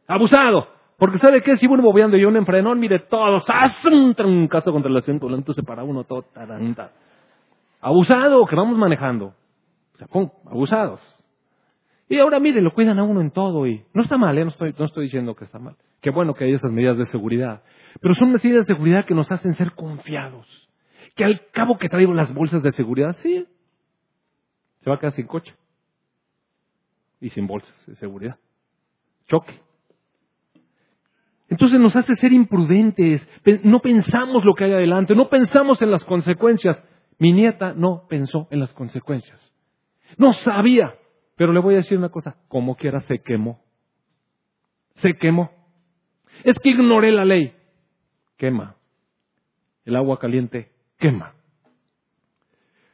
Abusado. 0.08 0.70
Porque 0.98 1.18
¿sabe 1.18 1.42
qué? 1.42 1.58
Si 1.58 1.68
uno 1.68 1.84
moviendo 1.84 2.16
yo 2.16 2.30
un 2.30 2.38
enfrenón, 2.38 2.80
mire, 2.80 3.00
todos, 3.00 3.44
un 3.84 4.48
caso 4.48 4.72
contra 4.72 4.90
el 4.90 4.96
asiento 4.96 5.28
lento, 5.28 5.52
se 5.52 5.62
para 5.62 5.84
uno 5.84 6.06
todo, 6.06 6.22
taranta. 6.34 6.92
Abusado, 7.82 8.46
que 8.46 8.56
vamos 8.56 8.78
manejando. 8.78 9.34
O 9.94 9.98
sea, 9.98 10.08
abusados. 10.50 11.02
Y 12.08 12.18
ahora 12.18 12.40
mire, 12.40 12.62
lo 12.62 12.74
cuidan 12.74 12.98
a 12.98 13.04
uno 13.04 13.20
en 13.20 13.32
todo 13.32 13.68
y 13.68 13.84
no 13.94 14.04
está 14.04 14.18
mal, 14.18 14.38
¿eh? 14.38 14.46
no, 14.46 14.52
estoy, 14.52 14.74
no 14.80 14.86
estoy 14.86 15.04
diciendo 15.04 15.36
que 15.36 15.44
está 15.44 15.60
mal. 15.60 15.76
Qué 16.04 16.10
bueno 16.10 16.34
que 16.34 16.44
hay 16.44 16.54
esas 16.54 16.70
medidas 16.70 16.98
de 16.98 17.06
seguridad. 17.06 17.64
Pero 18.02 18.14
son 18.16 18.34
medidas 18.34 18.68
de 18.68 18.76
seguridad 18.76 19.06
que 19.06 19.16
nos 19.16 19.32
hacen 19.32 19.54
ser 19.54 19.72
confiados. 19.72 20.46
Que 21.16 21.24
al 21.24 21.48
cabo 21.54 21.78
que 21.78 21.88
traigo 21.88 22.14
las 22.14 22.34
bolsas 22.34 22.62
de 22.62 22.74
seguridad, 22.74 23.14
sí, 23.14 23.48
se 24.82 24.90
va 24.90 24.98
a 24.98 25.00
quedar 25.00 25.14
sin 25.14 25.28
coche. 25.28 25.56
Y 27.22 27.30
sin 27.30 27.48
bolsas 27.48 27.74
de 27.88 27.96
seguridad. 27.96 28.36
Choque. 29.28 29.58
Entonces 31.48 31.80
nos 31.80 31.96
hace 31.96 32.16
ser 32.16 32.34
imprudentes, 32.34 33.26
no 33.64 33.80
pensamos 33.80 34.44
lo 34.44 34.56
que 34.56 34.66
hay 34.66 34.74
adelante, 34.74 35.16
no 35.16 35.30
pensamos 35.30 35.82
en 35.82 35.90
las 35.90 36.04
consecuencias. 36.04 36.84
Mi 37.18 37.32
nieta 37.32 37.74
no 37.74 38.08
pensó 38.10 38.50
en 38.52 38.60
las 38.60 38.74
consecuencias. 38.74 39.40
No 40.18 40.34
sabía, 40.34 40.96
pero 41.38 41.54
le 41.54 41.62
voy 41.62 41.76
a 41.76 41.78
decir 41.78 41.98
una 41.98 42.10
cosa, 42.10 42.36
como 42.50 42.76
quiera 42.76 43.00
se 43.02 43.20
quemó. 43.20 43.62
Se 44.96 45.14
quemó. 45.14 45.63
Es 46.44 46.60
que 46.60 46.70
ignoré 46.70 47.12
la 47.12 47.26
ley. 47.26 47.54
Quema. 48.38 48.76
El 49.86 49.96
agua 49.96 50.20
caliente 50.20 50.72
quema. 50.98 51.34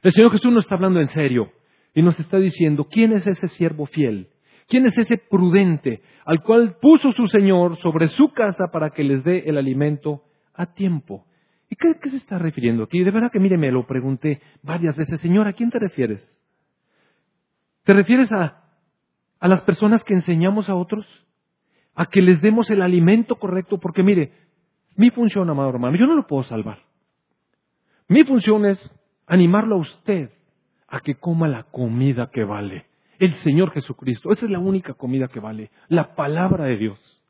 El 0.02 0.12
Señor 0.12 0.32
Jesús 0.32 0.52
no 0.52 0.60
está 0.60 0.76
hablando 0.76 1.00
en 1.00 1.10
serio 1.10 1.52
y 1.94 2.02
nos 2.02 2.20
está 2.20 2.38
diciendo, 2.38 2.88
¿quién 2.90 3.12
es 3.14 3.28
ese 3.28 3.48
siervo 3.50 3.86
fiel? 3.86 4.30
¿Quién 4.68 4.86
es 4.86 4.98
ese 4.98 5.18
prudente 5.18 6.02
al 6.26 6.42
cual 6.42 6.78
puso 6.80 7.12
su 7.14 7.28
Señor 7.28 7.78
sobre 7.82 8.08
su 8.10 8.32
casa 8.34 8.68
para 8.72 8.92
que 8.92 9.04
les 9.04 9.24
dé 9.24 9.44
el 9.48 9.58
alimento 9.58 10.24
a 10.54 10.74
tiempo? 10.74 11.26
¿Y 11.70 11.76
qué, 11.76 12.10
se 12.10 12.18
está 12.18 12.38
refiriendo 12.38 12.84
aquí? 12.84 13.04
De 13.04 13.12
verdad 13.12 13.32
que 13.32 13.40
mire, 13.40 13.58
me 13.58 13.72
lo 13.72 13.86
pregunté 13.86 14.42
varias 14.64 14.96
veces, 14.96 15.20
Señor, 15.22 15.48
¿a 15.48 15.54
quién 15.54 15.70
te 15.70 15.80
refieres? 15.80 16.24
¿Te 17.84 17.94
refieres 17.94 18.32
a, 18.32 18.64
a 19.40 19.48
las 19.48 19.62
personas 19.62 20.04
que 20.04 20.14
enseñamos 20.14 20.70
a 20.70 20.76
otros? 20.76 21.06
¿A 22.00 22.06
que 22.06 22.22
les 22.22 22.40
demos 22.40 22.72
el 22.72 22.82
alimento 22.82 23.36
correcto? 23.36 23.78
Porque 23.78 24.04
mire, 24.04 24.32
mi 24.96 25.10
función, 25.10 25.50
amado 25.50 25.68
hermano, 25.68 25.98
yo 25.98 26.08
no 26.08 26.16
lo 26.16 26.26
puedo 26.26 26.44
salvar. 26.44 26.80
Mi 28.08 28.24
función 28.24 28.66
es 28.66 28.80
animarlo 29.28 29.76
a 29.76 29.80
usted 29.80 30.30
a 30.88 31.02
que 31.02 31.16
coma 31.16 31.50
la 31.50 31.64
comida 31.64 32.30
que 32.32 32.46
vale 32.46 32.86
el 33.20 33.34
Señor 33.34 33.72
Jesucristo. 33.72 34.32
Esa 34.32 34.46
es 34.46 34.50
la 34.50 34.60
única 34.60 34.94
comida 34.94 35.28
que 35.28 35.42
vale, 35.42 35.72
la 35.90 36.16
palabra 36.16 36.64
de 36.68 36.78
Dios. 36.78 37.22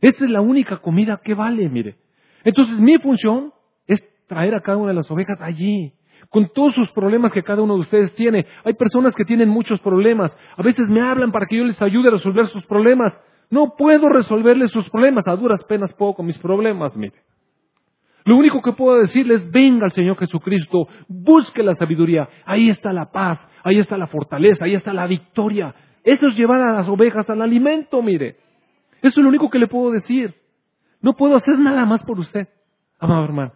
Esa 0.00 0.24
es 0.24 0.30
la 0.30 0.40
única 0.40 0.78
comida 0.78 1.20
que 1.22 1.34
vale, 1.34 1.68
mire. 1.68 1.96
Entonces 2.42 2.78
mi 2.78 2.96
función 2.96 3.52
es 3.86 4.02
traer 4.28 4.54
a 4.54 4.62
cada 4.62 4.78
una 4.78 4.88
de 4.88 4.94
las 4.94 5.10
ovejas 5.10 5.42
allí, 5.42 5.92
con 6.30 6.48
todos 6.54 6.72
sus 6.72 6.90
problemas 6.92 7.32
que 7.32 7.42
cada 7.42 7.60
uno 7.60 7.74
de 7.74 7.80
ustedes 7.80 8.14
tiene. 8.14 8.46
Hay 8.64 8.72
personas 8.72 9.14
que 9.14 9.26
tienen 9.26 9.50
muchos 9.50 9.78
problemas. 9.80 10.34
A 10.56 10.62
veces 10.62 10.88
me 10.88 11.06
hablan 11.06 11.32
para 11.32 11.44
que 11.44 11.58
yo 11.58 11.64
les 11.64 11.82
ayude 11.82 12.08
a 12.08 12.12
resolver 12.12 12.48
sus 12.48 12.64
problemas. 12.64 13.12
No 13.50 13.74
puedo 13.76 14.08
resolverles 14.08 14.70
sus 14.70 14.88
problemas. 14.90 15.26
A 15.26 15.36
duras 15.36 15.62
penas 15.64 15.92
puedo 15.94 16.14
con 16.14 16.26
mis 16.26 16.38
problemas, 16.38 16.96
mire. 16.96 17.14
Lo 18.24 18.36
único 18.36 18.60
que 18.60 18.72
puedo 18.72 18.98
decirles, 18.98 19.48
venga 19.52 19.84
al 19.84 19.92
Señor 19.92 20.18
Jesucristo, 20.18 20.88
busque 21.06 21.62
la 21.62 21.74
sabiduría. 21.74 22.28
Ahí 22.44 22.68
está 22.68 22.92
la 22.92 23.12
paz, 23.12 23.38
ahí 23.62 23.78
está 23.78 23.96
la 23.96 24.08
fortaleza, 24.08 24.64
ahí 24.64 24.74
está 24.74 24.92
la 24.92 25.06
victoria. 25.06 25.72
Eso 26.02 26.26
es 26.26 26.34
llevar 26.34 26.60
a 26.60 26.72
las 26.72 26.88
ovejas 26.88 27.30
al 27.30 27.40
alimento, 27.40 28.02
mire. 28.02 28.36
Eso 29.00 29.20
es 29.20 29.22
lo 29.22 29.28
único 29.28 29.48
que 29.48 29.60
le 29.60 29.68
puedo 29.68 29.92
decir. 29.92 30.34
No 31.00 31.14
puedo 31.14 31.36
hacer 31.36 31.56
nada 31.60 31.84
más 31.84 32.02
por 32.02 32.18
usted, 32.18 32.48
amado 32.98 33.24
hermano. 33.24 33.52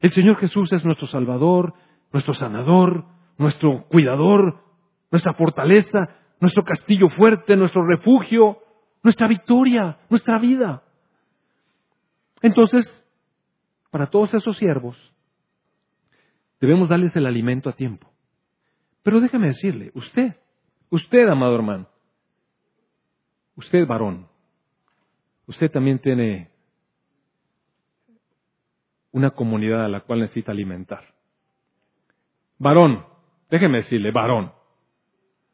El 0.00 0.10
Señor 0.12 0.36
Jesús 0.36 0.72
es 0.72 0.82
nuestro 0.82 1.06
Salvador, 1.06 1.74
nuestro 2.14 2.32
sanador, 2.32 3.04
nuestro 3.36 3.84
cuidador, 3.88 4.60
nuestra 5.10 5.34
fortaleza, 5.34 6.08
nuestro 6.40 6.64
castillo 6.64 7.10
fuerte, 7.10 7.56
nuestro 7.56 7.86
refugio, 7.86 8.58
nuestra 9.02 9.26
victoria, 9.28 9.98
nuestra 10.08 10.38
vida. 10.38 10.82
Entonces, 12.42 12.86
para 13.90 14.08
todos 14.08 14.32
esos 14.34 14.56
siervos, 14.56 14.96
debemos 16.60 16.88
darles 16.88 17.14
el 17.16 17.26
alimento 17.26 17.68
a 17.68 17.74
tiempo. 17.74 18.10
Pero 19.02 19.20
déjeme 19.20 19.48
decirle, 19.48 19.90
usted, 19.94 20.36
usted, 20.90 21.28
amado 21.28 21.54
hermano, 21.54 21.88
usted 23.56 23.86
varón, 23.86 24.28
usted 25.46 25.70
también 25.70 25.98
tiene 25.98 26.50
una 29.12 29.30
comunidad 29.30 29.84
a 29.84 29.88
la 29.88 30.00
cual 30.00 30.20
necesita 30.20 30.52
alimentar. 30.52 31.14
Varón, 32.58 33.04
déjeme 33.50 33.78
decirle, 33.78 34.10
varón, 34.12 34.52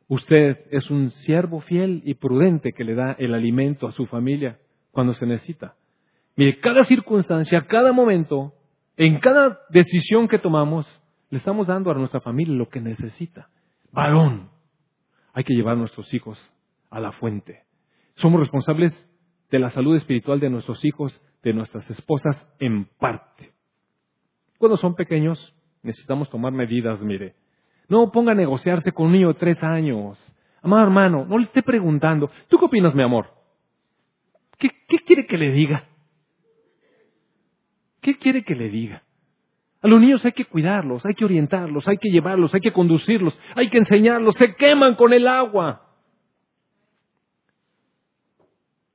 usted 0.08 0.58
es 0.70 0.90
un 0.90 1.10
siervo 1.10 1.60
fiel 1.60 2.02
y 2.04 2.14
prudente 2.14 2.72
que 2.72 2.84
le 2.84 2.94
da 2.94 3.12
el 3.18 3.34
alimento 3.34 3.86
a 3.86 3.92
su 3.92 4.06
familia 4.06 4.58
cuando 4.90 5.12
se 5.14 5.26
necesita. 5.26 5.74
Mire, 6.36 6.60
cada 6.60 6.84
circunstancia, 6.84 7.66
cada 7.66 7.92
momento, 7.92 8.52
en 8.96 9.18
cada 9.20 9.60
decisión 9.70 10.28
que 10.28 10.38
tomamos, 10.38 10.86
le 11.30 11.38
estamos 11.38 11.66
dando 11.66 11.90
a 11.90 11.94
nuestra 11.94 12.20
familia 12.20 12.54
lo 12.54 12.68
que 12.68 12.80
necesita. 12.80 13.48
Varón. 13.92 14.50
Hay 15.32 15.44
que 15.44 15.54
llevar 15.54 15.74
a 15.74 15.78
nuestros 15.78 16.12
hijos 16.14 16.38
a 16.90 17.00
la 17.00 17.12
fuente. 17.12 17.62
Somos 18.14 18.40
responsables 18.40 18.92
de 19.50 19.58
la 19.58 19.70
salud 19.70 19.96
espiritual 19.96 20.40
de 20.40 20.50
nuestros 20.50 20.84
hijos, 20.84 21.20
de 21.42 21.52
nuestras 21.52 21.88
esposas, 21.90 22.36
en 22.58 22.86
parte. 22.98 23.52
Cuando 24.58 24.76
son 24.76 24.94
pequeños, 24.94 25.54
necesitamos 25.82 26.30
tomar 26.30 26.52
medidas, 26.52 27.02
mire. 27.02 27.34
No 27.88 28.10
ponga 28.10 28.32
a 28.32 28.34
negociarse 28.34 28.92
con 28.92 29.06
un 29.06 29.12
niño 29.12 29.28
de 29.28 29.34
tres 29.34 29.62
años. 29.62 30.18
Amado 30.62 30.82
hermano, 30.82 31.24
no 31.24 31.38
le 31.38 31.44
esté 31.44 31.62
preguntando, 31.62 32.30
¿tú 32.48 32.58
qué 32.58 32.64
opinas, 32.64 32.94
mi 32.94 33.02
amor? 33.02 33.28
¿Qué, 34.58 34.70
qué 34.88 34.98
quiere 34.98 35.26
que 35.26 35.38
le 35.38 35.52
diga? 35.52 35.84
¿Qué 38.00 38.18
quiere 38.18 38.42
que 38.42 38.54
le 38.54 38.68
diga? 38.68 39.02
A 39.82 39.88
los 39.88 40.00
niños 40.00 40.24
hay 40.24 40.32
que 40.32 40.44
cuidarlos, 40.44 41.04
hay 41.06 41.14
que 41.14 41.24
orientarlos, 41.24 41.86
hay 41.86 41.98
que 41.98 42.08
llevarlos, 42.08 42.54
hay 42.54 42.60
que 42.60 42.72
conducirlos, 42.72 43.38
hay 43.54 43.70
que 43.70 43.78
enseñarlos, 43.78 44.34
se 44.34 44.56
queman 44.56 44.96
con 44.96 45.12
el 45.12 45.28
agua. 45.28 45.82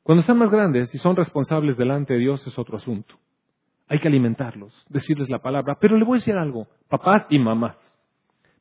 Cuando 0.04 0.22
están 0.22 0.38
más 0.38 0.52
grandes 0.52 0.94
y 0.94 0.98
son 0.98 1.16
responsables 1.16 1.78
delante 1.78 2.14
de 2.14 2.20
Dios 2.20 2.46
es 2.46 2.58
otro 2.58 2.78
asunto. 2.78 3.16
Hay 3.88 4.00
que 4.00 4.08
alimentarlos, 4.08 4.86
decirles 4.89 5.30
la 5.30 5.39
palabra. 5.39 5.78
Pero 5.80 5.98
le 5.98 6.04
voy 6.04 6.18
a 6.18 6.20
decir 6.20 6.36
algo, 6.36 6.68
papás 6.89 7.28
y 7.30 7.38
mamás, 7.39 7.78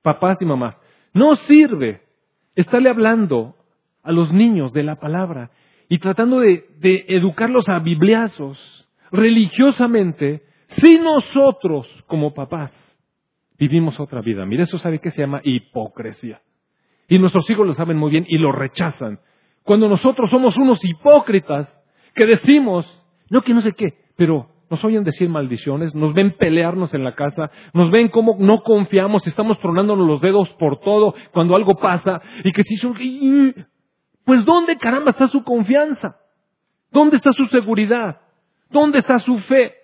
papás 0.03 0.41
y 0.41 0.45
mamás, 0.45 0.81
no 1.13 1.37
sirve 1.37 2.03
estarle 2.55 2.91
hablando 2.91 3.55
a 4.03 4.13
los 4.13 4.33
niños 4.33 4.73
de 4.73 4.83
la 4.83 4.97
palabra 4.97 5.51
y 5.89 5.99
tratando 5.99 6.41
de, 6.41 6.65
educarlos 7.09 7.69
a 7.69 7.79
bibliazos 7.81 8.59
religiosamente 9.11 10.43
si 10.69 10.99
nosotros, 10.99 11.89
como 12.07 12.33
papás, 12.33 12.73
vivimos 13.59 13.99
otra 13.99 14.21
vida. 14.21 14.47
Mire, 14.47 14.63
eso 14.63 14.79
sabe 14.79 15.01
que 15.01 15.11
se 15.11 15.21
llama 15.21 15.41
hipocresía. 15.43 16.41
Y 17.09 17.19
nuestros 17.19 17.51
hijos 17.51 17.67
lo 17.67 17.75
saben 17.75 17.97
muy 17.97 18.11
bien 18.13 18.25
y 18.29 18.39
lo 18.39 18.53
rechazan. 18.53 19.19
Cuando 19.65 19.89
nosotros 19.89 20.31
somos 20.31 20.57
unos 20.57 20.79
hipócritas 20.85 21.69
que 22.15 22.25
decimos, 22.25 22.87
no 23.31 23.43
que 23.43 23.53
no 23.53 23.63
sé 23.63 23.73
qué, 23.73 23.95
pero 24.17 24.49
nos 24.71 24.83
oyen 24.85 25.05
decir 25.05 25.29
maldiciones, 25.29 25.95
nos 25.95 26.15
ven 26.15 26.37
pelearnos 26.39 26.95
en 26.95 27.05
la 27.05 27.15
casa, 27.15 27.51
nos 27.75 27.91
ven 27.91 28.09
como 28.09 28.37
no 28.39 28.63
confiamos, 28.63 29.27
estamos 29.27 29.59
tronándonos 29.59 30.07
los 30.07 30.21
dedos 30.21 30.49
por 30.59 30.79
todo 30.81 31.15
cuando 31.33 31.57
algo 31.57 31.75
pasa 31.75 32.23
y 32.45 32.53
que 32.53 32.63
si 32.63 32.77
son... 32.77 32.95
Pues 34.25 34.45
¿dónde 34.45 34.77
caramba 34.77 35.11
está 35.11 35.27
su 35.27 35.43
confianza? 35.43 36.17
¿Dónde 36.93 37.17
está 37.17 37.33
su 37.33 37.47
seguridad? 37.47 38.21
¿Dónde 38.71 38.99
está 38.99 39.19
su 39.19 39.39
fe? 39.41 39.75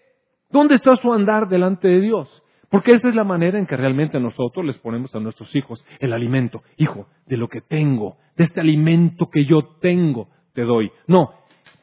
¿Dónde 0.50 0.76
está 0.76 0.94
su 1.02 1.12
andar 1.12 1.48
delante 1.48 1.88
de 1.88 2.00
Dios? 2.00 2.42
Porque 2.70 2.92
esa 2.92 3.08
es 3.08 3.14
la 3.14 3.24
manera 3.24 3.58
en 3.58 3.66
que 3.66 3.76
realmente 3.76 4.20
nosotros 4.20 4.64
les 4.64 4.78
ponemos 4.78 5.14
a 5.14 5.20
nuestros 5.20 5.54
hijos 5.54 5.84
el 5.98 6.12
alimento. 6.12 6.62
Hijo, 6.76 7.08
de 7.26 7.36
lo 7.36 7.48
que 7.48 7.60
tengo, 7.60 8.18
de 8.36 8.44
este 8.44 8.60
alimento 8.60 9.28
que 9.32 9.44
yo 9.44 9.76
tengo, 9.80 10.28
te 10.52 10.62
doy. 10.62 10.90
No, 11.06 11.32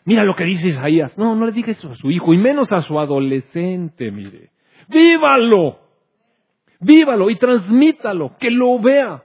Mira 0.05 0.23
lo 0.23 0.35
que 0.35 0.43
dice 0.43 0.69
Isaías. 0.69 1.17
No, 1.17 1.35
no 1.35 1.45
le 1.45 1.51
diga 1.51 1.71
eso 1.71 1.91
a 1.91 1.95
su 1.95 2.11
hijo, 2.11 2.33
y 2.33 2.37
menos 2.37 2.71
a 2.71 2.81
su 2.81 2.99
adolescente, 2.99 4.11
mire. 4.11 4.51
Vívalo. 4.87 5.79
Vívalo 6.79 7.29
y 7.29 7.37
transmítalo, 7.37 8.35
que 8.39 8.51
lo 8.51 8.79
vea. 8.79 9.23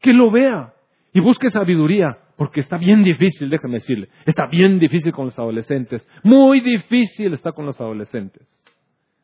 Que 0.00 0.12
lo 0.12 0.30
vea. 0.30 0.72
Y 1.12 1.20
busque 1.20 1.50
sabiduría, 1.50 2.16
porque 2.36 2.60
está 2.60 2.78
bien 2.78 3.04
difícil, 3.04 3.50
déjame 3.50 3.74
decirle. 3.74 4.08
Está 4.24 4.46
bien 4.46 4.78
difícil 4.78 5.12
con 5.12 5.26
los 5.26 5.38
adolescentes. 5.38 6.08
Muy 6.22 6.60
difícil 6.60 7.34
está 7.34 7.52
con 7.52 7.66
los 7.66 7.78
adolescentes. 7.80 8.46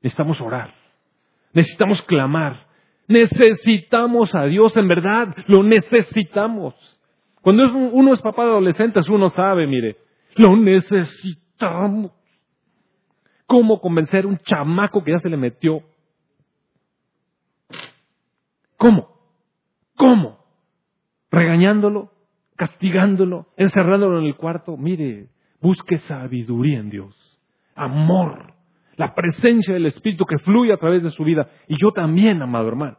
Necesitamos 0.03 0.41
orar. 0.41 0.75
Necesitamos 1.55 2.03
clamar. 2.03 2.67
Necesitamos 3.09 4.35
a 4.35 4.45
Dios, 4.45 4.77
en 4.77 4.89
verdad, 4.89 5.35
lo 5.47 5.63
necesitamos. 5.63 6.75
Cuando 7.41 7.73
uno 7.73 8.13
es 8.13 8.21
papá 8.21 8.43
de 8.45 8.51
adolescentes, 8.51 9.09
uno 9.09 9.31
sabe, 9.31 9.67
mire, 9.67 9.97
lo 10.37 10.57
necesitamos. 10.57 12.13
¿Cómo 13.47 13.81
convencer 13.81 14.25
a 14.25 14.29
un 14.29 14.39
chamaco 14.39 15.03
que 15.05 15.13
ya 15.13 15.19
se 15.19 15.29
le 15.29 15.37
metió? 15.37 15.83
¿Cómo? 18.77 19.09
¿Cómo? 19.97 20.39
Regañándolo, 21.31 22.13
castigándolo, 22.57 23.47
encerrándolo 23.57 24.19
en 24.21 24.27
el 24.27 24.37
cuarto. 24.37 24.77
Mire, 24.77 25.29
busque 25.61 25.99
sabiduría 26.01 26.79
en 26.79 26.91
Dios, 26.91 27.41
amor, 27.75 28.55
la 28.97 29.15
presencia 29.15 29.75
del 29.75 29.87
Espíritu 29.87 30.25
que 30.25 30.39
fluye 30.39 30.73
a 30.73 30.79
través 30.79 31.03
de 31.03 31.11
su 31.11 31.25
vida. 31.25 31.49
Y 31.69 31.77
yo 31.81 31.93
también, 31.93 32.43
amado 32.43 32.69
hermano. 32.69 32.99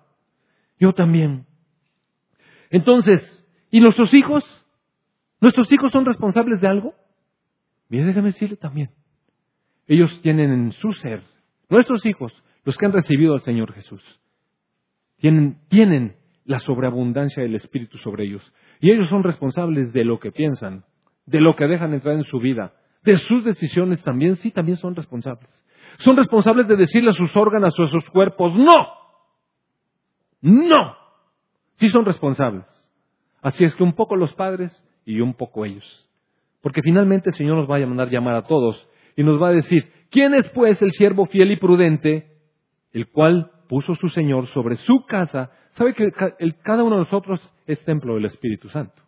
Yo 0.80 0.94
también. 0.94 1.46
Entonces, 2.70 3.46
¿y 3.72 3.80
nuestros 3.80 4.14
hijos? 4.14 4.44
¿Nuestros 5.42 5.72
hijos 5.72 5.92
son 5.92 6.06
responsables 6.06 6.62
de 6.62 6.68
algo? 6.68 6.94
Mire, 7.90 8.06
déjame 8.06 8.28
decirle 8.28 8.58
también. 8.58 8.90
Ellos 9.88 10.20
tienen 10.22 10.52
en 10.52 10.72
su 10.74 10.92
ser, 10.94 11.24
nuestros 11.70 12.06
hijos, 12.06 12.34
los 12.66 12.78
que 12.78 12.86
han 12.86 12.92
recibido 12.92 13.34
al 13.34 13.42
Señor 13.42 13.74
Jesús, 13.74 14.02
tienen, 15.18 15.60
tienen 15.70 16.18
la 16.46 16.60
sobreabundancia 16.60 17.44
del 17.44 17.56
Espíritu 17.56 17.98
sobre 18.00 18.26
ellos. 18.26 18.54
Y 18.80 18.92
ellos 18.92 19.10
son 19.10 19.24
responsables 19.24 19.94
de 19.94 20.04
lo 20.04 20.20
que 20.20 20.32
piensan, 20.32 20.84
de 21.26 21.42
lo 21.42 21.56
que 21.56 21.68
dejan 21.68 21.94
entrar 21.94 22.16
en 22.16 22.26
su 22.26 22.40
vida, 22.40 22.74
de 23.04 23.18
sus 23.20 23.44
decisiones 23.44 24.02
también, 24.04 24.36
sí, 24.36 24.52
también 24.52 24.78
son 24.78 24.96
responsables. 24.96 25.50
Son 26.00 26.16
responsables 26.16 26.68
de 26.68 26.76
decirle 26.76 27.12
a 27.12 27.14
sus 27.14 27.36
órganos 27.36 27.74
a 27.74 27.90
sus 27.90 28.10
cuerpos, 28.10 28.54
no, 28.56 28.88
no, 30.42 30.96
sí 31.76 31.90
son 31.90 32.06
responsables. 32.06 32.66
Así 33.42 33.64
es 33.66 33.76
que 33.76 33.84
un 33.84 33.94
poco 33.94 34.16
los 34.16 34.34
padres 34.34 34.84
y 35.06 35.22
un 35.22 35.34
poco 35.34 35.66
ellos. 35.66 36.07
Porque 36.68 36.82
finalmente 36.82 37.30
el 37.30 37.36
Señor 37.38 37.56
nos 37.56 37.72
va 37.72 37.78
a 37.78 37.86
mandar 37.86 38.10
llamar 38.10 38.36
a 38.36 38.42
todos 38.42 38.76
y 39.16 39.24
nos 39.24 39.42
va 39.42 39.48
a 39.48 39.54
decir, 39.54 39.90
¿quién 40.12 40.34
es 40.34 40.50
pues 40.50 40.82
el 40.82 40.92
siervo 40.92 41.26
fiel 41.28 41.50
y 41.54 41.56
prudente, 41.56 42.28
el 42.92 43.08
cual 43.08 43.52
puso 43.70 43.96
su 43.96 44.10
Señor 44.10 44.50
sobre 44.50 44.76
su 44.76 45.06
casa? 45.06 45.50
¿Sabe 45.78 45.94
que 45.94 46.12
cada 46.66 46.84
uno 46.84 46.98
de 46.98 47.04
nosotros 47.04 47.40
es 47.68 47.80
templo 47.86 48.16
del 48.16 48.26
Espíritu 48.26 48.68
Santo? 48.68 49.02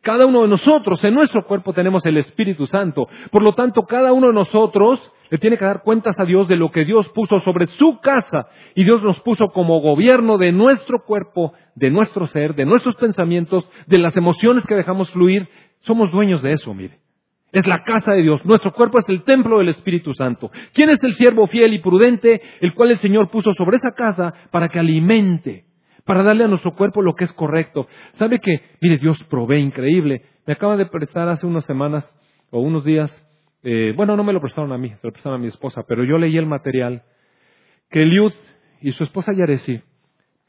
Cada 0.00 0.26
uno 0.26 0.42
de 0.42 0.48
nosotros, 0.48 0.98
en 1.04 1.14
nuestro 1.14 1.46
cuerpo 1.46 1.72
tenemos 1.72 2.04
el 2.04 2.16
Espíritu 2.16 2.66
Santo. 2.66 3.06
Por 3.30 3.44
lo 3.44 3.54
tanto, 3.54 3.82
cada 3.82 4.12
uno 4.12 4.26
de 4.26 4.32
nosotros 4.32 4.98
le 5.30 5.38
tiene 5.38 5.56
que 5.56 5.64
dar 5.64 5.82
cuentas 5.82 6.18
a 6.18 6.24
Dios 6.24 6.46
de 6.48 6.56
lo 6.56 6.72
que 6.72 6.84
Dios 6.84 7.08
puso 7.14 7.40
sobre 7.40 7.66
su 7.68 8.00
casa. 8.00 8.48
Y 8.74 8.82
Dios 8.82 9.02
nos 9.02 9.20
puso 9.20 9.46
como 9.54 9.80
gobierno 9.80 10.36
de 10.36 10.50
nuestro 10.50 11.04
cuerpo, 11.06 11.54
de 11.74 11.90
nuestro 11.90 12.26
ser, 12.26 12.54
de 12.54 12.66
nuestros 12.66 12.96
pensamientos, 12.96 13.64
de 13.86 13.98
las 13.98 14.16
emociones 14.16 14.66
que 14.66 14.74
dejamos 14.74 15.10
fluir. 15.12 15.48
Somos 15.82 16.10
dueños 16.12 16.42
de 16.42 16.52
eso, 16.52 16.72
mire. 16.74 16.98
Es 17.52 17.66
la 17.66 17.82
casa 17.84 18.12
de 18.12 18.22
Dios. 18.22 18.44
Nuestro 18.46 18.72
cuerpo 18.72 18.98
es 18.98 19.08
el 19.08 19.24
templo 19.24 19.58
del 19.58 19.68
Espíritu 19.68 20.14
Santo. 20.14 20.50
¿Quién 20.72 20.88
es 20.88 21.02
el 21.04 21.14
siervo 21.14 21.46
fiel 21.48 21.74
y 21.74 21.80
prudente, 21.80 22.40
el 22.60 22.72
cual 22.72 22.92
el 22.92 22.98
Señor 22.98 23.30
puso 23.30 23.52
sobre 23.54 23.76
esa 23.76 23.92
casa 23.92 24.32
para 24.50 24.68
que 24.68 24.78
alimente, 24.78 25.66
para 26.04 26.22
darle 26.22 26.44
a 26.44 26.48
nuestro 26.48 26.74
cuerpo 26.74 27.02
lo 27.02 27.14
que 27.14 27.24
es 27.24 27.32
correcto? 27.34 27.88
¿Sabe 28.14 28.38
que, 28.38 28.62
mire, 28.80 28.96
Dios 28.98 29.18
provee 29.28 29.58
increíble? 29.58 30.22
Me 30.46 30.54
acaba 30.54 30.76
de 30.76 30.86
prestar 30.86 31.28
hace 31.28 31.46
unas 31.46 31.66
semanas 31.66 32.10
o 32.50 32.60
unos 32.60 32.84
días, 32.84 33.10
eh, 33.62 33.92
bueno, 33.96 34.16
no 34.16 34.24
me 34.24 34.32
lo 34.32 34.40
prestaron 34.40 34.72
a 34.72 34.78
mí, 34.78 34.88
se 34.88 35.06
lo 35.06 35.12
prestaron 35.12 35.38
a 35.38 35.42
mi 35.42 35.48
esposa, 35.48 35.84
pero 35.86 36.04
yo 36.04 36.16
leí 36.16 36.36
el 36.38 36.46
material 36.46 37.02
que 37.90 38.02
Eliud 38.02 38.32
y 38.80 38.92
su 38.92 39.04
esposa 39.04 39.32
Yaresi 39.32 39.80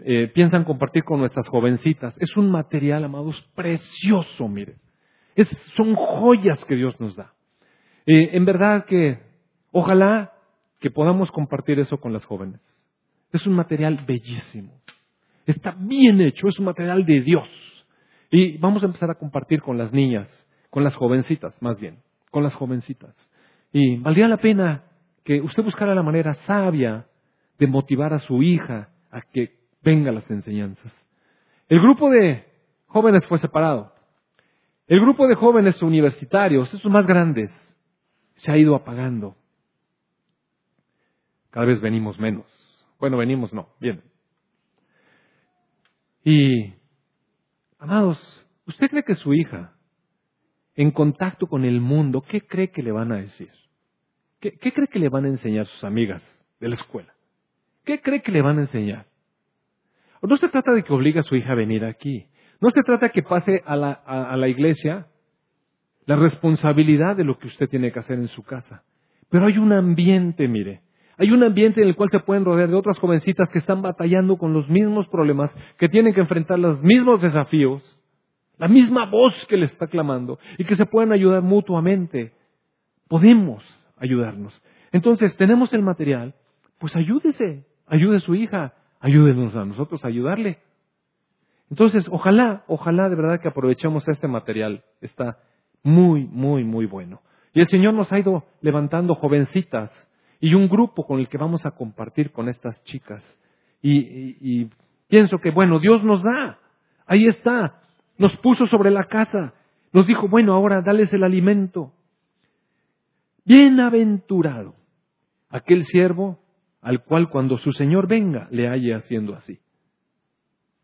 eh, 0.06 0.32
piensan 0.34 0.64
compartir 0.64 1.04
con 1.04 1.20
nuestras 1.20 1.48
jovencitas. 1.50 2.16
Es 2.20 2.36
un 2.38 2.50
material, 2.50 3.04
amados, 3.04 3.42
precioso, 3.56 4.48
mire 4.48 4.83
son 5.76 5.96
joyas 5.96 6.64
que 6.66 6.76
Dios 6.76 7.00
nos 7.00 7.16
da. 7.16 7.34
En 8.06 8.46
verdad 8.46 8.86
que 8.86 9.20
ojalá 9.72 10.34
que 10.80 10.92
podamos 10.92 11.32
compartir 11.32 11.80
eso 11.80 11.98
con 11.98 12.12
las 12.12 12.26
jóvenes. 12.26 12.60
Es 13.32 13.48
un 13.48 13.54
material 13.54 14.04
bellísimo. 14.06 14.82
Está 15.46 15.76
bien 15.78 16.22
hecho, 16.22 16.48
es 16.48 16.60
un 16.60 16.66
material 16.66 17.06
de 17.06 17.22
Dios. 17.22 17.48
Y 18.30 18.58
vamos 18.58 18.84
a 18.84 18.88
empezar 18.88 19.10
a 19.10 19.16
compartir 19.16 19.62
con 19.62 19.78
las 19.78 19.94
niñas, 19.94 20.28
con 20.70 20.84
las 20.84 20.96
jovencitas 20.96 21.60
más 21.62 21.80
bien, 21.80 22.00
con 22.32 22.44
las 22.44 22.54
jovencitas. 22.54 23.16
Y 23.72 23.98
valdría 23.98 24.28
la 24.28 24.38
pena 24.38 24.84
que 25.24 25.40
usted 25.42 25.64
buscara 25.64 25.96
la 25.96 26.04
manera 26.04 26.36
sabia 26.46 27.08
de 27.58 27.68
motivar 27.68 28.14
a 28.14 28.20
su 28.20 28.44
hija 28.44 28.90
a 29.10 29.22
que 29.22 29.60
venga 29.82 30.10
a 30.10 30.14
las 30.14 30.30
enseñanzas. 30.30 30.94
El 31.70 31.80
grupo 31.80 32.10
de 32.10 32.44
jóvenes 32.88 33.26
fue 33.28 33.38
separado. 33.38 33.93
El 34.88 35.00
grupo 35.00 35.28
de 35.28 35.36
jóvenes 35.36 35.82
universitarios, 35.82 36.74
esos 36.74 36.92
más 36.92 37.06
grandes, 37.08 37.50
se 38.36 38.52
ha 38.52 38.58
ido 38.58 38.76
apagando. 38.76 39.38
Cada 41.52 41.66
vez 41.66 41.80
venimos 41.82 42.20
menos. 42.20 42.46
Bueno, 43.00 43.18
venimos 43.18 43.54
no, 43.54 43.70
bien. 43.80 44.02
Y, 46.24 46.74
amados, 47.80 48.18
¿usted 48.66 48.90
cree 48.90 49.04
que 49.04 49.16
su 49.16 49.34
hija, 49.34 49.74
en 50.76 50.92
contacto 50.92 51.48
con 51.48 51.66
el 51.66 51.82
mundo, 51.82 52.22
qué 52.22 52.42
cree 52.42 52.72
que 52.72 52.82
le 52.82 52.92
van 52.92 53.12
a 53.12 53.18
decir? 53.18 53.52
¿Qué, 54.40 54.74
cree 54.74 54.88
que 54.88 55.00
le 55.00 55.08
van 55.08 55.24
a 55.24 55.30
enseñar 55.30 55.68
sus 55.68 55.84
amigas 55.86 56.22
de 56.60 56.68
la 56.68 56.76
escuela? 56.76 57.14
¿Qué 57.86 58.02
cree 58.02 58.22
que 58.22 58.32
le 58.32 58.42
van 58.42 58.58
a 58.58 58.62
enseñar? 58.62 59.06
No 60.22 60.36
se 60.38 60.50
trata 60.50 60.74
de 60.74 60.84
que 60.84 60.92
obligue 60.92 61.20
a 61.20 61.24
su 61.24 61.36
hija 61.36 61.54
a 61.54 61.56
venir 61.56 61.86
aquí. 61.86 62.28
No 62.64 62.72
se 62.72 62.82
trata 62.82 63.09
que 63.09 63.24
pase 63.24 63.61
a 63.66 63.76
la, 63.76 63.91
a, 63.91 64.38
la 64.38 64.47
iglesia 64.47 65.07
la 66.05 66.16
responsabilidad 66.16 67.14
de 67.18 67.26
lo 67.26 67.38
que 67.38 67.47
usted 67.47 67.68
tiene 67.68 67.91
que 67.91 67.99
hacer 67.99 68.18
en 68.18 68.30
su 68.30 68.41
casa. 68.41 68.84
Pero 69.30 69.47
hay 69.47 69.57
un 69.57 69.74
ambiente, 69.74 70.47
mire, 70.47 70.80
hay 71.18 71.32
un 71.32 71.43
ambiente 71.43 71.82
en 71.82 71.89
el 71.89 71.97
cual 71.97 72.09
se 72.09 72.22
pueden 72.22 72.45
rodear 72.45 72.70
de 72.70 72.76
otras 72.76 72.97
jovencitas 72.99 73.49
que 73.49 73.59
están 73.59 73.82
batallando 73.82 74.38
con 74.38 74.53
los 74.53 74.70
mismos 74.70 75.09
problemas, 75.09 75.53
que 75.78 75.89
tienen 75.89 76.14
que 76.14 76.22
enfrentar 76.22 76.57
los 76.57 76.82
mismos 76.82 77.22
desafíos, 77.22 77.99
la 78.57 78.70
misma 78.70 79.07
voz 79.07 79.34
que 79.49 79.57
le 79.57 79.66
está 79.66 79.88
clamando 79.88 80.39
y 80.57 80.64
que 80.64 80.78
se 80.78 80.86
pueden 80.86 81.11
ayudar 81.11 81.41
mutuamente. 81.41 82.32
Podemos 83.09 83.61
ayudarnos. 83.97 84.57
Entonces, 84.93 85.36
tenemos 85.36 85.74
el 85.74 85.82
material, 85.82 86.34
pues 86.80 86.95
ayúdese, 86.95 87.66
ayude 87.88 88.18
a 88.18 88.22
su 88.22 88.36
hija, 88.36 88.74
ayúdenos 89.01 89.53
a 89.53 89.66
nosotros 89.66 90.05
a 90.05 90.07
ayudarle. 90.07 90.59
Entonces, 91.74 92.07
ojalá, 92.11 92.63
ojalá 92.67 93.09
de 93.09 93.15
verdad 93.15 93.39
que 93.41 93.47
aprovechemos 93.47 94.07
este 94.07 94.28
material. 94.28 94.84
Está 95.01 95.39
muy, 95.82 96.24
muy, 96.24 96.63
muy 96.63 96.86
bueno. 96.86 97.21
Y 97.51 97.61
el 97.61 97.67
Señor 97.67 97.95
nos 97.95 98.13
ha 98.13 98.19
ido 98.19 98.43
levantando 98.61 99.15
jovencitas 99.15 99.89
y 100.39 100.53
un 100.53 100.69
grupo 100.69 101.03
con 101.07 101.19
el 101.19 101.28
que 101.28 101.39
vamos 101.39 101.65
a 101.65 101.71
compartir 101.71 102.32
con 102.32 102.47
estas 102.47 102.80
chicas. 102.84 103.24
Y, 103.82 104.69
pienso 105.07 105.39
que, 105.39 105.49
bueno, 105.49 105.80
Dios 105.80 106.03
nos 106.03 106.21
da. 106.21 106.59
Ahí 107.07 107.26
está. 107.26 107.82
Nos 108.19 108.38
puso 108.38 108.67
sobre 108.67 108.91
la 108.91 109.05
casa. 109.05 109.55
Nos 109.93 110.05
dijo, 110.05 110.28
bueno, 110.28 110.53
ahora 110.53 110.84
dales 110.84 111.11
el 111.11 111.24
alimento. 111.24 111.91
Bienaventurado 113.45 114.76
aquel 115.49 115.86
siervo 115.86 116.38
al 116.82 117.03
cual 117.03 117.32
cuando 117.32 117.57
su 117.57 117.74
Señor 117.74 118.07
venga 118.07 118.47
le 118.51 118.67
halle 118.67 118.93
haciendo 118.93 119.34
así. 119.34 119.57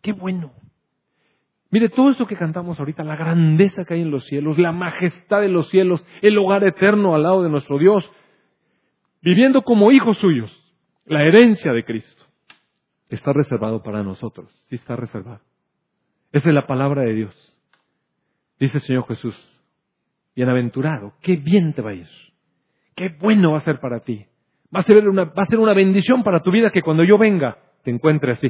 Qué 0.02 0.14
bueno. 0.14 0.52
Mire, 1.72 1.90
todo 1.90 2.10
esto 2.10 2.26
que 2.26 2.36
cantamos 2.36 2.80
ahorita, 2.80 3.04
la 3.04 3.16
grandeza 3.16 3.86
que 3.86 3.94
hay 3.94 4.02
en 4.02 4.10
los 4.10 4.26
cielos, 4.26 4.58
la 4.58 4.72
majestad 4.72 5.42
de 5.42 5.50
los 5.50 5.70
cielos, 5.70 6.04
el 6.22 6.38
hogar 6.38 6.64
eterno 6.64 7.14
al 7.14 7.24
lado 7.24 7.44
de 7.44 7.50
nuestro 7.50 7.78
Dios, 7.78 8.04
viviendo 9.22 9.62
como 9.62 9.92
hijos 9.92 10.18
suyos, 10.18 10.52
la 11.06 11.24
herencia 11.24 11.72
de 11.72 11.84
Cristo, 11.86 12.24
está 13.10 13.34
reservado 13.34 13.84
para 13.84 14.04
nosotros, 14.04 14.52
sí 14.68 14.76
está 14.76 14.96
reservado. 14.96 15.42
Esa 16.32 16.50
es 16.50 16.56
la 16.56 16.66
palabra 16.66 17.04
de 17.04 17.14
Dios. 17.14 17.58
Dice 18.60 18.80
el 18.80 18.84
Señor 18.84 19.08
Jesús, 19.08 19.36
bienaventurado, 20.36 21.14
qué 21.22 21.36
bien 21.36 21.74
te 21.74 21.82
va 21.84 21.92
a 21.92 21.96
ir, 21.96 22.08
qué 22.96 23.10
bueno 23.20 23.52
va 23.52 23.60
a 23.60 23.62
ser 23.62 23.80
para 23.80 24.00
ti. 24.00 24.26
Va 24.76 24.82
a, 24.82 24.84
ser 24.84 25.08
una, 25.08 25.24
va 25.24 25.42
a 25.42 25.46
ser 25.46 25.58
una 25.58 25.74
bendición 25.74 26.22
para 26.24 26.42
tu 26.42 26.52
vida 26.52 26.70
que 26.72 26.84
cuando 26.84 27.04
yo 27.04 27.18
venga 27.18 27.58
te 27.84 27.90
encuentre 27.90 28.34
así, 28.34 28.50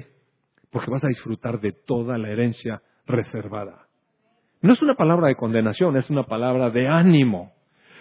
porque 0.70 0.92
vas 0.92 1.04
a 1.04 1.08
disfrutar 1.08 1.62
de 1.62 1.72
toda 1.72 2.18
la 2.18 2.30
herencia 2.30 2.82
reservada. 3.10 3.88
No 4.62 4.74
es 4.74 4.82
una 4.82 4.96
palabra 4.96 5.28
de 5.28 5.36
condenación, 5.36 5.98
es 5.98 6.10
una 6.10 6.24
palabra 6.24 6.70
de 6.70 6.88
ánimo. 6.88 7.52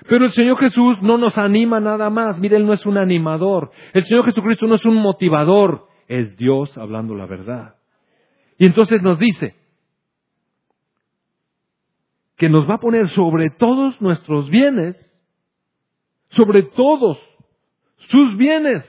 Pero 0.09 0.27
el 0.27 0.33
Señor 0.33 0.59
Jesús 0.59 0.99
no 1.03 1.19
nos 1.19 1.37
anima 1.39 1.81
nada 1.81 2.11
más. 2.11 2.39
Mire, 2.39 2.57
Él 2.57 2.67
no 2.67 2.73
es 2.73 2.87
un 2.87 2.99
animador. 2.99 3.71
El 3.93 4.05
Señor 4.05 4.25
Jesucristo 4.27 4.67
no 4.67 4.77
es 4.77 4.85
un 4.85 4.95
motivador. 4.95 5.87
Es 6.07 6.37
Dios 6.37 6.77
hablando 6.79 7.15
la 7.15 7.27
verdad. 7.27 7.75
Y 8.59 8.67
entonces 8.67 9.03
nos 9.03 9.19
dice 9.19 9.55
que 12.37 12.49
nos 12.49 12.69
va 12.69 12.75
a 12.75 12.81
poner 12.81 13.09
sobre 13.11 13.51
todos 13.51 14.01
nuestros 14.01 14.49
bienes, 14.49 14.97
sobre 16.31 16.63
todos 16.63 17.19
sus 18.11 18.37
bienes, 18.37 18.85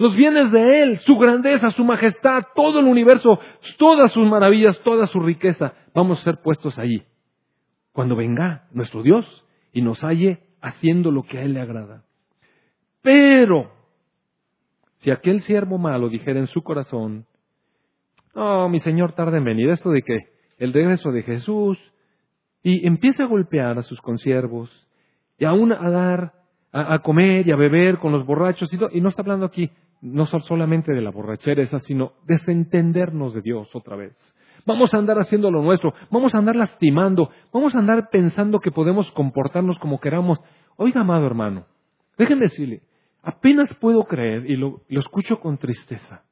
los 0.00 0.16
bienes 0.16 0.50
de 0.50 0.82
Él, 0.82 0.98
su 1.00 1.18
grandeza, 1.18 1.72
su 1.72 1.84
majestad, 1.84 2.44
todo 2.54 2.80
el 2.80 2.86
universo, 2.86 3.38
todas 3.76 4.10
sus 4.12 4.26
maravillas, 4.26 4.80
toda 4.82 5.06
su 5.06 5.20
riqueza, 5.20 5.74
vamos 5.94 6.18
a 6.18 6.24
ser 6.24 6.38
puestos 6.42 6.78
allí. 6.78 7.02
Cuando 7.92 8.16
venga 8.16 8.66
nuestro 8.72 9.02
Dios 9.02 9.26
y 9.74 9.82
nos 9.82 10.00
halle 10.02 10.40
haciendo 10.62 11.10
lo 11.10 11.24
que 11.24 11.36
a 11.36 11.42
Él 11.42 11.52
le 11.52 11.60
agrada. 11.60 12.04
Pero, 13.02 13.72
si 15.00 15.10
aquel 15.10 15.42
siervo 15.42 15.76
malo 15.76 16.08
dijera 16.08 16.40
en 16.40 16.46
su 16.46 16.62
corazón, 16.62 17.26
no, 18.34 18.70
mi 18.70 18.80
Señor 18.80 19.12
tarda 19.12 19.36
en 19.36 19.44
venir, 19.44 19.68
esto 19.68 19.90
de 19.90 20.00
que 20.00 20.16
el 20.56 20.72
regreso 20.72 21.10
de 21.12 21.24
Jesús, 21.24 21.78
y 22.62 22.86
empieza 22.86 23.24
a 23.24 23.28
golpear 23.28 23.76
a 23.76 23.82
sus 23.82 24.00
consiervos, 24.00 24.70
y 25.36 25.44
aún 25.44 25.72
a 25.72 25.90
dar, 25.90 26.32
a, 26.72 27.00
comer 27.00 27.46
y 27.46 27.52
a 27.52 27.56
beber 27.56 27.98
con 27.98 28.12
los 28.12 28.24
borrachos, 28.24 28.72
y 28.72 29.00
no, 29.02 29.10
está 29.10 29.20
hablando 29.20 29.44
aquí 29.44 29.70
no 30.00 30.26
solamente 30.26 30.92
de 30.92 31.00
la 31.00 31.10
borrachera 31.10 31.62
esa, 31.62 31.78
sino 31.80 32.12
desentendernos 32.26 33.34
de 33.34 33.42
Dios 33.42 33.68
otra 33.74 33.96
vez. 33.96 34.16
Vamos 34.66 34.92
a 34.92 34.98
andar 34.98 35.18
haciendo 35.18 35.50
lo 35.50 35.62
nuestro, 35.62 35.94
vamos 36.10 36.34
a 36.34 36.38
andar 36.38 36.56
lastimando, 36.56 37.30
vamos 37.52 37.74
a 37.74 37.78
andar 37.78 38.08
pensando 38.10 38.60
que 38.60 38.70
podemos 38.70 39.10
comportarnos 39.12 39.78
como 39.78 40.00
queramos. 40.00 40.38
Oiga, 40.76 41.00
amado 41.00 41.26
hermano, 41.26 41.66
déjenme 42.18 42.44
decirle, 42.44 42.82
apenas 43.22 43.74
puedo 43.76 44.04
creer, 44.04 44.50
y 44.50 44.56
lo, 44.56 44.82
escucho 44.88 45.40
con 45.40 45.58
tristeza, 45.58 46.24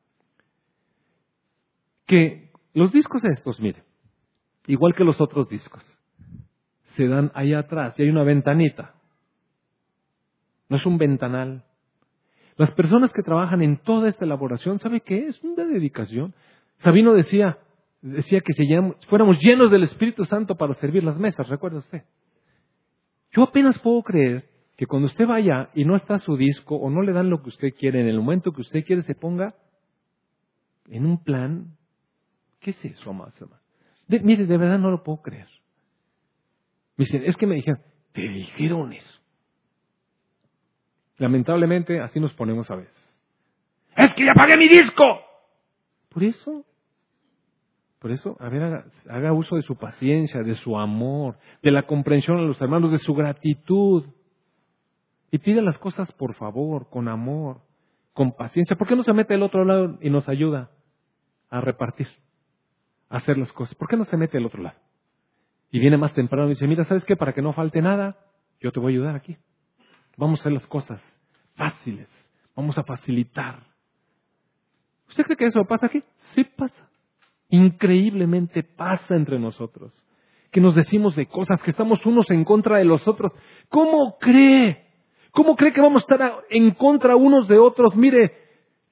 que 2.06 2.50
los 2.74 2.92
discos 2.92 3.22
estos, 3.24 3.60
mire, 3.60 3.82
igual 4.66 4.94
que 4.94 5.04
los 5.04 5.20
otros 5.20 5.48
discos, 5.48 5.82
se 6.96 7.06
dan 7.06 7.30
ahí 7.34 7.54
atrás 7.54 7.98
y 7.98 8.02
hay 8.02 8.10
una 8.10 8.24
ventanita. 8.24 8.94
No 10.68 10.76
es 10.76 10.84
un 10.84 10.98
ventanal. 10.98 11.64
Las 12.58 12.72
personas 12.72 13.12
que 13.12 13.22
trabajan 13.22 13.62
en 13.62 13.78
toda 13.78 14.08
esta 14.08 14.24
elaboración, 14.24 14.80
¿sabe 14.80 15.00
qué 15.00 15.28
es? 15.28 15.42
Una 15.44 15.64
dedicación. 15.64 16.34
Sabino 16.78 17.14
decía, 17.14 17.56
decía 18.02 18.40
que 18.40 18.52
si 18.52 18.68
fuéramos 19.08 19.38
llenos 19.38 19.70
del 19.70 19.84
Espíritu 19.84 20.24
Santo 20.24 20.56
para 20.56 20.74
servir 20.74 21.04
las 21.04 21.16
mesas, 21.18 21.48
¿recuerda 21.48 21.78
usted? 21.78 22.02
Yo 23.30 23.44
apenas 23.44 23.78
puedo 23.78 24.02
creer 24.02 24.48
que 24.76 24.86
cuando 24.86 25.06
usted 25.06 25.24
vaya 25.24 25.70
y 25.72 25.84
no 25.84 25.94
está 25.94 26.18
su 26.18 26.36
disco 26.36 26.74
o 26.74 26.90
no 26.90 27.02
le 27.02 27.12
dan 27.12 27.30
lo 27.30 27.42
que 27.42 27.50
usted 27.50 27.74
quiere 27.78 28.00
en 28.00 28.08
el 28.08 28.18
momento 28.18 28.52
que 28.52 28.62
usted 28.62 28.84
quiere, 28.84 29.02
se 29.02 29.14
ponga 29.14 29.54
en 30.88 31.06
un 31.06 31.22
plan. 31.22 31.76
¿Qué 32.58 32.70
es 32.70 32.84
eso, 32.84 33.10
amado 33.10 33.32
mire, 34.08 34.46
de 34.46 34.58
verdad 34.58 34.80
no 34.80 34.90
lo 34.90 35.04
puedo 35.04 35.22
creer. 35.22 35.48
Me 36.96 37.04
dicen, 37.04 37.22
es 37.24 37.36
que 37.36 37.46
me 37.46 37.54
dijeron, 37.54 37.80
te 38.12 38.22
dijeron 38.22 38.92
eso. 38.92 39.17
Lamentablemente, 41.18 42.00
así 42.00 42.20
nos 42.20 42.32
ponemos 42.34 42.70
a 42.70 42.76
veces. 42.76 42.94
¡Es 43.96 44.14
que 44.14 44.24
ya 44.24 44.32
pagué 44.34 44.56
mi 44.56 44.68
disco! 44.68 45.04
Por 46.08 46.24
eso, 46.24 46.64
por 47.98 48.12
eso, 48.12 48.36
a 48.38 48.48
ver, 48.48 48.84
haga, 49.08 49.32
uso 49.32 49.56
de 49.56 49.62
su 49.62 49.76
paciencia, 49.76 50.42
de 50.42 50.54
su 50.54 50.78
amor, 50.78 51.36
de 51.62 51.72
la 51.72 51.82
comprensión 51.82 52.38
a 52.38 52.42
los 52.42 52.60
hermanos, 52.60 52.92
de 52.92 52.98
su 52.98 53.14
gratitud. 53.14 54.06
Y 55.30 55.38
pide 55.38 55.60
las 55.60 55.78
cosas 55.78 56.10
por 56.12 56.34
favor, 56.34 56.88
con 56.88 57.08
amor, 57.08 57.60
con 58.12 58.32
paciencia. 58.32 58.76
¿Por 58.76 58.86
qué 58.86 58.96
no 58.96 59.02
se 59.02 59.12
mete 59.12 59.34
al 59.34 59.42
otro 59.42 59.64
lado 59.64 59.98
y 60.00 60.10
nos 60.10 60.28
ayuda 60.28 60.70
a 61.50 61.60
repartir, 61.60 62.08
a 63.08 63.16
hacer 63.16 63.36
las 63.36 63.52
cosas? 63.52 63.74
¿Por 63.74 63.88
qué 63.88 63.96
no 63.96 64.04
se 64.04 64.16
mete 64.16 64.38
al 64.38 64.46
otro 64.46 64.62
lado? 64.62 64.78
Y 65.70 65.80
viene 65.80 65.98
más 65.98 66.14
temprano 66.14 66.46
y 66.46 66.50
dice, 66.50 66.66
mira, 66.66 66.84
¿sabes 66.84 67.04
qué? 67.04 67.16
Para 67.16 67.34
que 67.34 67.42
no 67.42 67.52
falte 67.52 67.82
nada, 67.82 68.16
yo 68.60 68.72
te 68.72 68.80
voy 68.80 68.92
a 68.92 68.96
ayudar 68.96 69.16
aquí. 69.16 69.36
Vamos 70.18 70.40
a 70.40 70.42
hacer 70.42 70.52
las 70.52 70.66
cosas 70.66 71.00
fáciles. 71.54 72.08
Vamos 72.54 72.76
a 72.76 72.82
facilitar. 72.82 73.60
¿Usted 75.08 75.24
cree 75.24 75.36
que 75.36 75.46
eso 75.46 75.64
pasa 75.64 75.86
aquí? 75.86 76.02
Sí 76.34 76.44
pasa. 76.44 76.88
Increíblemente 77.48 78.64
pasa 78.64 79.14
entre 79.14 79.38
nosotros. 79.38 80.04
Que 80.50 80.60
nos 80.60 80.74
decimos 80.74 81.14
de 81.14 81.26
cosas, 81.26 81.62
que 81.62 81.70
estamos 81.70 82.04
unos 82.04 82.28
en 82.30 82.44
contra 82.44 82.78
de 82.78 82.84
los 82.84 83.06
otros. 83.06 83.32
¿Cómo 83.68 84.18
cree? 84.18 84.86
¿Cómo 85.30 85.54
cree 85.54 85.72
que 85.72 85.80
vamos 85.80 86.02
a 86.02 86.12
estar 86.12 86.32
en 86.50 86.72
contra 86.72 87.14
unos 87.14 87.46
de 87.46 87.58
otros? 87.58 87.94
Mire, 87.94 88.32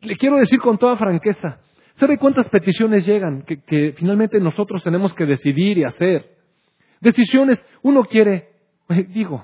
le 0.00 0.16
quiero 0.16 0.36
decir 0.36 0.60
con 0.60 0.78
toda 0.78 0.96
franqueza. 0.96 1.60
¿Sabe 1.96 2.18
cuántas 2.18 2.48
peticiones 2.50 3.04
llegan 3.04 3.42
que, 3.42 3.94
finalmente 3.96 4.38
nosotros 4.38 4.82
tenemos 4.84 5.12
que 5.14 5.26
decidir 5.26 5.78
y 5.78 5.84
hacer? 5.84 6.36
Decisiones, 7.00 7.64
uno 7.82 8.04
quiere, 8.04 8.50
digo, 9.08 9.42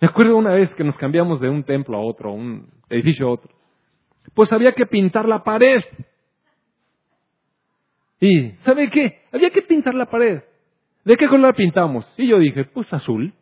me 0.00 0.08
acuerdo 0.08 0.36
una 0.36 0.54
vez 0.54 0.74
que 0.74 0.84
nos 0.84 0.96
cambiamos 0.96 1.40
de 1.40 1.50
un 1.50 1.62
templo 1.64 1.96
a 1.96 2.00
otro, 2.00 2.32
un 2.32 2.68
edificio 2.88 3.26
a 3.28 3.32
otro. 3.32 3.54
Pues 4.34 4.52
había 4.52 4.72
que 4.72 4.86
pintar 4.86 5.28
la 5.28 5.44
pared. 5.44 5.82
Y, 8.18 8.50
¿sabe 8.62 8.90
qué? 8.90 9.22
Había 9.32 9.50
que 9.50 9.62
pintar 9.62 9.94
la 9.94 10.06
pared. 10.06 10.42
¿De 11.04 11.16
qué 11.16 11.28
color 11.28 11.48
la 11.48 11.56
pintamos? 11.56 12.10
Y 12.16 12.28
yo 12.28 12.38
dije, 12.38 12.64
pues 12.64 12.90
azul. 12.92 13.34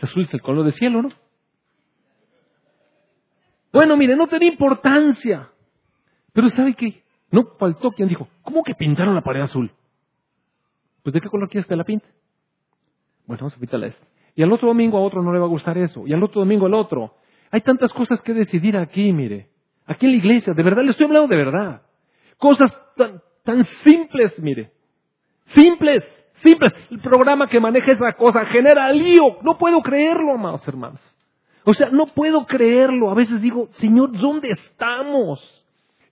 Azul 0.00 0.22
es 0.22 0.34
el 0.34 0.42
color 0.42 0.64
del 0.64 0.72
cielo, 0.74 1.02
¿no? 1.02 1.08
Bueno, 3.72 3.96
mire, 3.96 4.16
no 4.16 4.26
tenía 4.26 4.50
importancia. 4.50 5.48
Pero 6.32 6.50
¿sabe 6.50 6.74
qué? 6.74 7.02
No 7.30 7.56
faltó 7.58 7.92
quien 7.92 8.08
dijo, 8.08 8.28
¿cómo 8.42 8.62
que 8.62 8.74
pintaron 8.74 9.14
la 9.14 9.22
pared 9.22 9.40
azul? 9.40 9.72
Pues 11.02 11.14
¿de 11.14 11.20
qué 11.20 11.28
color 11.28 11.48
quieres 11.48 11.66
que 11.66 11.76
la 11.76 11.84
pinte? 11.84 12.06
Bueno, 13.26 13.40
vamos 13.42 13.56
a 13.56 13.60
pintarla 13.60 13.86
esta. 13.88 14.06
Y 14.34 14.42
al 14.42 14.52
otro 14.52 14.68
domingo 14.68 14.98
a 14.98 15.02
otro 15.02 15.22
no 15.22 15.32
le 15.32 15.38
va 15.38 15.46
a 15.46 15.48
gustar 15.48 15.76
eso. 15.78 16.06
Y 16.06 16.12
al 16.12 16.22
otro 16.22 16.40
domingo 16.40 16.66
al 16.66 16.74
otro. 16.74 17.14
Hay 17.50 17.60
tantas 17.60 17.92
cosas 17.92 18.20
que 18.22 18.32
decidir 18.32 18.76
aquí, 18.76 19.12
mire. 19.12 19.48
Aquí 19.86 20.06
en 20.06 20.12
la 20.12 20.18
iglesia, 20.18 20.54
de 20.54 20.62
verdad, 20.62 20.82
le 20.82 20.92
estoy 20.92 21.06
hablando 21.06 21.28
de 21.28 21.36
verdad. 21.36 21.82
Cosas 22.38 22.70
tan, 22.96 23.20
tan 23.44 23.64
simples, 23.64 24.38
mire. 24.38 24.72
Simples, 25.46 26.02
simples. 26.42 26.72
El 26.90 27.00
programa 27.00 27.48
que 27.48 27.60
maneja 27.60 27.92
esa 27.92 28.12
cosa 28.14 28.46
genera 28.46 28.90
lío. 28.92 29.38
No 29.42 29.58
puedo 29.58 29.82
creerlo, 29.82 30.34
amados 30.34 30.66
hermanos. 30.66 31.00
O 31.64 31.74
sea, 31.74 31.90
no 31.90 32.06
puedo 32.06 32.46
creerlo. 32.46 33.10
A 33.10 33.14
veces 33.14 33.40
digo, 33.42 33.68
Señor, 33.72 34.12
¿dónde 34.12 34.48
estamos? 34.48 35.40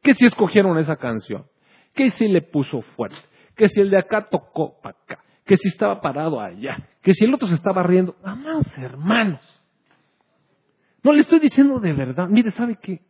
¿Qué 0.03 0.15
si 0.15 0.27
escogieron 0.27 0.79
esa 0.79 0.97
canción? 0.97 1.45
¿Qué 1.95 2.11
si 2.11 2.29
le 2.29 2.43
puso 2.43 2.83
fuerte? 2.83 3.17
¿Qué 3.57 3.69
si 3.69 3.81
el 3.81 3.91
de 3.91 3.99
acá 3.99 4.29
tocó 4.31 4.81
para 4.81 4.97
acá? 5.03 5.23
Que 5.51 5.57
si 5.57 5.67
estaba 5.67 6.01
parado 6.01 6.41
allá, 6.41 6.79
que 7.03 7.13
si 7.13 7.25
el 7.25 7.35
otro 7.35 7.49
se 7.49 7.57
estaba 7.57 7.83
riendo. 7.83 8.15
Amados 8.23 8.69
hermanos, 8.79 9.41
no 11.03 11.13
le 11.13 11.23
estoy 11.23 11.41
diciendo 11.41 11.81
de 11.81 11.93
verdad. 11.93 12.29
Mire, 12.29 12.53
¿sabe 12.53 12.79
qué? 12.81 13.01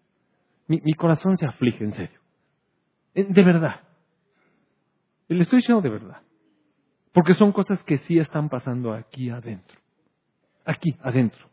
Mi, 0.66 0.80
mi 0.82 0.94
corazón 0.94 1.36
se 1.36 1.44
aflige, 1.44 1.84
en 1.84 1.92
serio. 1.92 2.18
De 3.12 3.42
verdad. 3.42 3.82
Le 5.28 5.42
estoy 5.42 5.58
diciendo 5.58 5.82
de 5.82 5.90
verdad. 5.90 6.22
Porque 7.12 7.34
son 7.34 7.52
cosas 7.52 7.84
que 7.84 7.98
sí 7.98 8.18
están 8.18 8.48
pasando 8.48 8.94
aquí 8.94 9.28
adentro. 9.28 9.78
Aquí, 10.64 10.96
adentro. 11.02 11.46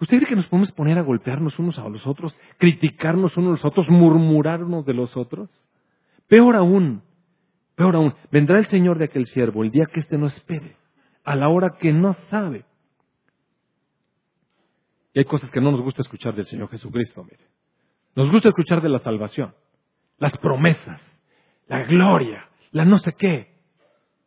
¿Usted 0.00 0.16
cree 0.16 0.30
que 0.30 0.36
nos 0.36 0.48
podemos 0.48 0.72
poner 0.72 0.98
a 0.98 1.02
golpearnos 1.02 1.56
unos 1.60 1.78
a 1.78 1.88
los 1.88 2.04
otros, 2.08 2.36
criticarnos 2.58 3.36
unos 3.36 3.50
a 3.50 3.52
los 3.52 3.64
otros, 3.66 3.88
murmurarnos 3.88 4.84
de 4.84 4.94
los 4.94 5.16
otros? 5.16 5.48
Peor 6.26 6.56
aún, 6.56 7.04
Peor 7.74 7.96
aún, 7.96 8.14
vendrá 8.30 8.58
el 8.58 8.66
Señor 8.66 8.98
de 8.98 9.06
aquel 9.06 9.26
siervo 9.26 9.64
el 9.64 9.70
día 9.70 9.86
que 9.92 10.00
éste 10.00 10.16
no 10.16 10.26
espere, 10.26 10.76
a 11.24 11.34
la 11.34 11.48
hora 11.48 11.76
que 11.80 11.92
no 11.92 12.14
sabe. 12.30 12.64
Y 15.12 15.20
hay 15.20 15.24
cosas 15.24 15.50
que 15.50 15.60
no 15.60 15.70
nos 15.70 15.80
gusta 15.80 16.02
escuchar 16.02 16.34
del 16.34 16.46
Señor 16.46 16.68
Jesucristo, 16.70 17.24
mire. 17.24 17.44
Nos 18.14 18.30
gusta 18.30 18.48
escuchar 18.48 18.80
de 18.80 18.88
la 18.88 18.98
salvación, 18.98 19.54
las 20.18 20.36
promesas, 20.38 21.00
la 21.66 21.82
gloria, 21.82 22.48
la 22.70 22.84
no 22.84 22.98
sé 22.98 23.12
qué, 23.14 23.54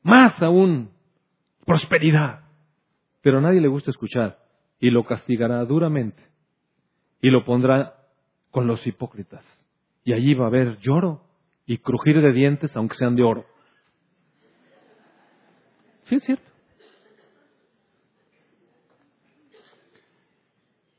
más 0.02 0.42
aún, 0.42 0.92
prosperidad. 1.66 2.42
Pero 3.22 3.40
a 3.40 3.42
nadie 3.42 3.62
le 3.62 3.68
gusta 3.68 3.92
escuchar 3.92 4.40
y 4.80 4.90
lo 4.90 5.06
castigará 5.06 5.64
duramente 5.66 6.24
y 7.22 7.30
lo 7.30 7.46
pondrá 7.46 7.96
con 8.52 8.68
los 8.68 8.86
hipócritas. 8.86 9.44
Y 10.04 10.14
allí 10.14 10.34
va 10.34 10.46
a 10.46 10.48
haber 10.48 10.78
lloro 10.80 11.27
y 11.68 11.78
crujir 11.78 12.22
de 12.22 12.32
dientes 12.32 12.76
aunque 12.76 12.96
sean 12.96 13.16
de 13.16 13.24
oro. 13.24 13.46
Sí, 16.04 16.16
es 16.16 16.24
cierto. 16.24 16.50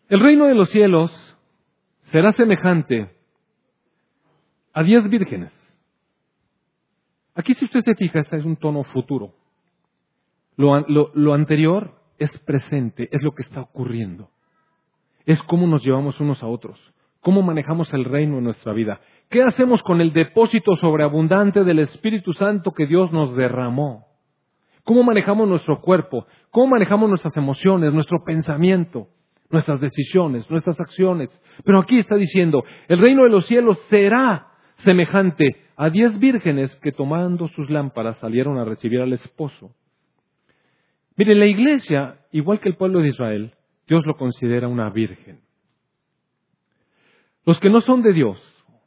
El 0.08 0.20
reino 0.20 0.44
de 0.44 0.54
los 0.54 0.70
cielos 0.70 1.10
será 2.12 2.32
semejante 2.32 3.14
a 4.72 4.82
diez 4.82 5.08
vírgenes. 5.08 5.52
Aquí 7.34 7.54
si 7.54 7.64
usted 7.64 7.82
se 7.82 7.94
fija, 7.94 8.20
este 8.20 8.36
es 8.36 8.44
un 8.44 8.56
tono 8.56 8.84
futuro. 8.84 9.34
Lo, 10.56 10.80
lo, 10.88 11.12
lo 11.14 11.34
anterior 11.34 11.94
es 12.18 12.36
presente, 12.40 13.08
es 13.10 13.22
lo 13.22 13.32
que 13.32 13.42
está 13.42 13.60
ocurriendo. 13.60 14.30
Es 15.24 15.42
cómo 15.44 15.66
nos 15.66 15.82
llevamos 15.84 16.18
unos 16.20 16.42
a 16.42 16.46
otros, 16.46 16.78
cómo 17.28 17.42
manejamos 17.42 17.92
el 17.92 18.06
reino 18.06 18.38
en 18.38 18.44
nuestra 18.44 18.72
vida. 18.72 19.02
¿Qué 19.28 19.42
hacemos 19.42 19.82
con 19.82 20.00
el 20.00 20.14
depósito 20.14 20.76
sobreabundante 20.76 21.62
del 21.62 21.80
Espíritu 21.80 22.32
Santo 22.32 22.72
que 22.72 22.86
Dios 22.86 23.12
nos 23.12 23.36
derramó? 23.36 24.06
¿Cómo 24.82 25.02
manejamos 25.02 25.46
nuestro 25.46 25.82
cuerpo? 25.82 26.26
¿Cómo 26.50 26.68
manejamos 26.68 27.06
nuestras 27.10 27.36
emociones, 27.36 27.92
nuestro 27.92 28.24
pensamiento, 28.24 29.08
nuestras 29.50 29.78
decisiones, 29.78 30.50
nuestras 30.50 30.80
acciones? 30.80 31.28
Pero 31.66 31.80
aquí 31.80 31.98
está 31.98 32.14
diciendo, 32.14 32.64
el 32.88 32.98
reino 32.98 33.24
de 33.24 33.28
los 33.28 33.44
cielos 33.44 33.78
será 33.90 34.46
semejante 34.76 35.54
a 35.76 35.90
diez 35.90 36.18
vírgenes 36.18 36.74
que 36.76 36.92
tomando 36.92 37.48
sus 37.48 37.68
lámparas 37.68 38.16
salieron 38.20 38.56
a 38.56 38.64
recibir 38.64 39.02
al 39.02 39.12
esposo. 39.12 39.72
Mire, 41.14 41.34
la 41.34 41.44
iglesia, 41.44 42.20
igual 42.32 42.58
que 42.58 42.70
el 42.70 42.76
pueblo 42.76 43.00
de 43.00 43.08
Israel, 43.08 43.52
Dios 43.86 44.06
lo 44.06 44.16
considera 44.16 44.66
una 44.66 44.88
virgen. 44.88 45.46
Los 47.48 47.60
que 47.60 47.70
no 47.70 47.80
son 47.80 48.02
de 48.02 48.12
Dios, 48.12 48.38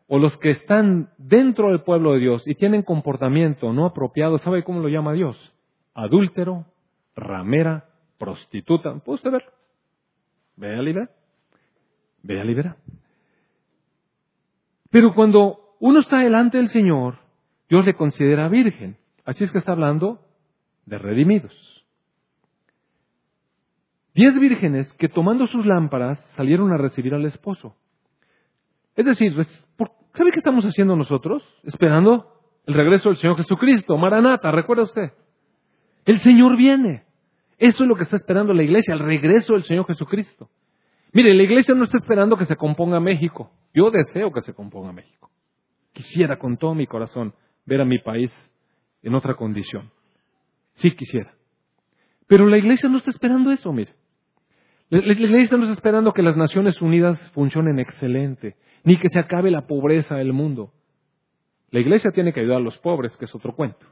o 0.07 0.20
los 0.20 0.38
que 0.38 0.51
están 0.51 1.09
dentro 1.18 1.70
del 1.70 1.82
pueblo 1.82 2.14
de 2.14 2.20
Dios 2.20 2.47
y 2.47 2.53
tienen 2.53 2.84
comportamiento 2.84 3.74
no 3.74 3.88
apropiado, 3.88 4.38
¿sabe 4.38 4.64
cómo 4.64 4.82
lo 4.82 4.88
llama 4.88 5.14
Dios? 5.14 5.36
Adúltero, 5.95 6.68
ramera, 7.16 7.89
prostituta. 8.20 8.93
¿Puede 8.99 9.16
usted 9.16 9.32
ver? 9.32 9.45
Vea 10.57 10.78
a 10.78 11.09
Vea 12.22 12.43
libera. 12.43 12.78
Pero 14.91 15.16
cuando 15.16 15.76
uno 15.80 15.99
está 15.99 16.20
delante 16.20 16.59
del 16.59 16.70
Señor, 16.70 17.18
Dios 17.68 17.84
le 17.84 17.95
considera 17.95 18.47
virgen. 18.47 18.95
Así 19.26 19.43
es 19.43 19.51
que 19.51 19.57
está 19.57 19.72
hablando 19.72 20.20
de 20.86 20.99
redimidos. 20.99 21.84
Diez 24.14 24.39
vírgenes 24.39 24.93
que 24.99 25.09
tomando 25.09 25.47
sus 25.47 25.66
lámparas 25.66 26.20
salieron 26.36 26.72
a 26.72 26.78
recibir 26.78 27.16
al 27.16 27.26
esposo. 27.26 27.76
Es 28.96 29.06
decir, 29.06 29.34
¿sabe 29.34 30.32
qué 30.32 30.38
estamos 30.38 30.64
haciendo 30.66 30.96
nosotros? 30.96 31.44
Esperando 31.64 32.28
el 32.66 32.74
regreso 32.74 33.10
del 33.10 33.18
Señor 33.18 33.38
Jesucristo. 33.38 33.98
Maranata, 33.98 34.52
¿recuerda 34.52 34.84
usted? 34.84 35.12
El 36.06 36.20
Señor 36.20 36.58
viene. 36.58 37.04
Eso 37.58 37.84
es 37.84 37.89
lo 37.89 37.96
que 37.96 38.04
está 38.04 38.18
esperando 38.18 38.54
la 38.54 38.64
iglesia, 38.64 38.94
el 38.94 39.00
regreso 39.00 39.54
del 39.54 39.64
Señor 39.64 39.86
Jesucristo. 39.86 40.50
Mire, 41.14 41.34
la 41.34 41.44
iglesia 41.44 41.76
no 41.76 41.84
está 41.84 41.98
esperando 41.98 42.38
que 42.38 42.46
se 42.46 42.56
componga 42.56 43.00
México. 43.00 43.52
Yo 43.74 43.92
deseo 43.92 44.32
que 44.32 44.42
se 44.42 44.54
componga 44.54 44.92
México. 44.92 45.30
Quisiera 45.94 46.38
con 46.39 46.58
todo 46.58 46.74
mi 46.74 46.88
corazón 46.88 47.34
ver 47.66 47.82
a 47.82 47.86
mi 47.86 48.00
país 48.00 48.32
en 49.04 49.14
otra 49.14 49.36
condición. 49.36 49.92
Sí 50.76 50.96
quisiera. 50.96 51.34
Pero 52.28 52.48
la 52.48 52.58
iglesia 52.58 52.89
no 52.89 52.98
está 52.98 53.12
esperando 53.12 53.52
eso, 53.52 53.72
mire. 53.74 53.94
La, 54.89 55.14
iglesia 55.14 55.56
no 55.56 55.64
está 55.64 55.74
esperando 55.74 56.12
que 56.12 56.22
las 56.22 56.36
Naciones 56.36 56.82
Unidas 56.82 57.18
funcionen 57.32 57.80
excelente, 57.80 58.56
ni 58.84 59.00
que 59.00 59.10
se 59.10 59.20
acabe 59.20 59.52
la 59.52 59.68
pobreza 59.68 60.16
del 60.16 60.34
mundo. 60.34 60.72
La 61.70 61.80
iglesia 61.80 62.12
tiene 62.12 62.34
que 62.34 62.42
ayudar 62.42 62.58
a 62.58 62.64
los 62.64 62.78
pobres, 62.80 63.16
que 63.18 63.26
es 63.26 63.36
otro 63.36 63.56
cuento. 63.56 63.86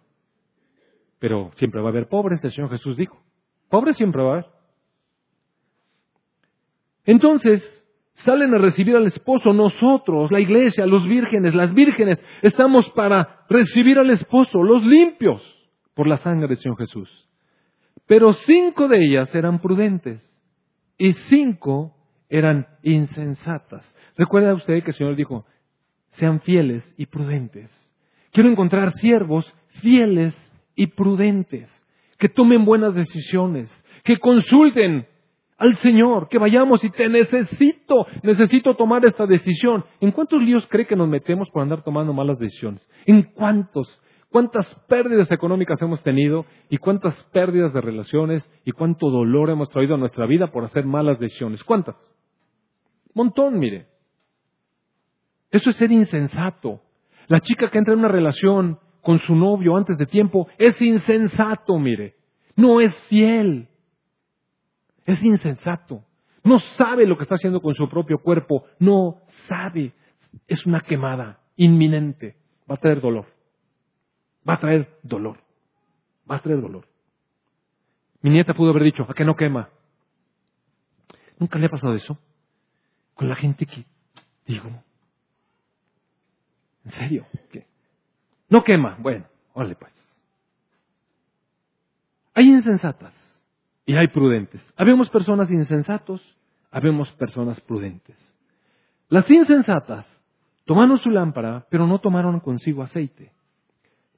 Pero 1.19 1.51
siempre 1.55 1.81
va 1.81 1.87
a 1.87 1.91
haber 1.91 2.07
pobres, 2.07 2.43
el 2.43 2.51
Señor 2.51 2.69
Jesús 2.69 2.97
dijo. 2.97 3.21
Pobres 3.69 3.97
siempre 3.97 4.21
va 4.21 4.29
a 4.29 4.33
haber. 4.33 4.45
Entonces, 7.05 7.61
salen 8.15 8.53
a 8.53 8.57
recibir 8.57 8.95
al 8.95 9.07
esposo. 9.07 9.53
Nosotros, 9.53 10.31
la 10.31 10.39
iglesia, 10.39 10.85
los 10.85 11.07
vírgenes, 11.07 11.55
las 11.55 11.73
vírgenes, 11.73 12.23
estamos 12.41 12.89
para 12.91 13.45
recibir 13.49 13.99
al 13.99 14.09
esposo, 14.09 14.63
los 14.63 14.83
limpios, 14.83 15.41
por 15.93 16.07
la 16.07 16.17
sangre 16.17 16.47
del 16.47 16.57
Señor 16.57 16.77
Jesús. 16.77 17.29
Pero 18.07 18.33
cinco 18.33 18.87
de 18.87 19.05
ellas 19.05 19.33
eran 19.35 19.59
prudentes 19.59 20.25
y 20.97 21.13
cinco 21.13 21.95
eran 22.29 22.67
insensatas. 22.83 23.95
Recuerda 24.15 24.53
usted 24.53 24.83
que 24.83 24.91
el 24.91 24.95
Señor 24.95 25.15
dijo, 25.15 25.45
sean 26.09 26.41
fieles 26.41 26.93
y 26.97 27.07
prudentes. 27.07 27.71
Quiero 28.31 28.49
encontrar 28.49 28.91
siervos 28.91 29.51
fieles 29.81 30.35
y 30.75 30.87
prudentes, 30.87 31.69
que 32.17 32.29
tomen 32.29 32.65
buenas 32.65 32.93
decisiones, 32.93 33.69
que 34.03 34.17
consulten 34.17 35.07
al 35.57 35.75
Señor, 35.77 36.29
que 36.29 36.37
vayamos 36.37 36.83
y 36.83 36.89
te 36.89 37.09
necesito, 37.09 38.05
necesito 38.23 38.75
tomar 38.75 39.03
esta 39.05 39.25
decisión. 39.25 39.83
¿En 39.99 40.11
cuántos 40.11 40.41
líos 40.41 40.65
cree 40.69 40.87
que 40.87 40.95
nos 40.95 41.09
metemos 41.09 41.49
por 41.49 41.63
andar 41.63 41.83
tomando 41.83 42.13
malas 42.13 42.39
decisiones? 42.39 42.87
¿En 43.05 43.23
cuántos? 43.23 44.01
cuántas 44.31 44.73
pérdidas 44.87 45.31
económicas 45.31 45.81
hemos 45.81 46.01
tenido 46.03 46.45
y 46.69 46.77
cuántas 46.77 47.21
pérdidas 47.31 47.73
de 47.73 47.81
relaciones 47.81 48.47
y 48.63 48.71
cuánto 48.71 49.09
dolor 49.09 49.49
hemos 49.49 49.69
traído 49.69 49.95
a 49.95 49.97
nuestra 49.97 50.25
vida 50.25 50.51
por 50.51 50.63
hacer 50.63 50.85
malas 50.85 51.19
decisiones. 51.19 51.63
¿Cuántas? 51.63 51.95
Montón, 53.13 53.59
mire. 53.59 53.87
Eso 55.51 55.69
es 55.69 55.75
ser 55.75 55.91
insensato. 55.91 56.81
La 57.27 57.39
chica 57.39 57.69
que 57.69 57.77
entra 57.77 57.93
en 57.93 57.99
una 57.99 58.07
relación 58.07 58.79
con 59.01 59.19
su 59.19 59.35
novio 59.35 59.75
antes 59.75 59.97
de 59.97 60.05
tiempo 60.05 60.47
es 60.57 60.79
insensato, 60.81 61.77
mire. 61.79 62.15
No 62.55 62.81
es 62.81 62.93
fiel. 63.03 63.67
Es 65.05 65.21
insensato. 65.23 66.03
No 66.43 66.59
sabe 66.77 67.05
lo 67.05 67.17
que 67.17 67.23
está 67.23 67.35
haciendo 67.35 67.61
con 67.61 67.75
su 67.75 67.89
propio 67.89 68.19
cuerpo. 68.19 68.65
No 68.79 69.21
sabe. 69.47 69.93
Es 70.47 70.65
una 70.65 70.81
quemada 70.81 71.39
inminente. 71.55 72.35
Va 72.69 72.75
a 72.75 72.77
tener 72.77 73.01
dolor 73.01 73.25
va 74.49 74.55
a 74.55 74.59
traer 74.59 74.99
dolor. 75.03 75.37
Va 76.29 76.37
a 76.37 76.41
traer 76.41 76.61
dolor. 76.61 76.87
Mi 78.21 78.29
nieta 78.29 78.53
pudo 78.53 78.71
haber 78.71 78.83
dicho, 78.83 79.05
¿a 79.07 79.13
qué 79.13 79.23
no 79.23 79.35
quema? 79.35 79.69
¿Nunca 81.37 81.57
le 81.57 81.67
ha 81.67 81.69
pasado 81.69 81.95
eso? 81.95 82.17
Con 83.19 83.27
la 83.27 83.35
gente 83.35 83.65
que, 83.65 83.83
digo, 84.47 84.69
¿en 86.85 86.91
serio? 86.91 87.25
¿Qué? 87.51 87.67
No 88.47 88.63
quema. 88.63 88.95
Bueno, 88.97 89.25
órale 89.51 89.75
pues. 89.75 89.91
Hay 92.33 92.47
insensatas 92.47 93.13
y 93.85 93.97
hay 93.97 94.07
prudentes. 94.07 94.65
Habemos 94.77 95.09
personas 95.09 95.51
insensatos, 95.51 96.21
habemos 96.71 97.11
personas 97.15 97.59
prudentes. 97.59 98.15
Las 99.09 99.29
insensatas 99.29 100.05
tomaron 100.63 100.97
su 100.99 101.09
lámpara, 101.09 101.67
pero 101.69 101.87
no 101.87 101.99
tomaron 101.99 102.39
consigo 102.39 102.83
aceite. 102.83 103.33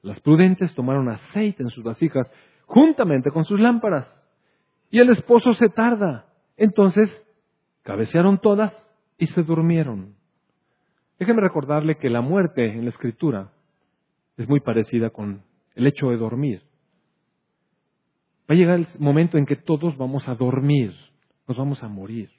Las 0.02 0.20
prudentes 0.20 0.72
tomaron 0.76 1.08
aceite 1.08 1.64
en 1.64 1.70
sus 1.70 1.82
vasijas 1.82 2.30
juntamente 2.66 3.32
con 3.32 3.44
sus 3.44 3.58
lámparas. 3.58 4.08
Y 4.92 5.00
el 5.00 5.10
esposo 5.10 5.54
se 5.54 5.70
tarda. 5.70 6.26
Entonces, 6.56 7.10
cabecearon 7.82 8.38
todas 8.38 8.72
y 9.22 9.26
se 9.28 9.44
durmieron. 9.44 10.16
Déjeme 11.16 11.42
recordarle 11.42 11.96
que 11.96 12.10
la 12.10 12.22
muerte 12.22 12.66
en 12.66 12.82
la 12.82 12.90
escritura 12.90 13.52
es 14.36 14.48
muy 14.48 14.58
parecida 14.58 15.10
con 15.10 15.44
el 15.76 15.86
hecho 15.86 16.08
de 16.08 16.16
dormir. 16.16 16.62
Va 18.50 18.54
a 18.54 18.58
llegar 18.58 18.80
el 18.80 18.88
momento 18.98 19.38
en 19.38 19.46
que 19.46 19.54
todos 19.54 19.96
vamos 19.96 20.28
a 20.28 20.34
dormir, 20.34 20.92
nos 21.46 21.56
vamos 21.56 21.84
a 21.84 21.88
morir, 21.88 22.30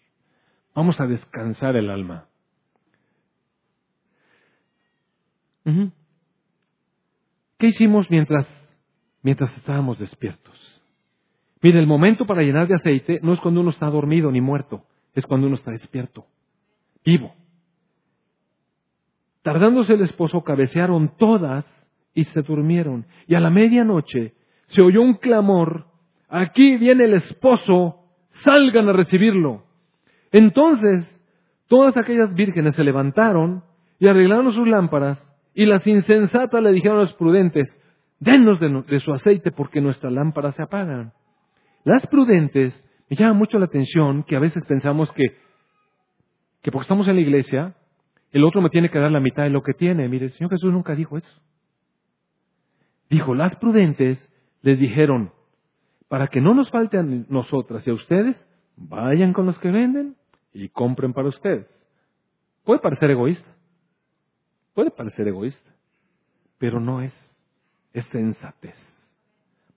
vamos 0.76 1.00
a 1.00 1.08
descansar 1.08 1.78
el 1.78 1.90
alma. 1.90 2.28
¿Qué 7.58 7.68
hicimos 7.68 8.12
mientras, 8.12 8.46
mientras 9.22 9.56
estábamos 9.56 10.00
despiertos? 10.00 10.84
Mire, 11.62 11.80
el 11.80 11.88
momento 11.88 12.26
para 12.26 12.42
llenar 12.42 12.68
de 12.68 12.76
aceite 12.76 13.22
no 13.24 13.34
es 13.34 13.40
cuando 13.40 13.62
uno 13.62 13.70
está 13.70 13.86
dormido 13.86 14.30
ni 14.34 14.42
muerto, 14.42 14.84
es 15.16 15.26
cuando 15.26 15.48
uno 15.48 15.56
está 15.56 15.72
despierto, 15.72 16.28
vivo. 17.06 17.34
Tardándose 19.42 19.94
el 19.94 20.02
esposo, 20.02 20.42
cabecearon 20.42 21.18
todas 21.18 21.66
y 22.14 22.24
se 22.26 22.42
durmieron. 22.42 23.06
Y 23.28 23.36
a 23.36 23.40
la 23.40 23.50
medianoche 23.50 24.34
se 24.68 24.82
oyó 24.82 25.02
un 25.02 25.16
clamor, 25.16 25.88
aquí 26.30 26.78
viene 26.78 27.06
el 27.06 27.16
esposo, 27.16 28.00
salgan 28.44 28.90
a 28.90 28.94
recibirlo. 28.94 29.64
Entonces, 30.32 31.06
todas 31.68 31.96
aquellas 31.98 32.34
vírgenes 32.34 32.76
se 32.76 32.84
levantaron 32.84 33.64
y 34.00 34.08
arreglaron 34.08 34.52
sus 34.54 34.68
lámparas 34.68 35.24
y 35.54 35.66
las 35.66 35.86
insensatas 35.86 36.62
le 36.64 36.72
dijeron 36.72 36.98
a 36.98 37.02
los 37.02 37.14
prudentes, 37.14 37.70
denos 38.20 38.60
de, 38.60 39.00
su 39.00 39.14
aceite 39.14 39.52
porque 39.52 39.82
nuestras 39.82 40.12
lámparas 40.12 40.56
se 40.56 40.64
apagan. 40.64 41.14
Las 41.84 42.08
prudentes, 42.08 42.84
me 43.10 43.16
llama 43.16 43.34
mucho 43.34 43.60
la 43.60 43.66
atención 43.66 44.24
que 44.24 44.36
a 44.36 44.40
veces 44.40 44.64
pensamos 44.66 45.12
que, 45.12 45.38
que 46.64 46.72
porque 46.72 46.86
estamos 46.86 47.08
en 47.08 47.16
la 47.16 47.22
iglesia, 47.22 47.76
el 48.32 48.44
otro 48.44 48.62
me 48.62 48.70
tiene 48.70 48.90
que 48.90 48.98
dar 48.98 49.12
la 49.12 49.20
mitad 49.20 49.44
de 49.44 49.50
lo 49.52 49.62
que 49.62 49.74
tiene. 49.74 50.08
Mire, 50.08 50.26
el 50.26 50.32
Señor 50.32 50.50
Jesús 50.50 50.72
nunca 50.74 50.96
dijo 50.96 51.18
eso. 51.18 51.42
Dijo, 53.10 53.36
las 53.36 53.56
prudentes 53.58 54.18
les 54.62 54.80
dijeron, 54.80 55.32
para 56.08 56.28
que 56.28 56.42
no 56.42 56.54
nos 56.56 56.72
falte 56.72 56.98
a 56.98 57.04
nosotras 57.04 57.86
y 57.86 57.92
a 57.92 57.94
ustedes, 57.94 58.44
vayan 58.78 59.34
con 59.34 59.46
los 59.46 59.60
que 59.60 59.70
venden 59.70 60.16
y 60.54 60.70
compren 60.70 61.14
para 61.14 61.28
ustedes. 61.28 61.68
Puede 62.64 62.80
parecer 62.80 63.12
egoísta. 63.12 63.50
Puede 64.74 64.90
parecer 64.90 65.28
egoísta, 65.28 65.72
pero 66.58 66.80
no 66.80 67.02
es. 67.02 67.14
Es 67.92 68.06
sensatez. 68.06 68.93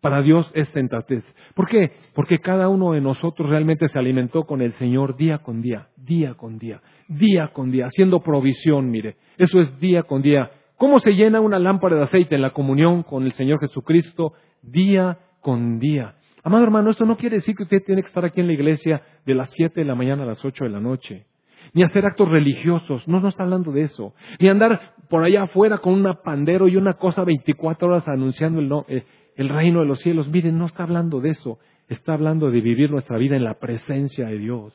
Para 0.07 0.23
Dios 0.23 0.49
es 0.55 0.69
sensatez. 0.69 1.25
¿Por 1.57 1.67
qué? 1.67 1.91
Porque 2.15 2.39
cada 2.39 2.69
uno 2.69 2.93
de 2.93 3.01
nosotros 3.01 3.51
realmente 3.51 3.89
se 3.89 3.99
alimentó 3.99 4.45
con 4.45 4.63
el 4.63 4.71
Señor 4.75 5.17
día 5.17 5.39
con 5.39 5.61
día, 5.61 5.89
día 5.97 6.35
con 6.35 6.59
día, 6.59 6.81
día 7.09 7.49
con 7.53 7.73
día, 7.73 7.87
haciendo 7.87 8.21
provisión, 8.21 8.89
mire. 8.89 9.17
Eso 9.37 9.61
es 9.61 9.81
día 9.81 10.05
con 10.05 10.23
día. 10.23 10.53
¿Cómo 10.77 11.01
se 11.01 11.11
llena 11.11 11.41
una 11.41 11.59
lámpara 11.59 11.97
de 11.97 12.05
aceite 12.05 12.37
en 12.37 12.43
la 12.43 12.53
comunión 12.53 13.03
con 13.03 13.25
el 13.25 13.33
Señor 13.33 13.59
Jesucristo? 13.59 14.35
Día 14.63 15.19
con 15.41 15.81
día. 15.81 16.15
Amado 16.45 16.63
hermano, 16.63 16.91
esto 16.91 17.05
no 17.05 17.17
quiere 17.17 17.39
decir 17.39 17.57
que 17.57 17.65
usted 17.65 17.83
tiene 17.85 18.03
que 18.03 18.07
estar 18.07 18.25
aquí 18.25 18.41
en 18.41 18.47
la 18.47 18.53
iglesia 18.53 19.03
de 19.25 19.35
las 19.35 19.51
siete 19.55 19.81
de 19.81 19.87
la 19.87 19.97
mañana 19.97 20.23
a 20.23 20.27
las 20.27 20.45
ocho 20.45 20.63
de 20.63 20.71
la 20.71 20.79
noche 20.79 21.27
ni 21.73 21.83
hacer 21.83 22.07
actos 22.07 22.31
religiosos, 22.31 23.07
no, 23.07 23.21
no 23.21 23.29
está 23.29 23.43
hablando 23.43 23.71
de 23.71 23.83
eso, 23.83 24.15
ni 24.41 24.49
andar 24.49 24.95
por 25.11 25.23
allá 25.23 25.43
afuera 25.43 25.77
con 25.79 25.93
una 25.93 26.23
pandero 26.23 26.69
y 26.69 26.77
una 26.77 26.95
cosa 26.95 27.23
24 27.23 27.89
horas 27.89 28.09
anunciando 28.09 28.61
el, 28.61 28.97
eh, 28.97 29.05
el 29.37 29.49
reino 29.49 29.81
de 29.81 29.87
los 29.87 30.01
cielos. 30.01 30.29
Miren, 30.29 30.59
no 30.59 30.67
está 30.67 30.83
hablando 30.83 31.21
de 31.21 31.31
eso, 31.31 31.59
está 31.89 32.15
hablando 32.15 32.51
de 32.51 32.61
vivir 32.61 32.91
nuestra 32.91 33.19
vida 33.19 33.37
en 33.37 33.45
la 33.45 33.55
presencia 33.55 34.27
de 34.27 34.39
Dios. 34.39 34.75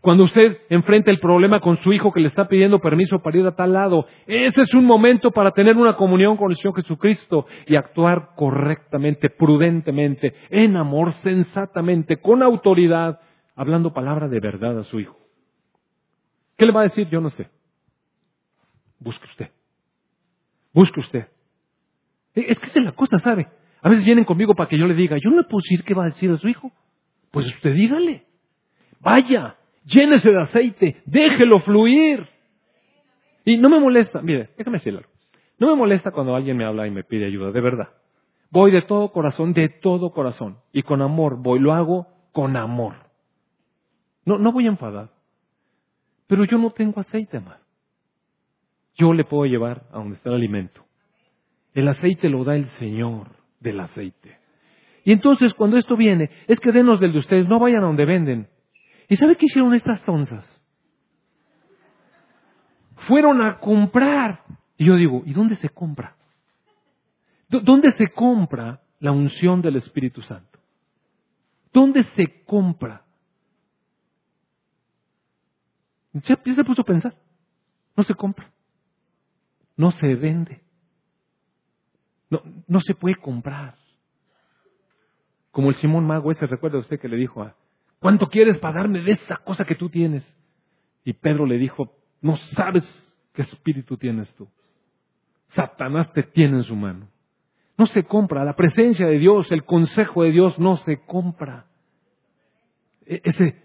Cuando 0.00 0.24
usted 0.24 0.58
enfrenta 0.68 1.12
el 1.12 1.20
problema 1.20 1.60
con 1.60 1.80
su 1.80 1.92
hijo 1.92 2.12
que 2.12 2.18
le 2.18 2.26
está 2.26 2.48
pidiendo 2.48 2.80
permiso 2.80 3.20
para 3.20 3.38
ir 3.38 3.46
a 3.46 3.54
tal 3.54 3.72
lado, 3.72 4.06
ese 4.26 4.62
es 4.62 4.74
un 4.74 4.84
momento 4.84 5.30
para 5.30 5.52
tener 5.52 5.76
una 5.76 5.94
comunión 5.94 6.36
con 6.36 6.50
el 6.50 6.56
Señor 6.56 6.74
Jesucristo 6.74 7.46
y 7.66 7.76
actuar 7.76 8.30
correctamente, 8.34 9.30
prudentemente, 9.30 10.34
en 10.50 10.76
amor, 10.76 11.12
sensatamente, 11.22 12.16
con 12.16 12.42
autoridad, 12.42 13.20
hablando 13.54 13.92
palabra 13.92 14.26
de 14.26 14.40
verdad 14.40 14.76
a 14.80 14.84
su 14.84 14.98
hijo. 14.98 15.16
¿Qué 16.56 16.66
le 16.66 16.72
va 16.72 16.80
a 16.80 16.84
decir? 16.84 17.08
Yo 17.08 17.20
no 17.20 17.30
sé. 17.30 17.48
Busque 18.98 19.26
usted. 19.26 19.50
Busque 20.72 20.98
usted. 20.98 21.28
Es 22.34 22.58
que 22.58 22.66
es 22.66 22.84
la 22.84 22.92
cosa, 22.92 23.20
¿sabe? 23.20 23.46
A 23.82 23.88
veces 23.88 24.04
vienen 24.04 24.24
conmigo 24.24 24.54
para 24.54 24.68
que 24.68 24.78
yo 24.78 24.86
le 24.86 24.94
diga, 24.94 25.16
yo 25.16 25.30
no 25.30 25.38
le 25.38 25.42
puedo 25.44 25.60
decir 25.62 25.82
qué 25.84 25.92
va 25.92 26.04
a 26.04 26.06
decir 26.06 26.30
a 26.30 26.38
su 26.38 26.48
hijo. 26.48 26.70
Pues 27.32 27.46
usted 27.48 27.74
dígale. 27.74 28.24
Vaya, 29.00 29.56
llénese 29.84 30.30
de 30.30 30.40
aceite, 30.40 31.02
déjelo 31.04 31.60
fluir. 31.60 32.28
Y 33.44 33.58
no 33.58 33.68
me 33.68 33.80
molesta, 33.80 34.22
mire, 34.22 34.50
déjame 34.56 34.78
decirlo. 34.78 35.02
No 35.58 35.66
me 35.66 35.74
molesta 35.74 36.12
cuando 36.12 36.36
alguien 36.36 36.56
me 36.56 36.64
habla 36.64 36.86
y 36.86 36.92
me 36.92 37.02
pide 37.02 37.26
ayuda, 37.26 37.50
de 37.50 37.60
verdad. 37.60 37.88
Voy 38.50 38.70
de 38.70 38.82
todo 38.82 39.10
corazón, 39.10 39.52
de 39.52 39.68
todo 39.68 40.10
corazón. 40.10 40.58
Y 40.72 40.82
con 40.82 41.02
amor 41.02 41.42
voy, 41.42 41.58
lo 41.58 41.72
hago 41.72 42.06
con 42.30 42.56
amor. 42.56 42.94
No, 44.24 44.38
no 44.38 44.52
voy 44.52 44.66
a 44.66 44.70
enfadar. 44.70 45.10
Pero 46.28 46.44
yo 46.44 46.56
no 46.56 46.70
tengo 46.70 47.00
aceite 47.00 47.40
más. 47.40 47.58
Yo 48.94 49.12
le 49.12 49.24
puedo 49.24 49.46
llevar 49.46 49.82
a 49.90 49.98
donde 49.98 50.14
está 50.14 50.28
el 50.28 50.36
alimento. 50.36 50.84
El 51.74 51.88
aceite 51.88 52.28
lo 52.28 52.44
da 52.44 52.54
el 52.54 52.66
Señor 52.78 53.41
del 53.62 53.80
aceite. 53.80 54.38
Y 55.04 55.12
entonces 55.12 55.54
cuando 55.54 55.76
esto 55.76 55.96
viene, 55.96 56.30
es 56.46 56.60
que 56.60 56.72
denos 56.72 57.00
del 57.00 57.12
de 57.12 57.18
ustedes, 57.18 57.48
no 57.48 57.58
vayan 57.58 57.82
a 57.82 57.86
donde 57.86 58.04
venden. 58.04 58.48
¿Y 59.08 59.16
sabe 59.16 59.36
qué 59.36 59.46
hicieron 59.46 59.74
estas 59.74 60.02
tonzas? 60.02 60.60
Fueron 63.08 63.42
a 63.42 63.58
comprar. 63.58 64.44
Y 64.76 64.86
yo 64.86 64.96
digo, 64.96 65.22
¿y 65.26 65.32
dónde 65.32 65.56
se 65.56 65.68
compra? 65.68 66.16
¿Dónde 67.48 67.92
se 67.92 68.08
compra 68.08 68.80
la 69.00 69.12
unción 69.12 69.60
del 69.60 69.76
Espíritu 69.76 70.22
Santo? 70.22 70.58
¿Dónde 71.72 72.04
se 72.04 72.44
compra? 72.44 73.04
Ya, 76.12 76.38
se 76.42 76.64
puso 76.64 76.82
a 76.82 76.84
pensar. 76.84 77.14
No 77.96 78.04
se 78.04 78.14
compra. 78.14 78.50
No 79.76 79.90
se 79.92 80.14
vende. 80.14 80.62
No, 82.32 82.40
no 82.66 82.80
se 82.80 82.94
puede 82.94 83.16
comprar. 83.16 83.74
Como 85.50 85.68
el 85.68 85.74
Simón 85.74 86.06
Mago 86.06 86.32
ese, 86.32 86.46
recuerda 86.46 86.78
usted 86.78 86.98
que 86.98 87.06
le 87.06 87.18
dijo 87.18 87.42
a, 87.42 87.54
¿cuánto 87.98 88.30
quieres 88.30 88.56
pagarme 88.56 89.02
de 89.02 89.12
esa 89.12 89.36
cosa 89.36 89.66
que 89.66 89.74
tú 89.74 89.90
tienes? 89.90 90.24
Y 91.04 91.12
Pedro 91.12 91.44
le 91.44 91.58
dijo, 91.58 91.94
no 92.22 92.38
sabes 92.54 92.84
qué 93.34 93.42
espíritu 93.42 93.98
tienes 93.98 94.34
tú. 94.34 94.48
Satanás 95.48 96.10
te 96.14 96.22
tiene 96.22 96.56
en 96.56 96.64
su 96.64 96.74
mano. 96.74 97.06
No 97.76 97.84
se 97.84 98.02
compra. 98.04 98.46
La 98.46 98.56
presencia 98.56 99.06
de 99.06 99.18
Dios, 99.18 99.52
el 99.52 99.66
consejo 99.66 100.22
de 100.22 100.30
Dios 100.30 100.58
no 100.58 100.78
se 100.78 101.04
compra. 101.04 101.66
E, 103.04 103.20
ese 103.24 103.62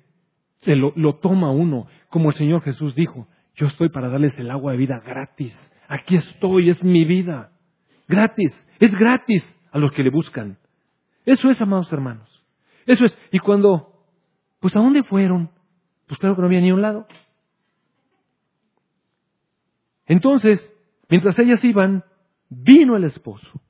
se 0.60 0.76
lo, 0.76 0.92
lo 0.98 1.16
toma 1.20 1.52
uno, 1.52 1.88
como 2.10 2.32
el 2.32 2.36
Señor 2.36 2.64
Jesús 2.64 2.96
dijo, 2.96 3.30
yo 3.56 3.68
estoy 3.68 3.88
para 3.88 4.10
darles 4.10 4.38
el 4.38 4.52
agua 4.52 4.74
de 4.74 4.78
vida 4.78 5.00
gratis. 5.00 5.56
Aquí 5.88 6.16
estoy, 6.16 6.70
es 6.70 6.84
mi 6.84 7.06
vida. 7.06 7.54
Gratis, 8.08 8.54
es 8.80 8.94
gratis 8.96 9.44
a 9.72 9.80
los 9.80 9.92
que 9.92 10.04
le 10.04 10.10
buscan. 10.10 10.58
Eso 11.26 11.50
es, 11.50 11.62
amados 11.62 11.92
hermanos. 11.92 12.28
Eso 12.86 13.06
es. 13.06 13.18
Y 13.32 13.40
cuando, 13.40 13.94
pues 14.60 14.76
¿a 14.76 14.80
dónde 14.80 15.04
fueron? 15.04 15.52
Pues 16.08 16.20
claro 16.20 16.36
que 16.36 16.42
no 16.42 16.48
había 16.48 16.62
ni 16.62 16.72
un 16.72 16.82
lado. 16.82 17.06
Entonces, 20.06 20.74
mientras 21.10 21.38
ellas 21.38 21.64
iban, 21.64 22.04
vino 22.50 22.96
el 22.96 23.04
esposo. 23.04 23.62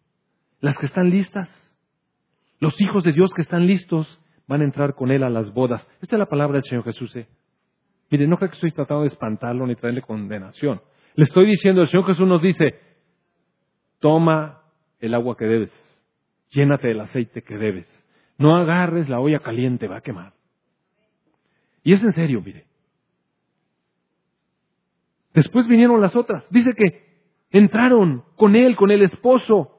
Las 0.60 0.78
que 0.78 0.86
están 0.86 1.10
listas, 1.10 1.50
los 2.60 2.80
hijos 2.80 3.04
de 3.04 3.14
Dios 3.14 3.32
que 3.36 3.42
están 3.42 3.66
listos, 3.66 4.20
van 4.48 4.62
a 4.62 4.66
entrar 4.66 4.94
con 4.94 5.12
él 5.12 5.24
a 5.24 5.30
las 5.30 5.52
bodas. 5.54 5.88
Esta 6.02 6.16
es 6.16 6.20
la 6.20 6.28
palabra 6.28 6.56
del 6.56 6.64
Señor 6.64 6.84
Jesús. 6.84 7.16
¿eh? 7.16 7.28
Mire, 8.10 8.28
no 8.28 8.38
creo 8.38 8.50
que 8.50 8.56
estoy 8.56 8.72
tratando 8.72 9.02
de 9.02 9.10
espantarlo 9.10 9.66
ni 9.68 9.76
traerle 9.76 10.02
condenación. 10.02 10.82
Le 11.16 11.24
estoy 11.24 11.48
diciendo, 11.48 11.82
el 11.82 11.90
Señor 11.90 12.06
Jesús 12.06 12.28
nos 12.28 12.42
dice, 12.42 12.80
toma 14.00 14.62
el 15.00 15.14
agua 15.14 15.38
que 15.38 15.46
debes, 15.46 16.02
llénate 16.50 16.88
del 16.88 17.02
aceite 17.02 17.44
que 17.44 17.58
debes. 17.58 17.88
No 18.38 18.56
agarres 18.56 19.10
la 19.10 19.20
olla 19.20 19.40
caliente, 19.40 19.88
va 19.88 19.98
a 19.98 20.02
quemar. 20.02 20.34
Y 21.84 21.94
es 21.94 22.04
en 22.04 22.12
serio, 22.12 22.42
mire. 22.44 22.66
Después 25.34 25.68
vinieron 25.68 26.02
las 26.02 26.16
otras. 26.16 26.48
Dice 26.52 26.74
que 26.74 27.06
entraron 27.52 28.24
con 28.36 28.56
él, 28.56 28.76
con 28.76 28.92
el 28.92 29.04
esposo, 29.04 29.78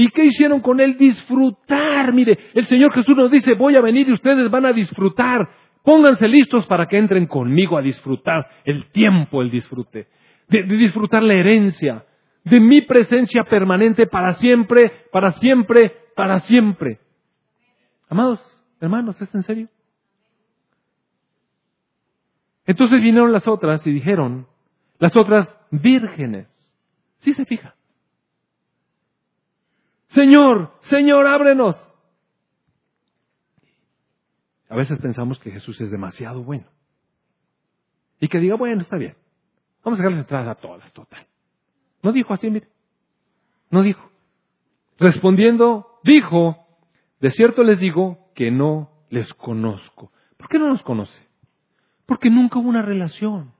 ¿Y 0.00 0.10
qué 0.10 0.26
hicieron 0.26 0.60
con 0.60 0.78
él? 0.78 0.96
Disfrutar. 0.96 2.12
Mire, 2.12 2.38
el 2.54 2.66
Señor 2.66 2.92
Jesús 2.92 3.16
nos 3.16 3.32
dice, 3.32 3.54
voy 3.54 3.74
a 3.74 3.80
venir 3.80 4.08
y 4.08 4.12
ustedes 4.12 4.48
van 4.48 4.64
a 4.64 4.72
disfrutar. 4.72 5.48
Pónganse 5.82 6.28
listos 6.28 6.64
para 6.66 6.86
que 6.86 6.96
entren 6.96 7.26
conmigo 7.26 7.76
a 7.76 7.82
disfrutar 7.82 8.46
el 8.64 8.92
tiempo, 8.92 9.42
el 9.42 9.50
disfrute. 9.50 10.06
De, 10.46 10.62
disfrutar 10.62 11.24
la 11.24 11.34
herencia, 11.34 12.04
de 12.50 12.60
mi 12.60 12.82
presencia 12.82 13.44
permanente 13.44 14.06
para 14.06 14.34
siempre, 14.34 15.06
para 15.12 15.32
siempre, 15.32 15.92
para 16.14 16.40
siempre. 16.40 17.00
Amados 18.08 18.40
hermanos, 18.80 19.20
¿es 19.20 19.34
en 19.34 19.42
serio? 19.42 19.68
Entonces 22.66 23.00
vinieron 23.00 23.32
las 23.32 23.46
otras 23.48 23.86
y 23.86 23.92
dijeron, 23.92 24.46
las 24.98 25.16
otras 25.16 25.48
vírgenes. 25.70 26.48
¿Sí 27.20 27.32
se 27.34 27.44
fija? 27.44 27.74
Señor, 30.08 30.72
Señor, 30.82 31.26
ábrenos. 31.26 31.76
A 34.68 34.76
veces 34.76 34.98
pensamos 34.98 35.38
que 35.38 35.50
Jesús 35.50 35.80
es 35.80 35.90
demasiado 35.90 36.42
bueno. 36.42 36.66
Y 38.20 38.28
que 38.28 38.38
diga, 38.38 38.56
bueno, 38.56 38.82
está 38.82 38.96
bien. 38.96 39.16
Vamos 39.84 39.98
a 39.98 40.02
dejarles 40.02 40.24
entrada 40.24 40.50
a 40.50 40.54
todas, 40.56 40.92
total. 40.92 41.26
No 42.08 42.12
dijo 42.12 42.32
así, 42.32 42.48
mire. 42.48 42.66
No 43.70 43.82
dijo. 43.82 44.10
Respondiendo, 44.98 46.00
dijo, 46.04 46.56
de 47.20 47.30
cierto 47.32 47.62
les 47.62 47.78
digo 47.78 48.30
que 48.34 48.50
no 48.50 48.90
les 49.10 49.30
conozco. 49.34 50.10
¿Por 50.38 50.48
qué 50.48 50.58
no 50.58 50.70
nos 50.70 50.82
conoce? 50.84 51.28
Porque 52.06 52.30
nunca 52.30 52.60
hubo 52.60 52.70
una 52.70 52.80
relación. 52.80 53.52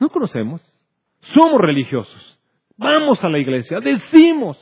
No 0.00 0.08
conocemos. 0.08 0.60
Somos 1.32 1.60
religiosos. 1.60 2.40
Vamos 2.76 3.22
a 3.22 3.28
la 3.28 3.38
iglesia, 3.38 3.78
decimos. 3.78 4.58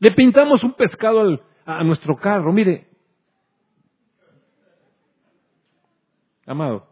Le 0.00 0.10
pintamos 0.10 0.64
un 0.64 0.74
pescado 0.74 1.40
a 1.66 1.84
nuestro 1.84 2.16
carro. 2.16 2.52
Mire, 2.52 2.88
amado, 6.46 6.89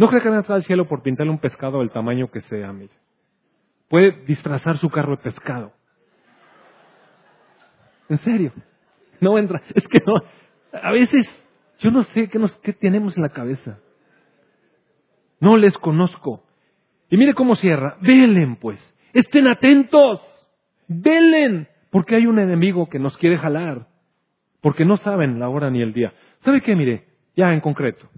no 0.00 0.08
cree 0.08 0.22
que 0.22 0.30
van 0.30 0.38
a 0.38 0.40
entrar 0.40 0.56
al 0.56 0.64
cielo 0.64 0.88
por 0.88 1.02
pintarle 1.02 1.30
un 1.30 1.40
pescado 1.40 1.80
del 1.80 1.90
tamaño 1.90 2.30
que 2.30 2.40
sea, 2.40 2.72
mire. 2.72 2.94
Puede 3.86 4.12
disfrazar 4.24 4.78
su 4.78 4.88
carro 4.88 5.14
de 5.14 5.22
pescado. 5.22 5.74
En 8.08 8.16
serio. 8.16 8.50
No 9.20 9.36
entra. 9.36 9.60
Es 9.74 9.86
que 9.86 9.98
no. 10.06 10.14
A 10.72 10.90
veces, 10.90 11.26
yo 11.80 11.90
no 11.90 12.04
sé 12.04 12.30
qué, 12.30 12.38
nos, 12.38 12.56
qué 12.60 12.72
tenemos 12.72 13.14
en 13.18 13.24
la 13.24 13.28
cabeza. 13.28 13.78
No 15.38 15.58
les 15.58 15.76
conozco. 15.76 16.44
Y 17.10 17.18
mire 17.18 17.34
cómo 17.34 17.54
cierra. 17.54 17.98
Velen, 18.00 18.56
pues. 18.56 18.80
Estén 19.12 19.48
atentos. 19.48 20.22
Velen. 20.88 21.68
Porque 21.90 22.14
hay 22.14 22.24
un 22.24 22.38
enemigo 22.38 22.88
que 22.88 22.98
nos 22.98 23.18
quiere 23.18 23.36
jalar. 23.36 23.86
Porque 24.62 24.86
no 24.86 24.96
saben 24.96 25.38
la 25.38 25.50
hora 25.50 25.68
ni 25.70 25.82
el 25.82 25.92
día. 25.92 26.14
¿Sabe 26.38 26.62
qué? 26.62 26.74
Mire, 26.74 27.04
ya 27.36 27.52
en 27.52 27.60
concreto. 27.60 28.08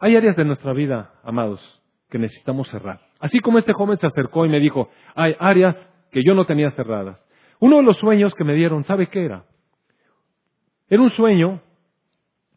Hay 0.00 0.16
áreas 0.16 0.34
de 0.34 0.46
nuestra 0.46 0.72
vida, 0.72 1.12
amados, 1.22 1.60
que 2.08 2.18
necesitamos 2.18 2.68
cerrar. 2.68 3.00
Así 3.20 3.38
como 3.40 3.58
este 3.58 3.74
joven 3.74 3.98
se 3.98 4.06
acercó 4.06 4.46
y 4.46 4.48
me 4.48 4.58
dijo, 4.58 4.88
hay 5.14 5.36
áreas 5.38 5.76
que 6.10 6.24
yo 6.24 6.34
no 6.34 6.46
tenía 6.46 6.70
cerradas. 6.70 7.18
Uno 7.60 7.76
de 7.76 7.82
los 7.82 7.98
sueños 7.98 8.34
que 8.34 8.44
me 8.44 8.54
dieron, 8.54 8.84
¿sabe 8.84 9.08
qué 9.08 9.26
era? 9.26 9.44
Era 10.88 11.02
un 11.02 11.10
sueño, 11.10 11.60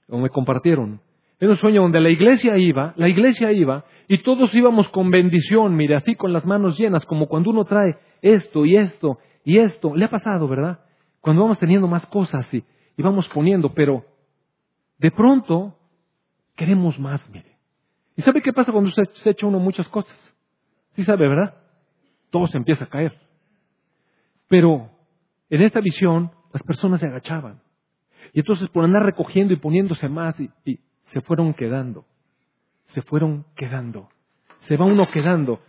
o 0.08 0.18
me 0.18 0.30
compartieron, 0.30 1.02
era 1.38 1.52
un 1.52 1.58
sueño 1.58 1.82
donde 1.82 2.00
la 2.00 2.10
iglesia 2.10 2.58
iba, 2.58 2.94
la 2.96 3.10
iglesia 3.10 3.52
iba, 3.52 3.84
y 4.08 4.24
todos 4.24 4.54
íbamos 4.54 4.88
con 4.90 5.12
bendición, 5.12 5.76
mire, 5.76 5.96
así 5.96 6.16
con 6.16 6.32
las 6.32 6.46
manos 6.46 6.80
llenas, 6.80 7.06
como 7.06 7.28
cuando 7.28 7.50
uno 7.50 7.66
trae 7.66 7.98
esto 8.22 8.66
y 8.66 8.78
esto 8.78 9.20
y 9.44 9.58
esto. 9.58 9.94
Le 9.94 10.06
ha 10.06 10.10
pasado, 10.10 10.48
¿verdad? 10.48 10.80
Cuando 11.20 11.42
vamos 11.42 11.60
teniendo 11.60 11.90
más 11.90 12.06
cosas 12.08 12.52
y, 12.54 12.64
y 12.96 13.04
vamos 13.04 13.28
poniendo, 13.28 13.74
pero 13.74 14.06
de 14.98 15.12
pronto 15.12 15.76
queremos 16.56 17.00
más, 17.00 17.28
mire. 17.30 17.58
¿Y 18.16 18.22
sabe 18.22 18.42
qué 18.42 18.54
pasa 18.54 18.72
cuando 18.72 18.92
se, 18.92 19.06
se 19.24 19.30
echa 19.32 19.48
uno 19.48 19.60
muchas 19.60 19.88
cosas? 19.90 20.18
Sí 20.94 21.04
sabe, 21.04 21.28
¿verdad? 21.28 21.56
Todo 22.30 22.48
se 22.48 22.58
empieza 22.58 22.86
a 22.86 22.90
caer. 22.90 23.20
Pero 24.48 24.90
en 25.50 25.62
esta 25.62 25.80
visión 25.80 26.32
las 26.52 26.64
personas 26.64 27.00
se 27.00 27.08
agachaban. 27.08 27.62
Y 28.34 28.40
entonces 28.40 28.70
por 28.70 28.84
andar 28.84 29.04
recogiendo 29.04 29.54
y 29.54 29.58
poniéndose 29.58 30.10
más 30.10 30.40
y, 30.40 30.80
se 31.06 31.22
fueron 31.22 31.54
quedando. 31.54 32.06
Se 32.86 33.02
fueron 33.02 33.46
quedando. 33.56 34.10
Se 34.62 34.78
va 34.78 34.86
uno 34.86 35.06
quedando. 35.12 35.60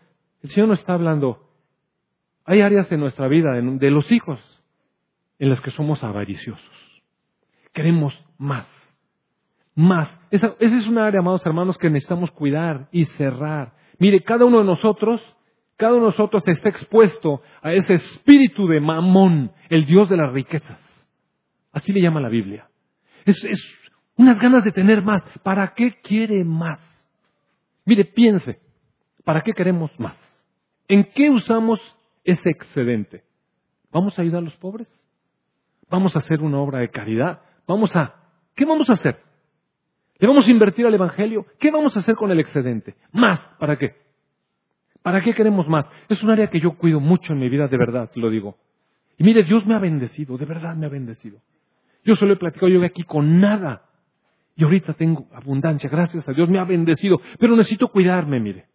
El 0.43 0.51
Señor 0.51 0.69
nos 0.69 0.81
está 0.81 0.95
hablando. 0.95 1.51
Hay 2.45 2.61
áreas 2.61 2.91
en 2.93 3.01
nuestra 3.01 3.29
vida, 3.29 3.53
de 3.53 3.91
los 3.91 4.11
hijos, 4.13 4.41
en 5.39 5.51
las 5.51 5.61
que 5.61 5.71
somos 5.73 6.03
avariciosos. 6.03 7.03
Queremos 7.73 8.19
más. 8.39 8.67
Más. 9.75 10.09
Esa, 10.31 10.55
es 10.61 10.87
una 10.87 11.07
área, 11.07 11.21
amados 11.21 11.45
hermanos, 11.45 11.77
que 11.79 11.91
necesitamos 11.91 12.31
cuidar 12.31 12.89
y 12.93 13.05
cerrar. 13.05 13.75
Mire, 13.99 14.21
cada 14.23 14.45
uno 14.45 14.59
de 14.59 14.65
nosotros, 14.65 15.21
cada 15.77 15.93
uno 15.93 16.03
de 16.03 16.11
nosotros 16.11 16.43
está 16.47 16.69
expuesto 16.69 17.43
a 17.63 17.73
ese 17.73 17.95
espíritu 17.95 18.67
de 18.69 18.81
mamón, 18.81 19.53
el 19.69 19.87
Dios 19.87 20.09
de 20.09 20.17
las 20.17 20.33
riquezas. 20.33 20.79
Así 21.73 21.93
le 21.93 22.01
llama 22.01 22.21
la 22.21 22.29
Biblia. 22.29 22.69
Es, 23.25 23.45
es 23.45 23.61
unas 24.17 24.39
ganas 24.39 24.63
de 24.65 24.71
tener 24.71 25.03
más. 25.03 25.23
¿Para 25.43 25.75
qué 25.75 26.01
quiere 26.03 26.45
más? 26.45 26.81
Mire, 27.85 28.05
piense, 28.05 28.61
¿para 29.25 29.41
qué 29.41 29.53
queremos 29.53 29.91
más? 29.99 30.17
¿En 30.89 31.05
qué 31.05 31.31
usamos 31.31 31.81
ese 32.23 32.51
excedente? 32.51 33.25
¿Vamos 33.91 34.19
a 34.19 34.23
ayudar 34.23 34.39
a 34.39 34.45
los 34.45 34.57
pobres? 34.57 34.89
¿Vamos 35.91 36.15
a 36.17 36.21
hacer 36.21 36.41
una 36.43 36.59
obra 36.59 36.81
de 36.81 36.91
caridad? 36.91 37.43
¿Vamos 37.67 37.95
a... 37.95 38.15
¿Qué 38.55 38.65
vamos 38.65 38.89
a 38.89 38.95
hacer? 38.95 39.24
¿Le 40.19 40.29
vamos 40.29 40.47
a 40.47 40.51
invertir 40.51 40.87
al 40.87 40.95
Evangelio? 40.95 41.47
¿Qué 41.59 41.71
vamos 41.71 41.97
a 41.97 42.01
hacer 42.01 42.15
con 42.15 42.31
el 42.31 42.41
excedente? 42.41 42.95
Más. 43.13 43.41
¿Para 43.59 43.77
qué? 43.77 43.95
¿Para 45.03 45.23
qué 45.23 45.35
queremos 45.35 45.69
más? 45.69 45.87
Es 46.09 46.23
un 46.23 46.31
área 46.31 46.49
que 46.49 46.61
yo 46.61 46.79
cuido 46.79 47.01
mucho 47.01 47.33
en 47.33 47.39
mi 47.39 47.49
vida, 47.49 47.69
de 47.69 47.77
verdad, 47.77 48.11
lo 48.15 48.31
digo. 48.31 48.57
Y 49.19 49.25
mire, 49.25 49.43
Dios 49.43 49.67
me 49.67 49.75
ha 49.75 49.79
bendecido, 49.79 50.39
de 50.39 50.47
verdad 50.47 50.75
me 50.77 50.87
ha 50.87 50.89
bendecido. 50.89 51.41
Yo 52.05 52.17
solo 52.17 52.35
he 52.35 52.37
platicado, 52.37 52.69
yo 52.69 52.83
aquí 52.85 53.03
con 53.03 53.41
nada. 53.41 53.83
Y 54.57 54.65
ahorita 54.65 54.95
tengo 54.95 55.27
abundancia, 55.33 55.91
gracias 55.91 56.29
a 56.29 56.33
Dios, 56.33 56.49
me 56.49 56.59
ha 56.59 56.65
bendecido. 56.65 57.21
Pero 57.39 57.57
necesito 57.57 57.89
cuidarme, 57.89 58.41
mire. 58.41 58.67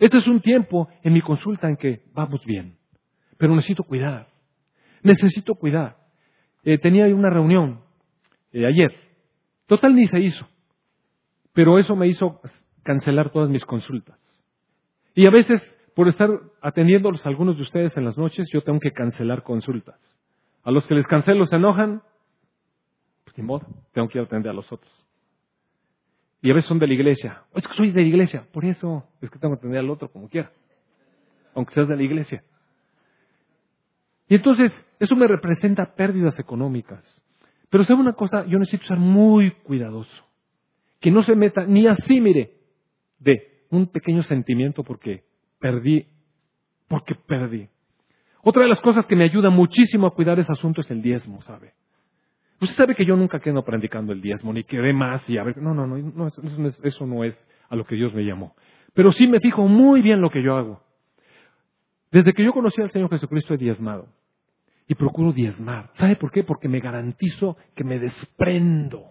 Este 0.00 0.18
es 0.18 0.26
un 0.26 0.40
tiempo 0.40 0.88
en 1.02 1.12
mi 1.12 1.20
consulta 1.20 1.68
en 1.68 1.76
que 1.76 2.02
vamos 2.12 2.44
bien. 2.44 2.76
Pero 3.36 3.54
necesito 3.54 3.82
cuidar. 3.82 4.28
Necesito 5.02 5.54
cuidar. 5.54 5.96
Eh, 6.64 6.78
tenía 6.78 7.06
una 7.14 7.30
reunión 7.30 7.80
eh, 8.52 8.66
ayer. 8.66 8.92
Total 9.66 9.94
ni 9.94 10.06
se 10.06 10.20
hizo. 10.20 10.48
Pero 11.58 11.76
eso 11.76 11.96
me 11.96 12.06
hizo 12.06 12.40
cancelar 12.84 13.30
todas 13.30 13.50
mis 13.50 13.64
consultas. 13.64 14.16
Y 15.12 15.26
a 15.26 15.30
veces, 15.32 15.60
por 15.96 16.06
estar 16.06 16.30
atendiéndolos 16.62 17.26
a 17.26 17.28
algunos 17.28 17.56
de 17.56 17.62
ustedes 17.62 17.96
en 17.96 18.04
las 18.04 18.16
noches, 18.16 18.48
yo 18.52 18.62
tengo 18.62 18.78
que 18.78 18.92
cancelar 18.92 19.42
consultas. 19.42 19.98
A 20.62 20.70
los 20.70 20.86
que 20.86 20.94
les 20.94 21.08
cancelo 21.08 21.44
se 21.46 21.56
enojan, 21.56 22.00
pues 23.24 23.36
ni 23.36 23.42
modo, 23.42 23.66
tengo 23.92 24.06
que 24.06 24.18
ir 24.18 24.22
a 24.22 24.26
atender 24.26 24.52
a 24.52 24.54
los 24.54 24.70
otros. 24.70 24.92
Y 26.42 26.52
a 26.52 26.54
veces 26.54 26.68
son 26.68 26.78
de 26.78 26.86
la 26.86 26.94
iglesia. 26.94 27.42
Es 27.56 27.66
que 27.66 27.74
soy 27.74 27.90
de 27.90 28.02
la 28.02 28.06
iglesia. 28.06 28.46
Por 28.52 28.64
eso 28.64 29.08
es 29.20 29.28
que 29.28 29.40
tengo 29.40 29.56
que 29.56 29.58
atender 29.58 29.80
al 29.80 29.90
otro 29.90 30.12
como 30.12 30.28
quiera. 30.28 30.52
Aunque 31.56 31.74
seas 31.74 31.88
de 31.88 31.96
la 31.96 32.04
iglesia. 32.04 32.44
Y 34.28 34.36
entonces, 34.36 34.70
eso 35.00 35.16
me 35.16 35.26
representa 35.26 35.92
pérdidas 35.96 36.38
económicas. 36.38 37.20
Pero 37.68 37.82
sabe 37.82 37.98
una 37.98 38.12
cosa, 38.12 38.46
yo 38.46 38.60
necesito 38.60 38.86
ser 38.86 38.98
muy 38.98 39.50
cuidadoso. 39.64 40.27
Que 41.00 41.10
no 41.10 41.22
se 41.22 41.34
meta 41.34 41.64
ni 41.66 41.86
así, 41.86 42.20
mire, 42.20 42.54
de 43.18 43.64
un 43.70 43.86
pequeño 43.88 44.22
sentimiento 44.22 44.82
porque 44.82 45.24
perdí, 45.60 46.06
porque 46.88 47.14
perdí. 47.14 47.68
Otra 48.42 48.62
de 48.62 48.68
las 48.68 48.80
cosas 48.80 49.06
que 49.06 49.16
me 49.16 49.24
ayuda 49.24 49.50
muchísimo 49.50 50.06
a 50.06 50.14
cuidar 50.14 50.38
ese 50.38 50.52
asunto 50.52 50.80
es 50.80 50.90
el 50.90 51.02
diezmo, 51.02 51.42
¿sabe? 51.42 51.74
Usted 52.60 52.76
sabe 52.76 52.94
que 52.94 53.04
yo 53.04 53.16
nunca 53.16 53.40
quedo 53.40 53.64
predicando 53.64 54.12
el 54.12 54.20
diezmo, 54.20 54.52
ni 54.52 54.64
quedé 54.64 54.92
más 54.92 55.28
y 55.30 55.38
a 55.38 55.44
ver, 55.44 55.58
no, 55.58 55.74
no, 55.74 55.86
no, 55.86 55.96
no 55.98 56.26
eso, 56.26 56.42
es, 56.42 56.80
eso 56.82 57.06
no 57.06 57.22
es 57.22 57.48
a 57.68 57.76
lo 57.76 57.84
que 57.84 57.94
Dios 57.94 58.12
me 58.14 58.24
llamó. 58.24 58.56
Pero 58.94 59.12
sí 59.12 59.28
me 59.28 59.38
fijo 59.38 59.68
muy 59.68 60.02
bien 60.02 60.20
lo 60.20 60.30
que 60.30 60.42
yo 60.42 60.56
hago. 60.56 60.82
Desde 62.10 62.32
que 62.32 62.42
yo 62.42 62.52
conocí 62.52 62.80
al 62.80 62.90
Señor 62.90 63.10
Jesucristo 63.10 63.54
he 63.54 63.58
diezmado. 63.58 64.08
Y 64.88 64.94
procuro 64.94 65.32
diezmar. 65.32 65.90
¿Sabe 65.94 66.16
por 66.16 66.32
qué? 66.32 66.42
Porque 66.42 66.68
me 66.68 66.80
garantizo 66.80 67.56
que 67.76 67.84
me 67.84 67.98
desprendo. 67.98 69.04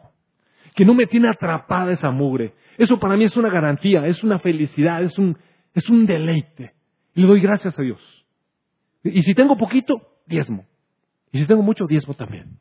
Que 0.78 0.86
no 0.86 0.94
me 0.94 1.08
tiene 1.08 1.28
atrapada 1.28 1.92
esa 1.92 2.12
mugre. 2.12 2.54
Eso 2.78 3.00
para 3.00 3.18
mí 3.18 3.24
es 3.24 3.36
una 3.36 3.50
garantía, 3.50 4.06
es 4.06 4.24
una 4.24 4.38
felicidad, 4.38 5.02
es 5.02 5.18
un, 5.18 5.36
es 5.74 5.90
un 5.90 6.06
deleite. 6.06 6.76
Y 7.16 7.22
le 7.22 7.28
doy 7.28 7.42
gracias 7.42 7.80
a 7.80 7.82
Dios. 7.82 8.00
Y 9.04 9.24
si 9.24 9.34
tengo 9.34 9.58
poquito, 9.58 9.96
diezmo. 10.28 10.68
Y 11.32 11.40
si 11.40 11.48
tengo 11.48 11.64
mucho, 11.64 11.88
diezmo 11.88 12.14
también. 12.14 12.60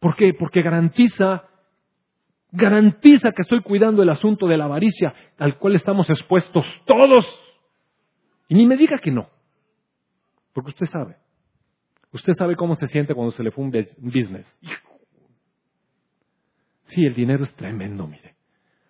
¿Por 0.00 0.16
qué? 0.16 0.34
Porque 0.34 0.60
garantiza, 0.60 1.44
garantiza 2.50 3.30
que 3.30 3.42
estoy 3.42 3.62
cuidando 3.62 4.02
el 4.02 4.10
asunto 4.10 4.48
de 4.48 4.56
la 4.56 4.64
avaricia 4.64 5.14
al 5.38 5.56
cual 5.58 5.76
estamos 5.76 6.10
expuestos 6.10 6.64
todos. 6.84 7.24
Y 8.48 8.56
ni 8.56 8.66
me 8.66 8.76
diga 8.76 8.98
que 8.98 9.12
no. 9.12 9.28
Porque 10.52 10.70
usted 10.70 10.86
sabe. 10.86 11.14
Usted 12.10 12.32
sabe 12.32 12.56
cómo 12.56 12.74
se 12.74 12.88
siente 12.88 13.14
cuando 13.14 13.30
se 13.30 13.44
le 13.44 13.52
fue 13.52 13.62
un 13.62 13.70
business. 14.00 14.58
Sí, 16.86 17.04
el 17.04 17.14
dinero 17.14 17.44
es 17.44 17.54
tremendo, 17.54 18.06
mire. 18.06 18.34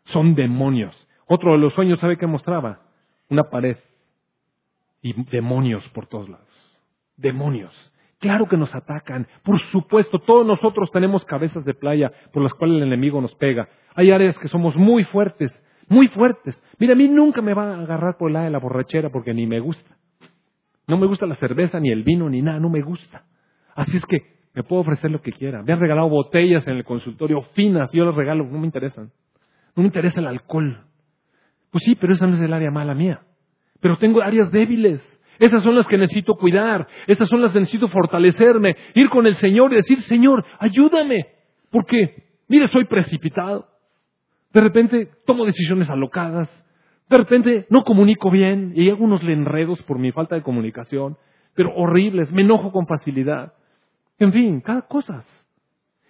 Son 0.05 0.35
demonios. 0.35 0.95
Otro 1.27 1.53
de 1.53 1.59
los 1.59 1.75
sueños, 1.75 1.99
¿sabe 1.99 2.17
qué 2.17 2.27
mostraba? 2.27 2.81
Una 3.29 3.45
pared. 3.51 3.77
Y 5.03 5.13
demonios 5.31 5.87
por 5.91 6.07
todos 6.07 6.29
lados. 6.29 6.81
Demonios. 7.17 7.93
Claro 8.19 8.49
que 8.49 8.57
nos 8.57 8.75
atacan. 8.75 9.27
Por 9.43 9.61
supuesto, 9.71 10.19
todos 10.21 10.47
nosotros 10.47 10.91
tenemos 10.91 11.25
cabezas 11.25 11.65
de 11.65 11.75
playa 11.75 12.13
por 12.33 12.43
las 12.43 12.55
cuales 12.55 12.77
el 12.77 12.85
enemigo 12.85 13.21
nos 13.21 13.35
pega. 13.35 13.69
Hay 13.95 14.11
áreas 14.11 14.39
que 14.39 14.49
somos 14.49 14.75
muy 14.77 15.05
fuertes, 15.05 15.51
muy 15.89 16.09
fuertes. 16.09 16.61
Mira, 16.79 16.93
a 16.93 16.97
mí 16.97 17.09
nunca 17.09 17.43
me 17.43 17.55
va 17.55 17.75
a 17.75 17.81
agarrar 17.83 18.17
por 18.17 18.31
la 18.31 18.43
de 18.43 18.51
la 18.51 18.59
borrachera 18.59 19.11
porque 19.11 19.35
ni 19.35 19.47
me 19.47 19.61
gusta. 19.61 19.97
No 20.87 20.97
me 20.97 21.07
gusta 21.07 21.27
la 21.27 21.37
cerveza, 21.37 21.81
ni 21.81 21.91
el 21.91 22.05
vino, 22.05 22.29
ni 22.31 22.43
nada, 22.43 22.61
no 22.61 22.71
me 22.71 22.81
gusta. 22.81 23.25
Así 23.75 23.97
es 23.97 24.07
que 24.07 24.36
me 24.57 24.63
puedo 24.63 24.81
ofrecer 24.81 25.11
lo 25.11 25.21
que 25.21 25.33
quiera. 25.33 25.63
Me 25.63 25.75
han 25.75 25.81
regalado 25.81 26.09
botellas 26.09 26.67
en 26.67 26.77
el 26.77 26.85
consultorio 26.85 27.43
finas, 27.53 27.91
yo 27.93 28.07
las 28.07 28.15
regalo, 28.15 28.47
no 28.47 28.59
me 28.59 28.65
interesan. 28.65 29.13
No 29.77 29.83
me 29.83 29.89
interesa 29.89 30.19
el 30.19 30.27
alcohol. 30.27 30.87
Pues 31.71 31.85
sí, 31.85 31.95
pero 31.95 32.15
esa 32.15 32.27
no 32.27 32.37
es 32.37 32.43
el 32.43 32.55
área 32.55 32.71
mala 32.71 32.95
mía. 32.95 33.21
Pero 33.81 33.99
tengo 33.99 34.23
áreas 34.23 34.51
débiles. 34.51 35.03
Esas 35.39 35.63
son 35.63 35.77
las 35.77 35.87
que 35.87 35.99
necesito 35.99 36.37
cuidar, 36.37 36.89
esas 37.07 37.29
son 37.29 37.43
las 37.43 37.53
que 37.53 37.61
necesito 37.61 37.89
fortalecerme, 37.89 38.75
ir 38.95 39.11
con 39.11 39.27
el 39.27 39.35
Señor 39.35 39.71
y 39.75 39.77
decir, 39.77 40.01
Señor, 40.01 40.43
ayúdame, 40.59 41.27
porque, 41.71 42.25
mire, 42.49 42.69
soy 42.69 42.87
precipitado. 42.87 43.69
De 44.55 44.63
repente 44.63 45.11
tomo 45.27 45.45
decisiones 45.45 45.91
alocadas, 45.91 46.49
de 47.11 47.19
repente 47.19 47.67
no 47.69 47.85
comunico 47.85 48.31
bien 48.31 48.73
y 48.75 48.85
hay 48.85 48.89
algunos 48.89 49.23
enredos 49.23 49.83
por 49.83 49.99
mi 49.99 50.11
falta 50.13 50.37
de 50.37 50.43
comunicación, 50.43 51.19
pero 51.55 51.75
horribles, 51.75 52.33
me 52.33 52.41
enojo 52.41 52.73
con 52.73 52.87
facilidad. 52.87 53.53
En 54.19 54.33
fin, 54.33 54.61
cada 54.61 54.83
cosa. 54.83 55.25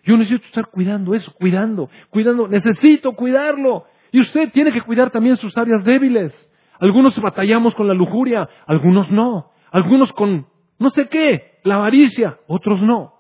Yo 0.05 0.17
necesito 0.17 0.47
estar 0.47 0.67
cuidando 0.69 1.15
eso, 1.15 1.33
cuidando, 1.35 1.91
cuidando, 2.11 2.47
necesito 2.49 3.13
cuidarlo. 3.13 3.87
Y 4.13 4.21
usted 4.21 4.53
tiene 4.53 4.73
que 4.73 4.83
cuidar 4.83 5.11
también 5.11 5.37
sus 5.37 5.57
áreas 5.57 5.85
débiles. 5.85 6.33
Algunos 6.79 7.21
batallamos 7.21 7.75
con 7.75 7.89
la 7.89 7.95
lujuria, 7.95 8.49
algunos 8.67 9.11
no. 9.11 9.51
Algunos 9.73 10.13
con 10.13 10.47
no 10.79 10.91
sé 10.91 11.09
qué, 11.09 11.59
la 11.65 11.77
avaricia, 11.77 12.39
otros 12.47 12.81
no. 12.83 13.15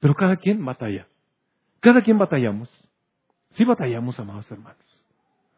Pero 0.00 0.14
cada 0.14 0.36
quien 0.36 0.64
batalla. 0.64 1.06
Cada 1.80 2.02
quien 2.02 2.18
batallamos. 2.18 2.68
Sí 3.50 3.64
batallamos, 3.64 4.18
amados 4.18 4.50
hermanos. 4.50 5.04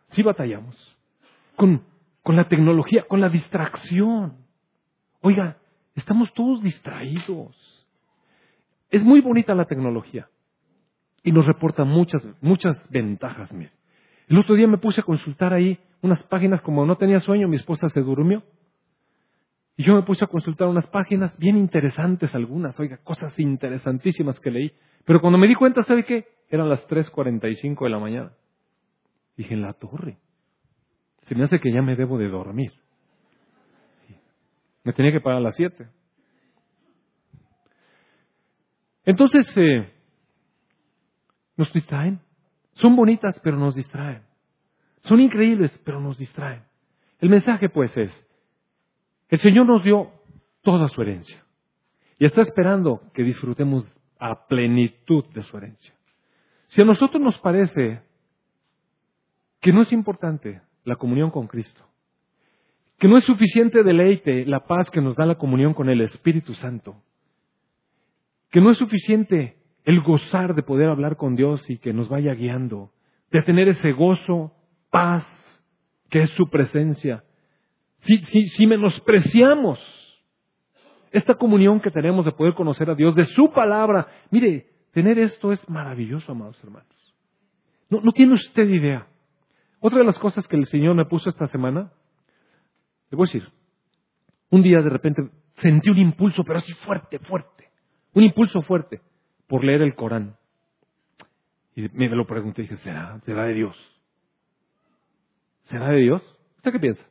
Sí 0.09 0.22
batallamos. 0.22 0.76
Con, 1.57 1.82
con 2.22 2.36
la 2.36 2.49
tecnología, 2.49 3.05
con 3.09 3.20
la 3.20 3.28
distracción. 3.28 4.36
Oiga, 5.20 5.57
estamos 5.95 6.32
todos 6.34 6.62
distraídos. 6.62 7.78
Es 8.91 9.03
muy 9.03 9.20
bonita 9.20 9.55
la 9.55 9.66
tecnología. 9.66 10.28
Y 11.22 11.32
nos 11.32 11.47
reporta 11.47 11.84
muchas, 11.84 12.26
muchas 12.41 12.76
ventajas. 12.91 13.53
Mire. 13.53 13.72
El 14.28 14.39
otro 14.39 14.55
día 14.55 14.66
me 14.66 14.78
puse 14.78 15.01
a 15.01 15.05
consultar 15.05 15.53
ahí 15.53 15.78
unas 16.03 16.22
páginas 16.24 16.61
como 16.62 16.86
no 16.86 16.97
tenía 16.97 17.20
sueño, 17.20 17.49
mi 17.49 17.57
esposa 17.57 17.89
se 17.89 18.01
durmió. 18.01 18.43
Y 19.76 19.84
yo 19.84 19.95
me 19.95 20.03
puse 20.03 20.24
a 20.24 20.28
consultar 20.28 20.68
unas 20.68 20.86
páginas 20.89 21.36
bien 21.39 21.57
interesantes 21.57 22.34
algunas, 22.34 22.78
oiga, 22.80 22.99
cosas 22.99 23.39
interesantísimas 23.39 24.39
que 24.41 24.51
leí. 24.51 24.72
Pero 25.05 25.20
cuando 25.20 25.39
me 25.39 25.47
di 25.47 25.55
cuenta, 25.55 25.82
¿sabe 25.84 26.05
qué? 26.05 26.26
Eran 26.51 26.68
las 26.68 26.86
3.45 26.89 27.84
de 27.84 27.91
la 27.91 27.99
mañana. 27.99 28.32
Dije, 29.36 29.55
en 29.55 29.62
la 29.62 29.72
torre. 29.72 30.18
Se 31.26 31.34
me 31.34 31.45
hace 31.45 31.61
que 31.61 31.72
ya 31.72 31.82
me 31.82 31.95
debo 31.95 32.18
de 32.18 32.28
dormir. 32.28 32.72
Me 34.82 34.93
tenía 34.93 35.12
que 35.12 35.20
parar 35.20 35.39
a 35.39 35.43
las 35.43 35.55
7. 35.57 35.86
Entonces, 39.09 39.51
eh, 39.57 39.91
nos 41.57 41.73
distraen. 41.73 42.21
Son 42.75 42.95
bonitas, 42.95 43.41
pero 43.43 43.57
nos 43.57 43.75
distraen. 43.75 44.23
Son 45.05 45.19
increíbles, 45.19 45.81
pero 45.83 45.99
nos 45.99 46.19
distraen. 46.19 46.63
El 47.19 47.31
mensaje, 47.31 47.71
pues, 47.71 47.97
es, 47.97 48.13
el 49.31 49.39
Señor 49.39 49.65
nos 49.65 49.83
dio 49.83 50.11
toda 50.61 50.89
su 50.89 51.01
herencia. 51.01 51.43
Y 52.19 52.27
está 52.27 52.43
esperando 52.43 53.01
que 53.15 53.23
disfrutemos 53.23 53.87
a 54.19 54.47
plenitud 54.47 55.25
de 55.33 55.43
su 55.45 55.57
herencia. 55.57 55.95
Si 56.67 56.83
a 56.83 56.85
nosotros 56.85 57.23
nos 57.23 57.39
parece 57.39 58.03
que 59.63 59.73
no 59.73 59.81
es 59.81 59.91
importante 59.91 60.61
la 60.85 60.97
comunión 60.97 61.31
con 61.31 61.47
Cristo, 61.47 61.83
que 62.99 63.09
no 63.09 63.17
es 63.17 63.25
suficiente 63.25 63.83
deleite 63.83 64.45
la 64.45 64.67
paz 64.67 64.91
que 64.91 65.01
nos 65.01 65.17
da 65.17 65.25
la 65.25 65.39
comunión 65.39 65.73
con 65.73 65.89
el 65.89 66.03
Espíritu 66.03 66.53
Santo, 66.53 67.03
que 68.51 68.61
no 68.61 68.70
es 68.70 68.78
suficiente 68.78 69.57
el 69.84 70.01
gozar 70.01 70.55
de 70.55 70.62
poder 70.62 70.88
hablar 70.88 71.16
con 71.16 71.34
Dios 71.36 71.68
y 71.70 71.78
que 71.78 71.92
nos 71.92 72.09
vaya 72.09 72.34
guiando, 72.34 72.90
de 73.30 73.42
tener 73.42 73.68
ese 73.68 73.92
gozo, 73.92 74.53
paz, 74.90 75.26
que 76.11 76.22
es 76.22 76.30
su 76.30 76.49
presencia. 76.49 77.24
Si, 77.99 78.22
si 78.22 78.66
menospreciamos 78.66 79.78
esta 81.11 81.34
comunión 81.34 81.80
que 81.80 81.90
tenemos 81.90 82.24
de 82.24 82.32
poder 82.32 82.55
conocer 82.55 82.90
a 82.90 82.94
Dios, 82.94 83.14
de 83.14 83.26
su 83.26 83.51
palabra, 83.51 84.07
mire, 84.30 84.68
tener 84.92 85.18
esto 85.18 85.53
es 85.53 85.68
maravilloso, 85.68 86.32
amados 86.32 86.62
hermanos. 86.62 86.88
No, 87.88 88.01
no 88.01 88.12
tiene 88.12 88.34
usted 88.34 88.68
idea. 88.68 89.07
Otra 89.80 89.99
de 89.99 90.05
las 90.05 90.18
cosas 90.18 90.46
que 90.46 90.57
el 90.57 90.66
Señor 90.66 90.94
me 90.94 91.07
puso 91.07 91.30
esta 91.30 91.46
semana, 91.46 91.92
le 93.11 93.16
voy 93.16 93.26
a 93.28 93.32
decir, 93.32 93.49
un 94.51 94.62
día 94.62 94.80
de 94.80 94.90
repente 94.90 95.22
sentí 95.57 95.88
un 95.90 95.99
impulso, 95.99 96.42
pero 96.44 96.59
así 96.59 96.72
fuerte, 96.74 97.18
fuerte, 97.20 97.58
un 98.15 98.23
impulso 98.23 98.63
fuerte 98.63 99.01
por 99.47 99.65
leer 99.65 99.83
el 99.83 99.95
Corán. 99.95 100.37
Y 101.75 101.89
me 101.93 102.09
lo 102.09 102.27
pregunté 102.27 102.63
y 102.63 102.65
dije, 102.65 102.77
¿será? 102.79 103.21
¿Será 103.25 103.45
de 103.45 103.55
Dios? 103.55 103.77
¿Será 105.65 105.91
de 105.91 105.99
Dios? 105.99 106.23
¿Usted 106.57 106.73
qué 106.73 106.81
piensa? 106.81 107.07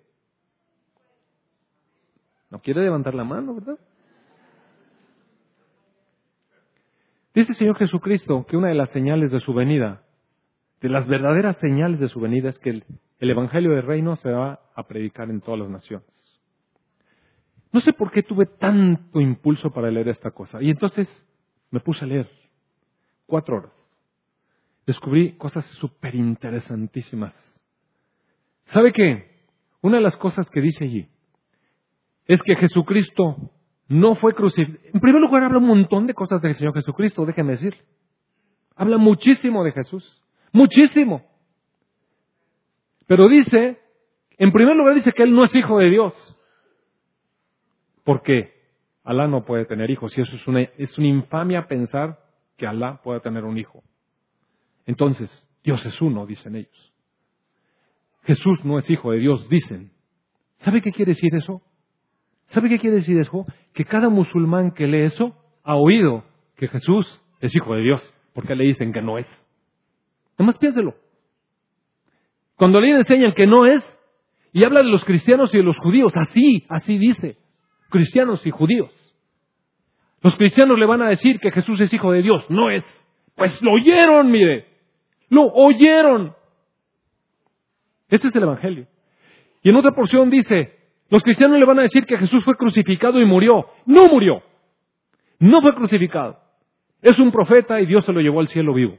No 2.50 2.60
quiere 2.60 2.82
levantar 2.82 3.14
la 3.14 3.24
mano, 3.24 3.56
¿verdad? 3.56 3.78
Dice 7.34 7.52
el 7.52 7.58
Señor 7.58 7.78
Jesucristo 7.78 8.45
que 8.48 8.58
una 8.58 8.70
de 8.70 8.76
las 8.76 8.89
señales 8.89 9.32
de 9.32 9.39
su 9.41 9.54
venida, 9.54 10.04
de 10.82 10.89
las 10.89 11.08
verdaderas 11.08 11.58
señales 11.58 12.00
de 12.00 12.10
su 12.10 12.20
venida, 12.20 12.50
es 12.50 12.58
que 12.60 12.72
el, 12.72 12.84
el 13.20 13.30
Evangelio 13.30 13.72
del 13.72 13.84
Reino 13.84 14.16
se 14.16 14.32
va 14.32 14.60
a 14.76 14.84
predicar 14.88 15.30
en 15.30 15.41
todas 15.41 15.60
las 15.60 15.70
naciones. 15.70 16.16
No 17.72 17.80
sé 17.82 17.93
por 17.93 18.11
qué 18.11 18.24
tuve 18.24 18.45
tanto 18.45 19.20
impulso 19.20 19.72
para 19.72 19.91
leer 19.91 20.07
esta 20.09 20.32
cosa. 20.32 20.61
Y 20.61 20.70
entonces 20.70 21.07
me 21.72 21.80
puse 21.80 22.05
a 22.05 22.07
leer 22.07 22.30
cuatro 23.26 23.57
horas. 23.57 23.72
Descubrí 24.86 25.34
cosas 25.38 25.65
súper 25.80 26.15
interesantísimas. 26.15 27.36
¿Sabe 28.65 28.93
qué? 28.93 29.38
Una 29.82 29.97
de 29.97 30.03
las 30.03 30.18
cosas 30.18 30.49
que 30.49 30.61
dice 30.61 30.86
allí 30.86 31.07
es 32.26 32.41
que 32.41 32.55
Jesucristo 32.55 33.51
no 33.88 34.15
fue 34.15 34.34
crucificado. 34.34 34.89
En 34.93 34.99
primer 34.99 35.22
lugar, 35.22 35.43
habla 35.43 35.59
un 35.59 35.68
montón 35.68 36.07
de 36.07 36.13
cosas 36.13 36.41
del 36.41 36.55
Señor 36.55 36.74
Jesucristo, 36.74 37.26
déjeme 37.26 37.53
decirle. 37.53 37.82
Habla 38.76 38.97
muchísimo 38.97 39.63
de 39.63 39.72
Jesús. 39.72 40.22
Muchísimo. 40.51 41.26
Pero 43.07 43.28
dice, 43.28 43.80
en 44.38 44.51
primer 44.51 44.76
lugar 44.76 44.95
dice 44.95 45.11
que 45.11 45.24
Él 45.24 45.34
no 45.34 45.45
es 45.45 45.55
hijo 45.55 45.80
de 45.80 45.89
Dios. 45.89 46.36
¿Por 48.08 48.22
qué? 48.22 48.53
Alá 49.03 49.28
no 49.28 49.43
puede 49.43 49.66
tener 49.66 49.91
hijos 49.91 50.18
y 50.18 50.22
eso 50.22 50.34
es 50.34 50.47
una, 50.47 50.62
es 50.62 50.97
una 50.97 51.08
infamia 51.08 51.68
pensar 51.68 52.18
que 52.55 52.66
Alá 52.66 53.01
pueda 53.03 53.20
tener 53.20 53.43
un 53.43 53.58
hijo. 53.58 53.84
Entonces, 54.86 55.30
Dios 55.62 55.86
es 55.86 56.01
uno, 56.01 56.26
dicen 56.26 56.55
ellos. 56.55 56.93
Jesús 58.24 58.64
no 58.64 58.78
es 58.78 58.89
hijo 58.89 59.12
de 59.12 59.18
Dios, 59.18 59.49
dicen. 59.49 59.91
¿Sabe 60.60 60.82
qué 60.82 60.93
quiere 60.93 61.16
decir 61.16 61.36
eso? 61.36 61.62
¿Sabe 62.45 62.70
qué 62.70 62.80
quiere 62.80 62.95
decir 62.95 63.20
eso? 63.20 63.45
Que 63.74 63.84
cada 63.84 64.08
musulmán 64.08 64.72
que 64.72 64.88
lee 64.88 65.01
eso 65.01 65.36
ha 65.66 65.76
oído 65.76 66.24
que 66.55 66.70
Jesús 66.70 67.22
es 67.41 67.53
hijo 67.53 67.76
de 67.76 67.82
Dios, 67.82 68.14
porque 68.32 68.55
le 68.55 68.64
dicen 68.64 68.93
que 68.93 69.01
no 69.01 69.18
es. 69.18 69.28
Nomás 70.39 70.58
piénselo. 70.60 70.95
Cuando 72.55 72.80
le 72.80 72.89
enseñan 72.89 73.34
que 73.34 73.47
no 73.47 73.66
es, 73.66 73.84
y 74.53 74.64
habla 74.64 74.82
de 74.82 74.91
los 74.91 75.03
cristianos 75.03 75.53
y 75.53 75.58
de 75.58 75.64
los 75.64 75.76
judíos, 75.80 76.14
así, 76.16 76.66
así 76.70 76.97
dice, 76.97 77.38
cristianos 77.89 78.45
y 78.45 78.51
judíos. 78.51 78.91
Los 80.21 80.35
cristianos 80.35 80.77
le 80.77 80.85
van 80.85 81.01
a 81.01 81.09
decir 81.09 81.39
que 81.39 81.51
Jesús 81.51 81.79
es 81.79 81.93
hijo 81.93 82.11
de 82.11 82.21
Dios, 82.21 82.43
no 82.49 82.69
es. 82.69 82.83
Pues 83.35 83.61
lo 83.61 83.73
oyeron, 83.73 84.31
mire, 84.31 84.67
lo 85.29 85.43
oyeron. 85.43 86.35
Este 88.09 88.27
es 88.27 88.35
el 88.35 88.43
Evangelio. 88.43 88.88
Y 89.61 89.69
en 89.69 89.75
otra 89.75 89.91
porción 89.91 90.29
dice, 90.29 90.77
los 91.09 91.21
cristianos 91.21 91.59
le 91.59 91.65
van 91.65 91.79
a 91.79 91.83
decir 91.83 92.05
que 92.05 92.17
Jesús 92.17 92.43
fue 92.43 92.55
crucificado 92.55 93.19
y 93.21 93.25
murió. 93.25 93.67
No 93.85 94.07
murió. 94.07 94.41
No 95.39 95.61
fue 95.61 95.73
crucificado. 95.75 96.39
Es 97.01 97.17
un 97.19 97.31
profeta 97.31 97.79
y 97.79 97.85
Dios 97.85 98.05
se 98.05 98.11
lo 98.11 98.21
llevó 98.21 98.39
al 98.39 98.47
cielo 98.47 98.73
vivo. 98.73 98.97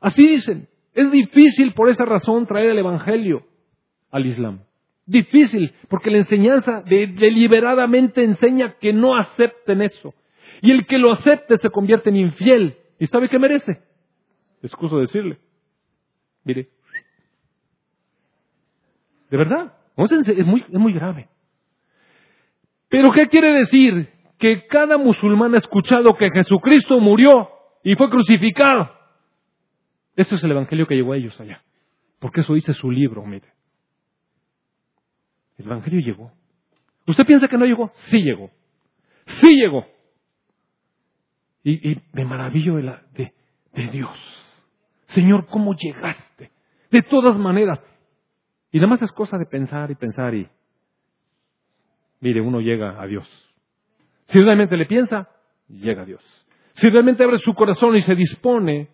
Así 0.00 0.26
dicen. 0.26 0.68
Es 0.94 1.10
difícil 1.10 1.72
por 1.72 1.88
esa 1.88 2.04
razón 2.04 2.46
traer 2.46 2.70
el 2.70 2.78
Evangelio 2.78 3.46
al 4.10 4.26
Islam. 4.26 4.60
Difícil, 5.06 5.74
porque 5.88 6.10
la 6.10 6.18
enseñanza 6.18 6.82
deliberadamente 6.82 8.22
enseña 8.22 8.76
que 8.80 8.92
no 8.92 9.16
acepten 9.16 9.82
eso. 9.82 10.14
Y 10.60 10.70
el 10.70 10.86
que 10.86 10.98
lo 10.98 11.12
acepte 11.12 11.56
se 11.58 11.70
convierte 11.70 12.10
en 12.10 12.16
infiel. 12.16 12.76
¿Y 12.98 13.06
sabe 13.08 13.28
qué 13.28 13.38
merece? 13.38 13.82
Excuso 14.62 14.98
decirle. 14.98 15.38
Mire. 16.44 16.68
De 19.28 19.36
verdad. 19.36 19.72
Es 19.96 20.46
muy, 20.46 20.60
es 20.60 20.78
muy 20.78 20.92
grave. 20.92 21.28
Pero 22.88 23.10
¿qué 23.10 23.26
quiere 23.26 23.58
decir? 23.58 24.08
Que 24.38 24.66
cada 24.66 24.98
musulmán 24.98 25.54
ha 25.54 25.58
escuchado 25.58 26.14
que 26.16 26.30
Jesucristo 26.30 26.98
murió 27.00 27.50
y 27.82 27.94
fue 27.96 28.08
crucificado. 28.08 28.90
Ese 30.14 30.36
es 30.36 30.44
el 30.44 30.52
evangelio 30.52 30.86
que 30.86 30.94
llegó 30.94 31.12
a 31.12 31.16
ellos 31.16 31.38
allá. 31.40 31.62
Porque 32.18 32.42
eso 32.42 32.54
dice 32.54 32.72
su 32.74 32.90
libro, 32.90 33.24
mire. 33.24 33.51
El 35.62 35.70
evangelio 35.70 36.00
llegó. 36.00 36.32
¿Usted 37.06 37.24
piensa 37.24 37.48
que 37.48 37.56
no 37.56 37.64
llegó? 37.64 37.92
Sí 38.10 38.22
llegó. 38.22 38.50
Sí 39.26 39.54
llegó. 39.56 39.86
Y, 41.64 41.96
me 42.12 42.24
maravillo 42.24 42.76
de, 42.76 43.32
Dios. 43.92 44.18
Señor, 45.06 45.46
¿cómo 45.46 45.74
llegaste? 45.74 46.50
De 46.90 47.02
todas 47.02 47.38
maneras, 47.38 47.82
y 48.72 48.78
nada 48.78 48.88
más 48.88 49.02
es 49.02 49.12
cosa 49.12 49.38
de 49.38 49.46
pensar 49.46 49.90
y 49.90 49.94
pensar 49.94 50.34
y, 50.34 50.48
mire, 52.20 52.40
uno 52.40 52.60
llega 52.60 53.00
a 53.00 53.06
Dios. 53.06 53.28
Si 54.26 54.38
realmente 54.40 54.76
le 54.76 54.86
piensa, 54.86 55.28
llega 55.68 56.02
a 56.02 56.06
Dios. 56.06 56.22
Si 56.74 56.88
realmente 56.88 57.22
abre 57.22 57.38
su 57.38 57.54
corazón 57.54 57.96
y 57.96 58.02
se 58.02 58.14
dispone 58.14 58.88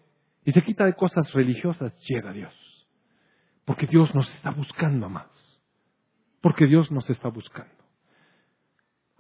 y 0.44 0.52
se 0.52 0.62
quita 0.62 0.84
de 0.84 0.94
cosas 0.94 1.32
religiosas, 1.32 1.94
llega 2.06 2.30
a 2.30 2.32
Dios. 2.32 2.54
Porque 3.64 3.86
Dios 3.86 4.14
nos 4.14 4.30
está 4.34 4.50
buscando 4.50 5.08
más. 5.08 5.37
Porque 6.48 6.66
Dios 6.66 6.90
nos 6.90 7.10
está 7.10 7.28
buscando. 7.28 7.74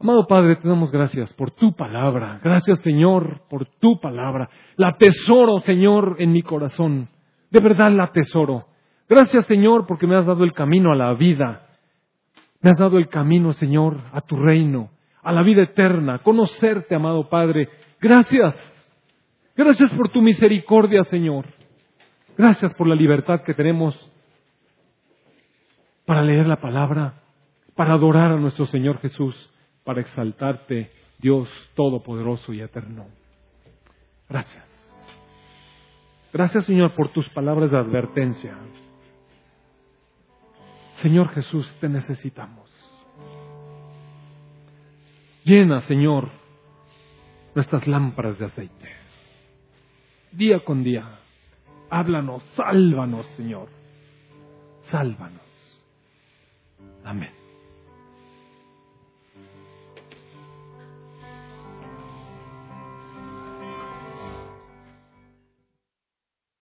Amado 0.00 0.26
Padre, 0.26 0.56
te 0.56 0.66
damos 0.66 0.90
gracias 0.90 1.30
por 1.34 1.50
tu 1.50 1.76
palabra. 1.76 2.40
Gracias, 2.42 2.80
Señor, 2.80 3.42
por 3.50 3.66
tu 3.66 4.00
palabra. 4.00 4.48
La 4.76 4.96
tesoro, 4.96 5.60
Señor, 5.60 6.16
en 6.20 6.32
mi 6.32 6.40
corazón. 6.40 7.10
De 7.50 7.60
verdad 7.60 7.92
la 7.92 8.12
tesoro. 8.12 8.64
Gracias 9.10 9.44
Señor 9.44 9.86
porque 9.86 10.06
me 10.06 10.16
has 10.16 10.24
dado 10.24 10.42
el 10.42 10.54
camino 10.54 10.90
a 10.90 10.96
la 10.96 11.12
vida. 11.12 11.66
Me 12.62 12.70
has 12.70 12.78
dado 12.78 12.96
el 12.96 13.08
camino, 13.08 13.52
Señor, 13.52 13.98
a 14.14 14.22
tu 14.22 14.36
reino, 14.36 14.88
a 15.22 15.30
la 15.30 15.42
vida 15.42 15.64
eterna, 15.64 16.20
conocerte, 16.20 16.94
amado 16.94 17.28
Padre. 17.28 17.68
Gracias. 18.00 18.56
Gracias 19.54 19.92
por 19.92 20.08
tu 20.08 20.22
misericordia, 20.22 21.04
Señor. 21.04 21.44
Gracias 22.38 22.72
por 22.72 22.86
la 22.86 22.94
libertad 22.94 23.42
que 23.42 23.52
tenemos 23.52 23.94
para 26.08 26.22
leer 26.22 26.46
la 26.46 26.58
palabra, 26.58 27.20
para 27.74 27.92
adorar 27.92 28.32
a 28.32 28.38
nuestro 28.38 28.64
Señor 28.64 28.98
Jesús, 29.00 29.36
para 29.84 30.00
exaltarte, 30.00 30.90
Dios 31.18 31.50
Todopoderoso 31.74 32.54
y 32.54 32.62
Eterno. 32.62 33.08
Gracias. 34.26 34.64
Gracias, 36.32 36.64
Señor, 36.64 36.94
por 36.94 37.10
tus 37.10 37.28
palabras 37.28 37.70
de 37.70 37.76
advertencia. 37.76 38.56
Señor 41.02 41.28
Jesús, 41.28 41.70
te 41.78 41.90
necesitamos. 41.90 42.70
Llena, 45.44 45.82
Señor, 45.82 46.30
nuestras 47.54 47.86
lámparas 47.86 48.38
de 48.38 48.46
aceite. 48.46 48.88
Día 50.32 50.64
con 50.64 50.82
día. 50.82 51.18
Háblanos, 51.90 52.42
sálvanos, 52.56 53.26
Señor. 53.36 53.68
Sálvanos. 54.90 55.47
Amén. 57.08 57.37